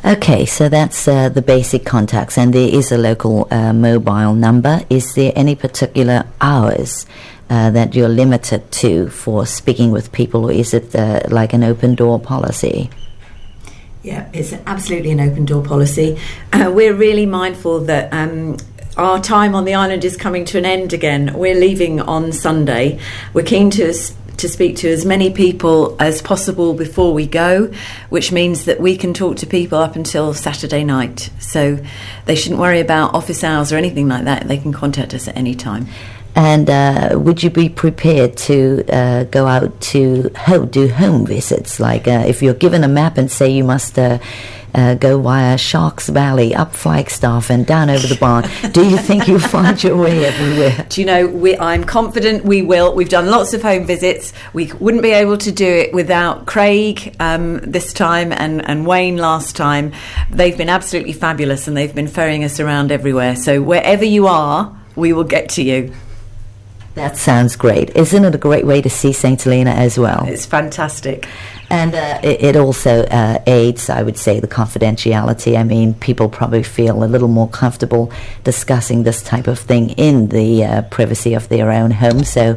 Okay, 0.05 0.47
so 0.47 0.68
that's 0.68 1.09
uh, 1.09 1.28
the 1.28 1.42
basic 1.42 1.84
contacts, 1.84 2.38
and 2.38 2.53
there 2.53 2.68
is 2.68 2.92
a 2.92 2.99
local 2.99 3.49
uh, 3.51 3.72
mobile 3.72 4.34
number. 4.34 4.82
Is 4.88 5.14
there 5.14 5.32
any 5.34 5.55
particular 5.55 6.24
hours 6.40 7.07
uh, 7.49 7.70
that 7.70 7.94
you're 7.94 8.09
limited 8.09 8.70
to 8.72 9.09
for 9.09 9.47
speaking 9.47 9.90
with 9.90 10.12
people, 10.12 10.44
or 10.44 10.53
is 10.53 10.74
it 10.74 10.94
uh, 10.94 11.22
like 11.28 11.55
an 11.55 11.64
open 11.64 11.94
door 11.94 12.20
policy? 12.20 12.90
Yeah, 14.03 14.28
it's 14.32 14.53
absolutely 14.66 15.11
an 15.11 15.20
open 15.20 15.44
door 15.44 15.64
policy. 15.64 16.18
Uh, 16.53 16.70
we're 16.72 16.94
really 16.94 17.26
mindful 17.26 17.80
that. 17.80 18.12
Um, 18.12 18.57
our 18.97 19.20
time 19.20 19.55
on 19.55 19.66
the 19.66 19.74
island 19.74 20.07
is 20.07 20.16
coming 20.16 20.47
to 20.47 20.57
an 20.57 20.64
end 20.64 20.94
again. 20.94 21.34
We're 21.34 21.55
leaving 21.55 22.01
on 22.01 22.32
Sunday. 22.32 22.99
We're 23.34 23.44
keen 23.44 23.68
to 23.72 23.92
to 24.39 24.49
speak 24.49 24.76
to 24.76 24.89
as 24.89 25.05
many 25.05 25.30
people 25.30 25.97
as 26.01 26.22
possible 26.22 26.74
before 26.74 27.14
we 27.14 27.26
go, 27.26 27.72
which 28.09 28.32
means 28.32 28.64
that 28.66 28.80
we 28.80 28.97
can 28.97 29.14
talk 29.14 29.37
to 29.39 29.47
people 29.47 29.78
up 29.78 29.97
until 29.97 30.34
Saturday 30.34 30.84
night. 30.84 31.30
So 31.41 31.78
they 32.26 32.34
shouldn't 32.34 32.61
worry 32.61 32.80
about 32.80 33.14
office 33.14 33.43
hours 33.43 33.72
or 33.72 33.76
anything 33.76 34.09
like 34.09 34.24
that. 34.24 34.49
They 34.49 34.59
can 34.59 34.72
contact 34.72 35.14
us 35.14 35.28
at 35.28 35.37
any 35.37 35.55
time. 35.55 35.87
And 36.37 36.68
uh, 36.68 37.18
would 37.18 37.43
you 37.43 37.49
be 37.49 37.70
prepared 37.70 38.37
to 38.37 38.84
uh, 38.91 39.24
go 39.24 39.47
out 39.47 39.80
to 39.93 40.30
ho- 40.37 40.66
do 40.66 40.89
home 40.89 41.24
visits? 41.24 41.80
Like 41.80 42.07
uh, 42.07 42.24
if 42.26 42.43
you're 42.43 42.55
given 42.55 42.84
a 42.84 42.89
map 42.89 43.16
and 43.16 43.30
say 43.30 43.49
you 43.49 43.64
must 43.64 43.99
uh, 43.99 44.18
uh, 44.74 44.95
go 44.95 45.18
via 45.20 45.57
Sharks 45.57 46.09
Valley, 46.11 46.55
up 46.55 46.74
Flagstaff, 46.74 47.51
and 47.51 47.66
down 47.66 47.89
over 47.89 48.07
the 48.07 48.16
barn. 48.16 48.45
Do 48.72 48.87
you 48.87 48.99
think 48.99 49.26
you'll 49.26 49.39
find 49.57 49.82
your 49.82 49.97
way 49.97 50.26
everywhere? 50.26 50.87
Do 50.91 51.01
you 51.01 51.07
know, 51.07 51.26
we, 51.26 51.57
I'm 51.57 51.84
confident 51.84 52.45
we 52.45 52.61
will. 52.61 52.95
We've 52.95 53.09
done 53.09 53.26
lots 53.28 53.55
of 53.55 53.62
home 53.62 53.87
visits. 53.87 54.34
We 54.53 54.70
wouldn't 54.74 55.03
be 55.03 55.12
able 55.12 55.39
to 55.39 55.51
do 55.51 55.66
it 55.66 55.95
without 55.95 56.47
Craig 56.47 57.16
um, 57.18 57.59
this 57.61 57.95
time 57.95 58.32
and, 58.32 58.68
and 58.68 58.87
Wayne 58.87 59.16
last 59.16 59.57
time. 59.57 59.93
They've 60.30 60.57
been 60.57 60.68
absolutely 60.68 61.14
fabulous 61.14 61.66
and 61.66 61.74
they've 61.74 61.95
been 61.95 62.09
ferrying 62.09 62.45
us 62.45 62.61
around 62.61 62.93
everywhere. 62.93 63.37
So 63.37 63.62
wherever 63.62 64.05
you 64.05 64.26
are, 64.26 64.76
we 64.95 65.14
will 65.14 65.24
get 65.24 65.49
to 65.51 65.62
you. 65.62 65.95
That 66.97 67.18
sounds 67.18 67.57
great. 67.57 67.94
Isn't 67.94 68.24
it 68.24 68.34
a 68.34 68.38
great 68.38 68.64
way 68.64 68.80
to 68.80 68.88
see 68.88 69.12
St. 69.12 69.40
Helena 69.42 69.72
as 69.72 69.99
well? 69.99 70.24
It's 70.26 70.47
fantastic. 70.47 71.28
And 71.68 71.94
uh, 71.94 72.20
it, 72.22 72.42
it, 72.42 72.57
also 72.57 73.03
uh, 73.03 73.42
aids, 73.47 73.90
I 73.90 74.03
would 74.03 74.16
say, 74.16 74.40
the 74.40 74.49
confidentiality. 74.49 75.59
I 75.59 75.62
mean, 75.62 75.92
people 75.92 76.30
probably 76.30 76.62
feel 76.62 77.05
a 77.05 77.07
little 77.07 77.28
more 77.28 77.51
comfortable 77.51 78.11
discussing 78.44 79.03
this 79.03 79.22
type 79.22 79.47
of 79.47 79.59
thing 79.59 79.90
in 79.90 80.28
the 80.28 80.64
uh, 80.64 80.82
privacy 80.82 81.34
of 81.34 81.51
their 81.51 81.70
own 81.70 81.90
home. 81.90 82.24
So 82.24 82.57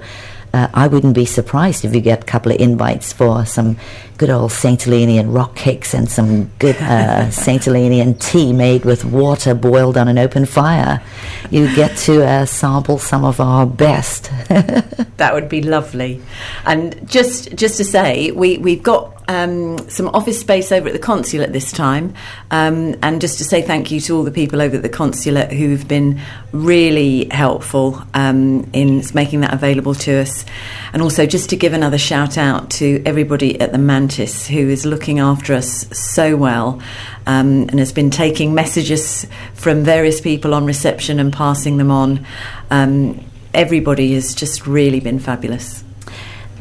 uh, 0.54 0.70
I 0.74 0.88
wouldn't 0.88 1.16
be 1.16 1.26
surprised 1.26 1.84
if 1.84 1.94
you 1.94 2.00
get 2.00 2.22
a 2.22 2.26
couple 2.26 2.54
of 2.54 2.62
invites 2.62 3.12
for 3.12 3.46
some 3.46 3.76
good 4.20 4.30
old 4.30 4.52
St. 4.52 4.82
Helenian 4.82 5.34
rock 5.34 5.56
cakes 5.56 5.94
and 5.94 6.12
some 6.12 6.52
good 6.60 6.76
uh, 6.76 7.30
St. 7.32 7.62
Helenian 7.62 8.20
tea 8.20 8.52
made 8.52 8.84
with 8.84 9.06
water 9.06 9.56
boiled 9.56 9.98
on 9.98 10.10
an 10.10 10.20
open 10.20 10.46
fire. 10.46 11.02
You 11.50 11.74
get 11.74 11.98
to 12.00 12.26
uh, 12.26 12.46
sample 12.46 13.00
some 13.00 13.24
of 13.24 13.40
our 13.40 13.66
best. 13.66 14.30
that 14.50 15.34
would 15.34 15.48
be 15.48 15.62
lovely. 15.62 16.22
And 16.66 17.10
just 17.10 17.56
just 17.56 17.78
to 17.78 17.86
say, 17.86 18.32
we, 18.32 18.58
we've 18.58 18.84
got 18.84 19.20
um, 19.30 19.78
some 19.90 20.08
office 20.10 20.40
space 20.40 20.72
over 20.72 20.88
at 20.88 20.94
the 20.94 21.00
consulate 21.00 21.54
this 21.54 21.72
time, 21.72 22.16
um, 22.50 22.96
and 23.04 23.22
just 23.22 23.38
to 23.38 23.44
say 23.44 23.62
thank 23.62 23.92
you 23.92 24.02
to 24.02 24.18
all 24.18 24.24
the 24.24 24.32
people 24.32 24.60
over 24.60 24.78
at 24.78 24.82
the 24.82 24.90
consulate 24.90 25.52
who've 25.52 25.88
been 25.88 26.20
really 26.52 27.26
helpful 27.30 28.02
um, 28.16 28.68
in 28.74 29.04
making 29.14 29.42
that 29.42 29.54
available 29.54 29.94
to 29.94 30.22
us. 30.22 30.46
And 30.94 31.04
also 31.04 31.28
just 31.28 31.52
to 31.52 31.56
give 31.56 31.74
another 31.74 32.00
shout 32.00 32.40
out 32.40 32.72
to 32.72 33.04
everybody 33.06 33.62
at 33.62 33.72
the 33.72 33.78
Who 34.10 34.70
is 34.70 34.86
looking 34.86 35.20
after 35.20 35.54
us 35.54 35.88
so 35.98 36.36
well 36.36 36.82
um, 37.26 37.68
and 37.70 37.80
has 37.80 37.92
been 37.92 38.10
taking 38.10 38.54
messages 38.54 39.28
from 39.54 39.84
various 39.84 40.22
people 40.22 40.54
on 40.54 40.66
reception 40.66 41.20
and 41.20 41.32
passing 41.32 41.78
them 41.78 41.92
on. 41.92 42.26
Um, 42.72 43.24
everybody 43.54 44.14
has 44.14 44.34
just 44.34 44.68
really 44.68 45.00
been 45.00 45.20
fabulous. 45.20 45.84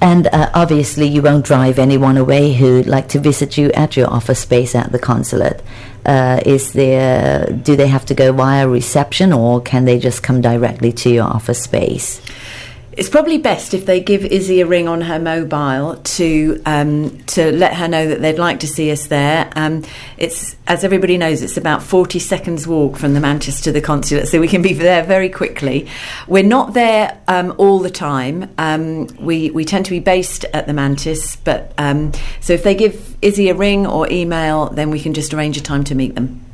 And 0.00 0.28
uh, 0.28 0.50
obviously, 0.54 1.08
you 1.08 1.22
won't 1.22 1.44
drive 1.44 1.78
anyone 1.78 2.16
away 2.16 2.52
who'd 2.52 2.86
like 2.86 3.08
to 3.08 3.18
visit 3.18 3.58
you 3.58 3.72
at 3.72 3.96
your 3.96 4.08
office 4.08 4.40
space 4.40 4.74
at 4.74 4.92
the 4.92 4.98
consulate. 4.98 5.62
Uh, 6.06 6.40
is 6.46 6.72
there? 6.72 7.46
Do 7.46 7.74
they 7.74 7.88
have 7.88 8.06
to 8.06 8.14
go 8.14 8.32
via 8.32 8.68
reception, 8.68 9.32
or 9.32 9.60
can 9.60 9.86
they 9.86 9.98
just 9.98 10.22
come 10.22 10.40
directly 10.40 10.92
to 10.92 11.10
your 11.10 11.24
office 11.24 11.62
space? 11.62 12.22
It's 12.98 13.08
probably 13.08 13.38
best 13.38 13.74
if 13.74 13.86
they 13.86 14.00
give 14.00 14.22
Issy 14.22 14.60
a 14.60 14.66
ring 14.66 14.88
on 14.88 15.02
her 15.02 15.20
mobile 15.20 15.94
to 15.94 16.60
um, 16.66 17.16
to 17.26 17.52
let 17.52 17.74
her 17.74 17.86
know 17.86 18.08
that 18.08 18.20
they'd 18.20 18.40
like 18.40 18.58
to 18.58 18.66
see 18.66 18.90
us 18.90 19.06
there. 19.06 19.48
Um, 19.54 19.84
it's 20.16 20.56
as 20.66 20.82
everybody 20.82 21.16
knows, 21.16 21.40
it's 21.40 21.56
about 21.56 21.84
forty 21.84 22.18
seconds 22.18 22.66
walk 22.66 22.96
from 22.96 23.14
the 23.14 23.20
Mantis 23.20 23.60
to 23.60 23.70
the 23.70 23.80
consulate, 23.80 24.26
so 24.26 24.40
we 24.40 24.48
can 24.48 24.62
be 24.62 24.72
there 24.72 25.04
very 25.04 25.28
quickly. 25.28 25.86
We're 26.26 26.42
not 26.42 26.74
there 26.74 27.20
um, 27.28 27.54
all 27.56 27.78
the 27.78 27.90
time. 27.90 28.50
Um, 28.58 29.06
we 29.20 29.52
we 29.52 29.64
tend 29.64 29.84
to 29.84 29.92
be 29.92 30.00
based 30.00 30.44
at 30.52 30.66
the 30.66 30.72
Mantis, 30.72 31.36
but 31.36 31.72
um, 31.78 32.10
so 32.40 32.52
if 32.52 32.64
they 32.64 32.74
give 32.74 33.16
Issy 33.22 33.48
a 33.48 33.54
ring 33.54 33.86
or 33.86 34.10
email, 34.10 34.70
then 34.70 34.90
we 34.90 34.98
can 34.98 35.14
just 35.14 35.32
arrange 35.32 35.56
a 35.56 35.62
time 35.62 35.84
to 35.84 35.94
meet 35.94 36.16
them. 36.16 36.47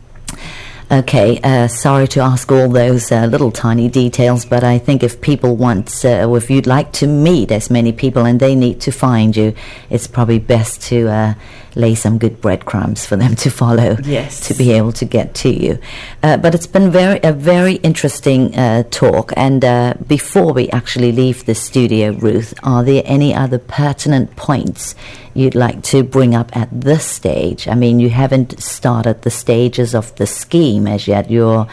Okay, 0.93 1.41
uh, 1.43 1.67
sorry 1.67 2.07
to 2.09 2.21
ask 2.21 2.53
all 2.53 2.69
those 2.69 3.11
uh, 3.11 3.25
little 3.25 3.51
tiny 3.51 3.89
details, 3.89 4.45
but 4.45 4.63
I 4.63 4.79
think 4.79 5.03
if 5.03 5.21
people 5.21 5.57
want, 5.57 6.05
uh, 6.05 6.27
or 6.27 6.37
if 6.37 6.51
you'd 6.51 6.67
like 6.67 6.93
to 6.93 7.07
meet 7.07 7.51
as 7.51 7.71
many 7.71 7.91
people 7.91 8.27
and 8.27 8.39
they 8.39 8.55
need 8.55 8.83
to 8.83 8.93
find 8.93 9.35
you, 9.35 9.55
it's 9.89 10.07
probably 10.07 10.39
best 10.39 10.83
to 10.83 11.09
uh, 11.09 11.35
lay 11.75 11.95
some 11.95 12.19
good 12.19 12.41
breadcrumbs 12.41 13.07
for 13.07 13.17
them 13.17 13.35
to 13.37 13.51
follow 13.51 13.97
yes. 14.05 14.47
to 14.49 14.55
be 14.55 14.73
able 14.73 14.93
to 14.93 15.07
get 15.07 15.35
to 15.37 15.49
you. 15.49 15.79
Uh, 16.23 16.37
but 16.37 16.55
it's 16.55 16.67
been 16.67 16.91
very 16.91 17.19
a 17.23 17.33
very 17.33 17.75
interesting 17.77 18.55
uh, 18.55 18.83
talk. 18.91 19.33
And 19.37 19.65
uh, 19.65 19.95
before 20.07 20.53
we 20.53 20.69
actually 20.69 21.13
leave 21.13 21.47
the 21.47 21.55
studio, 21.55 22.13
Ruth, 22.13 22.53
are 22.63 22.85
there 22.85 23.03
any 23.07 23.35
other 23.35 23.59
pertinent 23.59 24.37
points 24.37 24.95
you'd 25.35 25.55
like 25.55 25.83
to 25.83 26.03
bring 26.03 26.35
up 26.35 26.57
at 26.57 26.69
this 26.73 27.05
stage? 27.05 27.69
I 27.69 27.75
mean, 27.75 28.01
you 28.01 28.11
haven't 28.11 28.63
started 28.63 29.23
the 29.23 29.31
stages 29.31 29.95
of 29.95 30.15
the 30.17 30.27
scheme 30.27 30.87
as 30.87 31.07
yet. 31.07 31.31
You're 31.31 31.67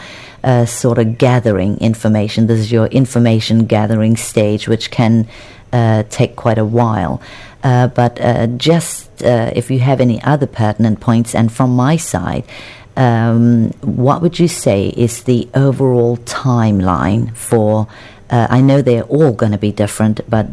uh, 0.44 0.66
sort 0.66 0.98
of 0.98 1.18
gathering 1.18 1.78
information. 1.78 2.46
This 2.46 2.60
is 2.60 2.72
your 2.72 2.86
information 2.86 3.66
gathering 3.66 4.16
stage, 4.16 4.68
which 4.68 4.90
can 4.90 5.28
uh, 5.72 6.02
take 6.10 6.36
quite 6.36 6.58
a 6.58 6.64
while. 6.64 7.22
Uh, 7.62 7.86
but 7.86 8.20
uh, 8.20 8.48
just 8.48 9.22
uh, 9.22 9.52
if 9.54 9.70
you 9.70 9.78
have 9.78 10.00
any 10.00 10.20
other 10.22 10.46
pertinent 10.46 11.00
points, 11.00 11.34
and 11.34 11.52
from 11.52 11.70
my 11.70 11.96
side, 11.96 12.44
um, 12.96 13.70
what 13.80 14.20
would 14.20 14.38
you 14.38 14.48
say 14.48 14.88
is 14.88 15.22
the 15.22 15.48
overall 15.54 16.16
timeline 16.18 17.34
for? 17.36 17.86
Uh, 18.32 18.46
I 18.48 18.62
know 18.62 18.80
they're 18.80 19.02
all 19.04 19.32
going 19.32 19.52
to 19.52 19.58
be 19.58 19.72
different, 19.72 20.20
but 20.28 20.48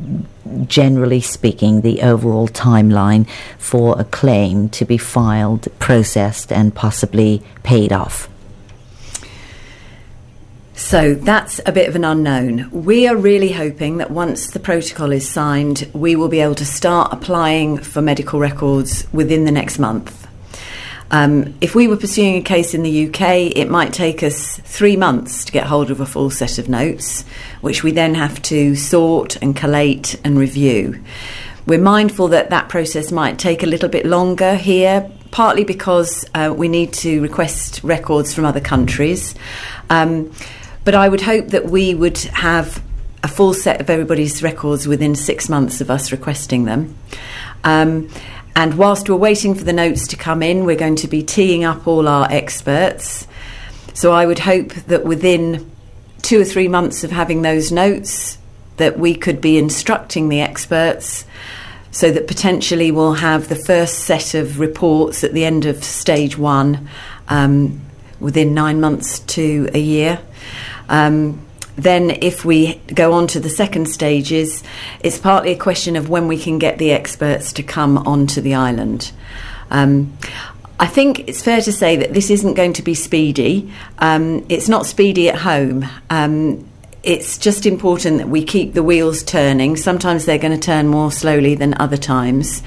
generally 0.67 1.21
speaking, 1.21 1.80
the 1.80 2.01
overall 2.01 2.49
timeline 2.49 3.25
for 3.57 3.99
a 3.99 4.03
claim 4.03 4.67
to 4.69 4.84
be 4.84 4.97
filed, 4.97 5.69
processed, 5.80 6.51
and 6.51 6.75
possibly 6.75 7.41
paid 7.63 7.93
off. 7.93 8.27
So 10.75 11.13
that's 11.13 11.61
a 11.65 11.71
bit 11.71 11.88
of 11.88 11.95
an 11.95 12.03
unknown. 12.03 12.69
We 12.71 13.07
are 13.07 13.15
really 13.15 13.51
hoping 13.51 13.97
that 13.97 14.11
once 14.11 14.51
the 14.51 14.59
protocol 14.59 15.11
is 15.11 15.27
signed, 15.27 15.89
we 15.93 16.15
will 16.15 16.30
be 16.30 16.39
able 16.41 16.55
to 16.55 16.65
start 16.65 17.13
applying 17.13 17.77
for 17.77 18.01
medical 18.01 18.39
records 18.39 19.07
within 19.13 19.45
the 19.45 19.51
next 19.51 19.80
month. 19.80 20.28
Um, 21.12 21.55
if 21.60 21.74
we 21.74 21.88
were 21.88 21.97
pursuing 21.97 22.36
a 22.36 22.41
case 22.41 22.74
in 22.74 22.84
the 22.84 23.07
UK, 23.07 23.55
it 23.55 23.70
might 23.70 23.93
take 23.93 24.22
us 24.22 24.60
three 24.60 24.95
months 24.95 25.45
to 25.45 25.51
get 25.51 25.66
hold 25.66 25.89
of 25.89 25.99
a 25.99 26.05
full 26.05 26.30
set 26.30 26.60
of 26.60 26.70
notes, 26.70 27.26
which 27.62 27.84
we 27.84 27.91
then 27.91 28.16
have 28.16 28.41
to 28.43 28.76
sort 28.76 29.36
and 29.38 29.55
collate 29.55 30.20
and 30.24 30.38
review. 30.38 31.03
We're 31.66 31.82
mindful 31.82 32.30
that 32.30 32.51
that 32.51 32.70
process 32.70 33.12
might 33.12 33.39
take 33.39 33.64
a 33.64 33.66
little 33.66 33.89
bit 33.89 34.05
longer 34.05 34.55
here, 34.55 35.10
partly 35.32 35.64
because 35.64 36.26
uh, 36.34 36.53
we 36.55 36.68
need 36.68 36.93
to 36.93 37.22
request 37.22 37.84
records 37.84 38.34
from 38.34 38.45
other 38.45 38.62
countries. 38.62 39.36
Um, 39.89 40.32
but 40.84 40.95
I 40.95 41.10
would 41.10 41.22
hope 41.22 41.49
that 41.49 41.66
we 41.66 41.93
would 41.93 42.18
have 42.18 42.84
a 43.22 43.28
full 43.28 43.53
set 43.53 43.82
of 43.82 43.89
everybody's 43.89 44.41
records 44.41 44.88
within 44.88 45.14
six 45.14 45.49
months 45.49 45.82
of 45.82 45.91
us 45.91 46.12
requesting 46.12 46.66
them. 46.66 46.95
Um, 47.64 48.10
and 48.56 48.78
whilst 48.78 49.10
we're 49.10 49.16
waiting 49.16 49.56
for 49.56 49.64
the 49.64 49.74
notes 49.74 50.08
to 50.08 50.18
come 50.18 50.43
in, 50.43 50.66
we're 50.66 50.76
going 50.76 50.97
to 50.97 51.08
be 51.08 51.24
teeing 51.24 51.64
up 51.64 51.88
all 51.88 52.08
our 52.08 52.28
experts. 52.32 53.28
So 53.93 54.12
I 54.12 54.26
would 54.26 54.39
hope 54.39 54.74
that 54.88 55.06
within 55.06 55.70
two 56.22 56.41
or 56.41 56.45
three 56.45 56.68
months 56.68 57.04
of 57.04 57.12
having 57.12 57.41
those 57.41 57.72
notes, 57.72 58.38
that 58.78 58.97
we 58.97 59.14
could 59.14 59.41
be 59.41 59.58
instructing 59.58 60.30
the 60.30 60.41
experts 60.41 61.26
so 61.91 62.12
that 62.12 62.28
potentially 62.28 62.91
we'll 62.91 63.14
have 63.14 63.50
the 63.50 63.56
first 63.56 64.00
set 64.00 64.34
of 64.34 64.60
reports 64.60 65.24
at 65.24 65.34
the 65.34 65.43
end 65.43 65.66
of 65.66 65.84
stage 65.84 66.38
one 66.38 66.88
um, 67.28 67.82
within 68.20 68.54
nine 68.54 68.80
months 68.80 69.20
to 69.20 69.70
a 69.74 69.80
year. 69.80 70.20
Um, 70.88 71.45
then, 71.84 72.11
if 72.21 72.43
we 72.45 72.75
go 72.93 73.13
on 73.13 73.27
to 73.27 73.39
the 73.39 73.49
second 73.49 73.88
stages, 73.88 74.63
it's 75.01 75.17
partly 75.17 75.51
a 75.51 75.57
question 75.57 75.95
of 75.95 76.09
when 76.09 76.27
we 76.27 76.38
can 76.38 76.59
get 76.59 76.77
the 76.77 76.91
experts 76.91 77.53
to 77.53 77.63
come 77.63 77.97
onto 77.99 78.41
the 78.41 78.55
island. 78.55 79.11
Um, 79.71 80.17
I 80.80 80.88
think 80.88 81.27
it's 81.27 81.41
fair 81.41 81.61
to 81.61 81.71
say 81.71 81.97
that 81.97 82.13
this 82.13 82.30
isn't 82.30 82.53
going 82.53 82.73
to 82.73 82.82
be 82.82 82.93
speedy. 82.93 83.71
Um, 83.97 84.45
it's 84.49 84.69
not 84.69 84.86
speedy 84.86 85.30
at 85.30 85.36
home. 85.36 85.86
Um, 86.09 86.67
it's 87.03 87.38
just 87.38 87.65
important 87.65 88.17
that 88.19 88.30
we 88.30 88.43
keep 88.43 88.73
the 88.73 88.84
wheels 88.84 89.23
turning. 89.23 89.75
Sometimes 89.75 90.25
they're 90.25 90.38
going 90.38 90.57
to 90.57 90.65
turn 90.65 90.88
more 90.88 91.11
slowly 91.11 91.55
than 91.55 91.73
other 91.80 91.97
times. 91.97 92.63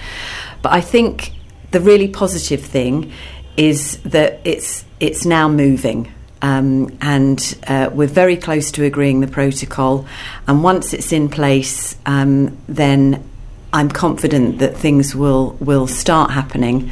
But 0.63 0.73
I 0.73 0.81
think 0.81 1.33
the 1.71 1.81
really 1.81 2.09
positive 2.09 2.63
thing 2.63 3.13
is 3.57 3.99
that 4.03 4.41
it's 4.45 4.85
it's 5.01 5.27
now 5.27 5.49
moving. 5.49 6.13
Um, 6.43 6.97
and 7.01 7.59
uh, 7.67 7.91
we're 7.93 8.09
very 8.09 8.37
close 8.37 8.73
to 8.73 8.85
agreeing 8.85 9.21
the 9.21 9.29
protocol. 9.29 10.07
And 10.47 10.63
once 10.63 10.93
it's 10.93 11.13
in 11.13 11.29
place, 11.29 11.97
um, 12.05 12.59
then 12.69 13.25
I'm 13.73 13.89
confident 13.89 14.59
that 14.59 14.77
things 14.77 15.15
will 15.15 15.53
will 15.61 15.87
start 15.87 16.33
happening. 16.33 16.91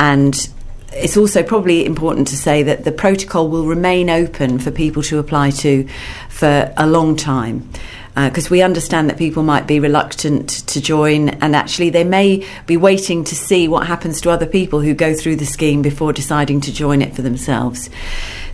And 0.00 0.48
it's 0.92 1.16
also 1.16 1.42
probably 1.42 1.84
important 1.84 2.28
to 2.28 2.36
say 2.36 2.62
that 2.62 2.84
the 2.84 2.92
protocol 2.92 3.48
will 3.48 3.66
remain 3.66 4.08
open 4.08 4.58
for 4.58 4.70
people 4.70 5.02
to 5.04 5.18
apply 5.18 5.50
to 5.50 5.86
for 6.30 6.72
a 6.76 6.86
long 6.86 7.14
time 7.14 7.68
because 8.26 8.46
uh, 8.46 8.50
we 8.50 8.62
understand 8.62 9.08
that 9.08 9.16
people 9.16 9.42
might 9.42 9.66
be 9.66 9.78
reluctant 9.78 10.48
to 10.66 10.80
join, 10.80 11.28
and 11.28 11.54
actually 11.54 11.90
they 11.90 12.04
may 12.04 12.44
be 12.66 12.76
waiting 12.76 13.22
to 13.24 13.36
see 13.36 13.68
what 13.68 13.86
happens 13.86 14.20
to 14.20 14.30
other 14.30 14.46
people 14.46 14.80
who 14.80 14.94
go 14.94 15.14
through 15.14 15.36
the 15.36 15.46
scheme 15.46 15.82
before 15.82 16.12
deciding 16.12 16.60
to 16.62 16.72
join 16.72 17.00
it 17.00 17.14
for 17.14 17.22
themselves. 17.22 17.90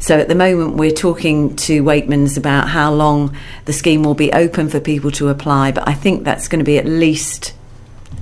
So 0.00 0.18
at 0.18 0.28
the 0.28 0.34
moment, 0.34 0.76
we're 0.76 0.90
talking 0.90 1.56
to 1.56 1.82
Weightman's 1.82 2.36
about 2.36 2.68
how 2.68 2.92
long 2.92 3.34
the 3.64 3.72
scheme 3.72 4.02
will 4.02 4.14
be 4.14 4.32
open 4.32 4.68
for 4.68 4.80
people 4.80 5.10
to 5.12 5.28
apply, 5.28 5.72
but 5.72 5.88
I 5.88 5.94
think 5.94 6.24
that's 6.24 6.48
going 6.48 6.58
to 6.58 6.64
be 6.64 6.76
at 6.76 6.84
least 6.84 7.54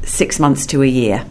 six 0.05 0.39
months 0.39 0.65
to 0.67 0.83
a 0.83 0.87
year. 0.87 1.27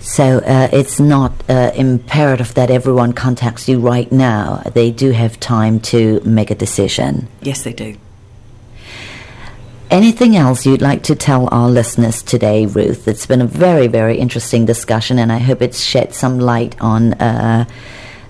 So 0.00 0.38
uh, 0.38 0.68
it's 0.72 0.98
not 0.98 1.32
uh, 1.48 1.72
imperative 1.74 2.54
that 2.54 2.70
everyone 2.70 3.12
contacts 3.12 3.68
you 3.68 3.78
right 3.78 4.10
now. 4.10 4.62
They 4.72 4.90
do 4.90 5.10
have 5.10 5.38
time 5.38 5.80
to 5.80 6.20
make 6.20 6.50
a 6.50 6.54
decision. 6.54 7.28
Yes, 7.40 7.62
they 7.62 7.72
do. 7.72 7.96
Anything 9.90 10.34
else 10.34 10.66
you'd 10.66 10.82
like 10.82 11.04
to 11.04 11.14
tell 11.14 11.48
our 11.52 11.70
listeners 11.70 12.20
today, 12.20 12.66
Ruth? 12.66 13.06
It's 13.06 13.24
been 13.24 13.40
a 13.40 13.46
very, 13.46 13.86
very 13.86 14.18
interesting 14.18 14.66
discussion, 14.66 15.16
and 15.16 15.30
I 15.30 15.38
hope 15.38 15.62
it's 15.62 15.80
shed 15.80 16.12
some 16.12 16.40
light 16.40 16.74
on 16.80 17.12
uh, 17.14 17.66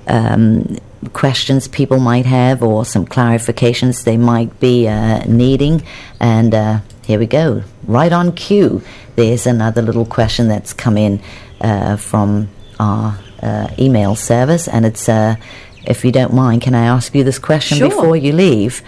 um, 0.07 0.77
questions 1.15 1.67
people 1.67 1.99
might 1.99 2.27
have 2.27 2.63
or 2.63 2.85
some 2.85 3.07
clarifications 3.07 4.05
they 4.05 4.19
might 4.19 4.61
be 4.61 4.87
uh, 4.87 5.25
needing. 5.25 5.83
And 6.21 6.55
uh, 6.55 6.81
here 7.07 7.19
we 7.19 7.27
go, 7.27 7.63
right 7.87 8.13
on 8.13 8.33
cue. 8.33 8.83
There's 9.15 9.47
another 9.47 9.81
little 9.81 10.05
question 10.05 10.49
that's 10.49 10.75
come 10.75 10.99
in 10.99 11.23
uh, 11.63 11.97
from 11.97 12.51
our 12.79 13.19
uh, 13.41 13.69
email 13.79 14.15
service, 14.15 14.69
and 14.69 14.85
it's 14.85 15.09
uh, 15.09 15.37
if 15.87 16.05
you 16.05 16.13
don't 16.13 16.35
mind, 16.35 16.61
can 16.61 16.75
I 16.75 16.85
ask 16.85 17.15
you 17.15 17.25
this 17.25 17.39
question 17.39 17.79
sure. 17.79 17.89
before 17.89 18.17
you 18.17 18.33
leave? 18.33 18.83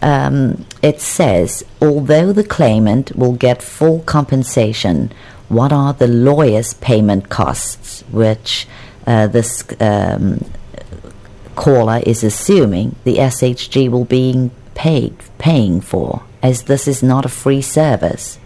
Um, 0.00 0.66
it 0.82 1.00
says, 1.00 1.64
although 1.82 2.32
the 2.32 2.44
claimant 2.44 3.16
will 3.16 3.32
get 3.32 3.62
full 3.62 4.00
compensation, 4.00 5.12
what 5.48 5.72
are 5.72 5.92
the 5.92 6.06
lawyer's 6.06 6.74
payment 6.74 7.28
costs, 7.28 8.02
which 8.10 8.68
uh, 9.06 9.26
this 9.26 9.64
um, 9.80 10.44
caller 11.56 12.00
is 12.06 12.22
assuming 12.22 12.94
the 13.04 13.16
SHG 13.16 13.90
will 13.90 14.04
be 14.04 14.50
paying 14.74 15.80
for, 15.80 16.22
as 16.42 16.64
this 16.64 16.86
is 16.86 17.02
not 17.02 17.24
a 17.24 17.28
free 17.28 17.62
service. 17.62 18.37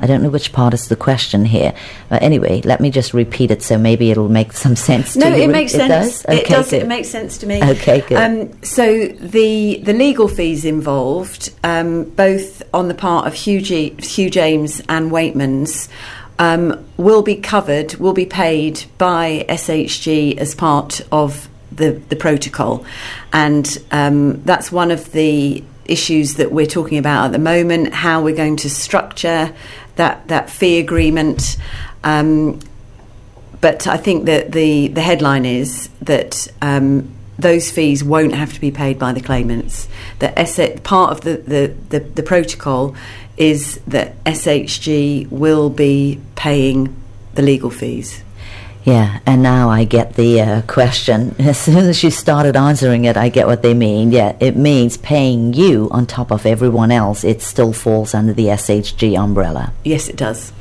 I 0.00 0.06
don't 0.06 0.22
know 0.22 0.28
which 0.28 0.52
part 0.52 0.74
is 0.74 0.88
the 0.88 0.96
question 0.96 1.44
here. 1.44 1.74
But 2.08 2.22
anyway, 2.22 2.60
let 2.62 2.80
me 2.80 2.90
just 2.90 3.14
repeat 3.14 3.50
it 3.50 3.62
so 3.62 3.78
maybe 3.78 4.10
it'll 4.10 4.28
make 4.28 4.52
some 4.52 4.76
sense 4.90 5.16
no, 5.16 5.30
to 5.30 5.36
you. 5.36 5.44
it 5.44 5.48
makes 5.48 5.74
it 5.74 5.78
sense. 5.78 6.22
Does? 6.22 6.24
Okay, 6.26 6.38
it 6.40 6.48
does. 6.48 6.70
good. 6.70 6.82
It 6.82 6.88
makes 6.88 7.08
sense 7.08 7.38
to 7.38 7.46
me. 7.46 7.62
Okay, 7.62 8.00
good. 8.02 8.16
Um, 8.18 8.62
so 8.62 9.06
the 9.06 9.78
the 9.82 9.92
legal 9.92 10.28
fees 10.28 10.64
involved, 10.64 11.52
um, 11.64 12.04
both 12.10 12.62
on 12.74 12.88
the 12.88 12.94
part 12.94 13.26
of 13.26 13.34
Hugh, 13.34 13.60
G, 13.60 13.90
Hugh 13.98 14.30
James 14.30 14.80
and 14.88 15.10
Weightman's, 15.10 15.88
um, 16.38 16.84
will 16.96 17.22
be 17.22 17.36
covered, 17.36 17.94
will 17.94 18.12
be 18.12 18.26
paid 18.26 18.84
by 18.98 19.46
SHG 19.48 20.36
as 20.36 20.54
part 20.54 21.00
of 21.10 21.48
the 21.72 21.92
the 22.08 22.16
protocol, 22.16 22.84
and 23.32 23.78
um, 23.90 24.42
that's 24.42 24.70
one 24.70 24.90
of 24.90 25.12
the 25.12 25.62
issues 25.86 26.34
that 26.34 26.50
we're 26.50 26.66
talking 26.66 26.98
about 26.98 27.26
at 27.26 27.32
the 27.32 27.38
moment. 27.38 27.94
How 27.94 28.22
we're 28.22 28.36
going 28.36 28.56
to 28.58 28.70
structure 28.70 29.54
that 29.96 30.28
that 30.28 30.50
fee 30.50 30.78
agreement. 30.78 31.56
Um, 32.04 32.60
but 33.60 33.86
I 33.86 33.96
think 33.96 34.26
that 34.26 34.52
the 34.52 34.88
the 34.88 35.02
headline 35.02 35.44
is 35.44 35.88
that. 36.02 36.48
Um, 36.62 37.12
those 37.38 37.70
fees 37.70 38.02
won't 38.02 38.34
have 38.34 38.54
to 38.54 38.60
be 38.62 38.70
paid 38.70 38.98
by 38.98 39.12
the 39.12 39.20
claimants. 39.20 39.88
That 40.20 40.34
part 40.84 41.12
of 41.12 41.20
the, 41.20 41.36
the, 41.36 41.74
the, 41.90 42.00
the 42.00 42.22
protocol 42.22 42.96
is 43.36 43.78
that 43.86 44.24
SHG 44.24 45.30
will 45.30 45.68
be 45.68 46.18
paying 46.34 46.96
the 47.34 47.42
legal 47.42 47.70
fees. 47.70 48.22
Yeah, 48.86 49.18
and 49.26 49.42
now 49.42 49.68
I 49.68 49.82
get 49.82 50.14
the 50.14 50.40
uh, 50.40 50.62
question. 50.62 51.34
As 51.40 51.58
soon 51.58 51.78
as 51.78 52.04
you 52.04 52.10
started 52.12 52.54
answering 52.54 53.04
it, 53.04 53.16
I 53.16 53.30
get 53.30 53.48
what 53.48 53.62
they 53.62 53.74
mean. 53.74 54.12
Yeah, 54.12 54.36
it 54.38 54.56
means 54.56 54.96
paying 54.96 55.54
you 55.54 55.88
on 55.90 56.06
top 56.06 56.30
of 56.30 56.46
everyone 56.46 56.92
else. 56.92 57.24
It 57.24 57.42
still 57.42 57.72
falls 57.72 58.14
under 58.14 58.32
the 58.32 58.46
SHG 58.46 59.18
umbrella. 59.18 59.72
Yes, 59.82 60.08
it 60.08 60.14
does. 60.14 60.52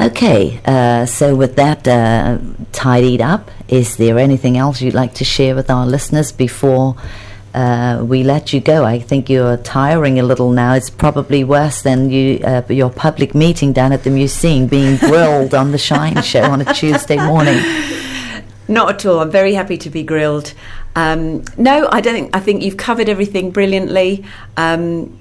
Okay, 0.00 0.60
uh, 0.64 1.04
so 1.04 1.34
with 1.34 1.56
that 1.56 1.88
uh, 1.88 2.38
tidied 2.70 3.20
up, 3.20 3.50
is 3.66 3.96
there 3.96 4.16
anything 4.16 4.56
else 4.56 4.80
you'd 4.80 4.94
like 4.94 5.14
to 5.14 5.24
share 5.24 5.56
with 5.56 5.68
our 5.68 5.86
listeners 5.86 6.30
before 6.30 6.94
uh, 7.54 8.04
we 8.06 8.22
let 8.22 8.52
you 8.52 8.60
go? 8.60 8.84
I 8.84 8.98
think 8.98 9.28
you're 9.28 9.56
tiring 9.58 10.18
a 10.18 10.22
little 10.22 10.50
now. 10.50 10.74
It's 10.74 10.90
probably 10.90 11.44
worse 11.44 11.82
than 11.82 12.10
you 12.10 12.40
uh, 12.44 12.62
your 12.68 12.90
public 12.90 13.34
meeting 13.34 13.72
down 13.72 13.92
at 13.92 14.04
the 14.04 14.10
museum, 14.10 14.66
being 14.66 14.96
grilled 15.08 15.54
on 15.54 15.72
the 15.72 15.78
Shine 15.78 16.22
Show 16.22 16.42
on 16.42 16.60
a 16.60 16.74
Tuesday 16.74 17.16
morning. 17.16 17.58
Not 18.68 18.94
at 18.94 19.06
all. 19.06 19.18
I'm 19.18 19.30
very 19.30 19.54
happy 19.54 19.76
to 19.78 19.90
be 19.90 20.04
grilled. 20.04 20.54
Um, 20.94 21.44
no, 21.56 21.88
I 21.90 22.00
don't 22.00 22.14
think. 22.14 22.36
I 22.36 22.40
think 22.40 22.62
you've 22.62 22.76
covered 22.76 23.08
everything 23.08 23.50
brilliantly. 23.50 24.24
Um, 24.56 25.16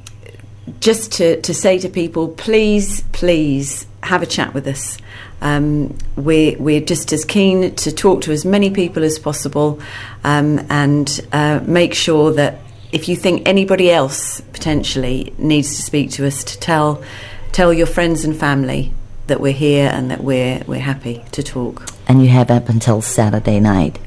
just 0.79 1.13
to, 1.13 1.41
to 1.41 1.53
say 1.53 1.79
to 1.79 1.89
people, 1.89 2.29
please, 2.29 3.03
please 3.11 3.87
have 4.03 4.21
a 4.21 4.25
chat 4.25 4.53
with 4.53 4.67
us. 4.67 4.97
Um, 5.41 5.97
we're, 6.15 6.57
we're 6.57 6.81
just 6.81 7.13
as 7.13 7.25
keen 7.25 7.75
to 7.75 7.91
talk 7.91 8.21
to 8.23 8.31
as 8.31 8.45
many 8.45 8.69
people 8.71 9.03
as 9.03 9.17
possible 9.17 9.79
um, 10.23 10.65
and 10.69 11.19
uh, 11.31 11.61
make 11.65 11.93
sure 11.93 12.33
that 12.33 12.59
if 12.91 13.07
you 13.07 13.15
think 13.15 13.47
anybody 13.47 13.91
else 13.91 14.41
potentially 14.41 15.33
needs 15.37 15.75
to 15.75 15.81
speak 15.81 16.11
to 16.11 16.25
us, 16.25 16.43
to 16.43 16.59
tell, 16.59 17.03
tell 17.51 17.73
your 17.73 17.87
friends 17.87 18.25
and 18.25 18.35
family 18.35 18.91
that 19.27 19.39
we're 19.39 19.53
here 19.53 19.89
and 19.93 20.11
that 20.11 20.23
we're, 20.23 20.63
we're 20.67 20.79
happy 20.79 21.23
to 21.31 21.43
talk. 21.43 21.87
And 22.07 22.21
you 22.21 22.29
have 22.29 22.49
up 22.49 22.67
until 22.67 23.01
Saturday 23.01 23.59
night. 23.59 23.99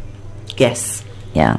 Yes. 0.57 1.05
Yeah. 1.33 1.59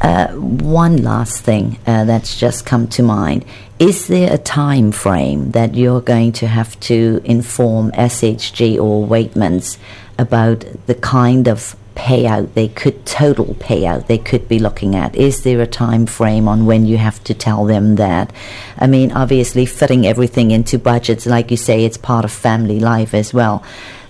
Uh, 0.00 0.28
one 0.32 1.02
last 1.02 1.42
thing 1.42 1.78
uh, 1.86 2.04
that's 2.04 2.38
just 2.38 2.66
come 2.66 2.86
to 2.88 3.02
mind. 3.02 3.44
Is 3.78 4.06
there 4.06 4.32
a 4.32 4.38
time 4.38 4.92
frame 4.92 5.50
that 5.52 5.74
you're 5.74 6.00
going 6.00 6.32
to 6.32 6.46
have 6.46 6.78
to 6.80 7.20
inform 7.24 7.90
SHG 7.92 8.76
or 8.76 9.06
Weightmans 9.06 9.78
about 10.18 10.64
the 10.86 10.94
kind 10.94 11.48
of 11.48 11.76
payout 11.94 12.52
they 12.52 12.68
could 12.68 13.06
total 13.06 13.46
payout 13.54 14.06
they 14.06 14.18
could 14.18 14.46
be 14.48 14.58
looking 14.58 14.94
at? 14.94 15.16
Is 15.16 15.42
there 15.42 15.60
a 15.60 15.66
time 15.66 16.06
frame 16.06 16.46
on 16.46 16.66
when 16.66 16.86
you 16.86 16.98
have 16.98 17.24
to 17.24 17.34
tell 17.34 17.64
them 17.64 17.96
that? 17.96 18.32
I 18.78 18.86
mean 18.86 19.12
obviously 19.12 19.66
fitting 19.66 20.06
everything 20.06 20.50
into 20.50 20.78
budgets 20.78 21.26
like 21.26 21.50
you 21.50 21.56
say 21.56 21.84
it's 21.84 21.96
part 21.96 22.24
of 22.24 22.32
family 22.32 22.80
life 22.80 23.14
as 23.14 23.32
well 23.32 23.64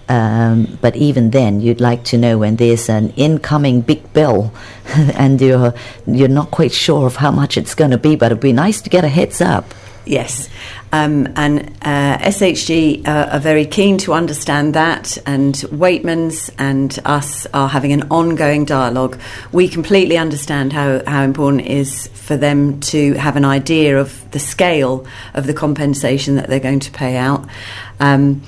um, 0.09 0.79
but 0.81 0.95
even 0.97 1.31
then, 1.31 1.61
you'd 1.61 1.81
like 1.81 2.05
to 2.05 2.19
know 2.19 2.39
when 2.39 2.57
there's 2.57 2.89
an 2.89 3.11
incoming 3.17 3.81
big 3.81 4.13
bill, 4.13 4.53
and 4.95 5.41
you're 5.41 5.75
you're 6.07 6.29
not 6.29 6.51
quite 6.51 6.73
sure 6.73 7.07
of 7.07 7.17
how 7.17 7.31
much 7.31 7.57
it's 7.57 7.75
going 7.75 7.91
to 7.91 7.99
be. 7.99 8.17
But 8.17 8.27
it'd 8.27 8.41
be 8.41 8.53
nice 8.53 8.81
to 8.83 8.91
get 8.91 9.05
a 9.05 9.09
heads 9.09 9.41
up. 9.41 9.75
Yes, 10.05 10.49
um, 10.93 11.27
and 11.35 11.77
uh, 11.83 12.19
SHG 12.19 13.07
uh, 13.09 13.31
are 13.33 13.41
very 13.41 13.67
keen 13.67 13.99
to 13.99 14.13
understand 14.13 14.75
that, 14.75 15.19
and 15.27 15.55
Weightmans 15.55 16.55
and 16.59 16.97
us 17.05 17.47
are 17.53 17.69
having 17.69 17.93
an 17.93 18.05
ongoing 18.11 18.65
dialogue. 18.65 19.19
We 19.51 19.69
completely 19.69 20.17
understand 20.17 20.73
how, 20.73 21.03
how 21.05 21.25
important 21.25 21.63
it 21.63 21.73
is 21.73 22.07
for 22.09 22.37
them 22.37 22.79
to 22.81 23.15
have 23.15 23.35
an 23.35 23.45
idea 23.45 24.01
of 24.01 24.31
the 24.31 24.39
scale 24.39 25.05
of 25.35 25.49
the 25.49 25.55
compensation 25.55 26.37
that 26.37 26.49
they're 26.49 26.61
going 26.61 26.81
to 26.81 26.93
pay 26.93 27.17
out. 27.17 27.45
Um, 27.99 28.43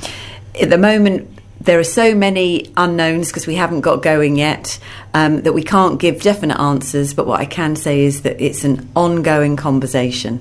at 0.60 0.70
the 0.70 0.78
moment, 0.78 1.37
there 1.60 1.78
are 1.78 1.84
so 1.84 2.14
many 2.14 2.72
unknowns 2.76 3.28
because 3.28 3.46
we 3.46 3.56
haven't 3.56 3.80
got 3.80 4.02
going 4.02 4.36
yet 4.36 4.78
um, 5.14 5.42
that 5.42 5.52
we 5.52 5.62
can't 5.62 5.98
give 6.00 6.22
definite 6.22 6.58
answers. 6.58 7.14
But 7.14 7.26
what 7.26 7.40
I 7.40 7.44
can 7.44 7.76
say 7.76 8.00
is 8.00 8.22
that 8.22 8.40
it's 8.40 8.64
an 8.64 8.88
ongoing 8.94 9.56
conversation. 9.56 10.40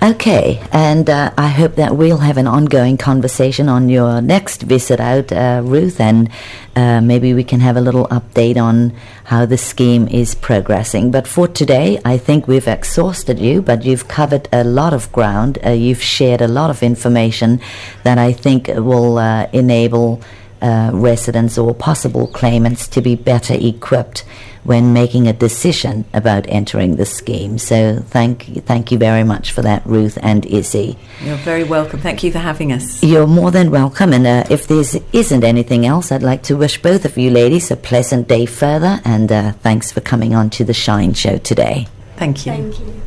Okay, 0.00 0.62
and 0.70 1.10
uh, 1.10 1.32
I 1.36 1.48
hope 1.48 1.74
that 1.74 1.96
we'll 1.96 2.18
have 2.18 2.36
an 2.36 2.46
ongoing 2.46 2.96
conversation 2.96 3.68
on 3.68 3.88
your 3.88 4.22
next 4.22 4.62
visit 4.62 5.00
out, 5.00 5.32
uh, 5.32 5.60
Ruth, 5.64 6.00
and 6.00 6.30
uh, 6.76 7.00
maybe 7.00 7.34
we 7.34 7.42
can 7.42 7.58
have 7.58 7.76
a 7.76 7.80
little 7.80 8.06
update 8.06 8.56
on 8.56 8.94
how 9.24 9.44
the 9.44 9.58
scheme 9.58 10.06
is 10.06 10.36
progressing. 10.36 11.10
But 11.10 11.26
for 11.26 11.48
today, 11.48 12.00
I 12.04 12.16
think 12.16 12.46
we've 12.46 12.68
exhausted 12.68 13.40
you, 13.40 13.60
but 13.60 13.84
you've 13.84 14.06
covered 14.06 14.48
a 14.52 14.62
lot 14.62 14.94
of 14.94 15.10
ground. 15.10 15.58
Uh, 15.66 15.70
you've 15.70 16.02
shared 16.02 16.42
a 16.42 16.48
lot 16.48 16.70
of 16.70 16.84
information 16.84 17.60
that 18.04 18.18
I 18.18 18.32
think 18.32 18.68
will 18.68 19.18
uh, 19.18 19.48
enable 19.52 20.22
uh, 20.60 20.90
residents 20.92 21.58
or 21.58 21.74
possible 21.74 22.26
claimants 22.26 22.88
to 22.88 23.00
be 23.00 23.14
better 23.14 23.54
equipped 23.54 24.24
when 24.64 24.92
making 24.92 25.26
a 25.26 25.32
decision 25.32 26.04
about 26.12 26.44
entering 26.48 26.96
the 26.96 27.06
scheme. 27.06 27.56
So 27.58 28.00
thank 28.00 28.48
you, 28.48 28.60
thank 28.60 28.92
you 28.92 28.98
very 28.98 29.24
much 29.24 29.52
for 29.52 29.62
that, 29.62 29.84
Ruth 29.86 30.18
and 30.20 30.44
Issy. 30.44 30.98
You're 31.22 31.36
very 31.36 31.64
welcome. 31.64 32.00
Thank 32.00 32.22
you 32.22 32.30
for 32.30 32.38
having 32.38 32.72
us. 32.72 33.02
You're 33.02 33.26
more 33.26 33.50
than 33.50 33.70
welcome. 33.70 34.12
And 34.12 34.26
uh, 34.26 34.44
if 34.50 34.66
there 34.66 34.84
isn't 35.12 35.44
anything 35.44 35.86
else, 35.86 36.12
I'd 36.12 36.22
like 36.22 36.42
to 36.44 36.56
wish 36.56 36.82
both 36.82 37.04
of 37.04 37.16
you 37.16 37.30
ladies 37.30 37.70
a 37.70 37.76
pleasant 37.76 38.28
day 38.28 38.44
further. 38.44 39.00
And 39.04 39.32
uh, 39.32 39.52
thanks 39.52 39.90
for 39.90 40.00
coming 40.00 40.34
on 40.34 40.50
to 40.50 40.64
the 40.64 40.74
Shine 40.74 41.14
Show 41.14 41.38
today. 41.38 41.86
Thank 42.16 42.44
you. 42.44 42.52
Thank 42.52 42.78
you. 42.80 43.02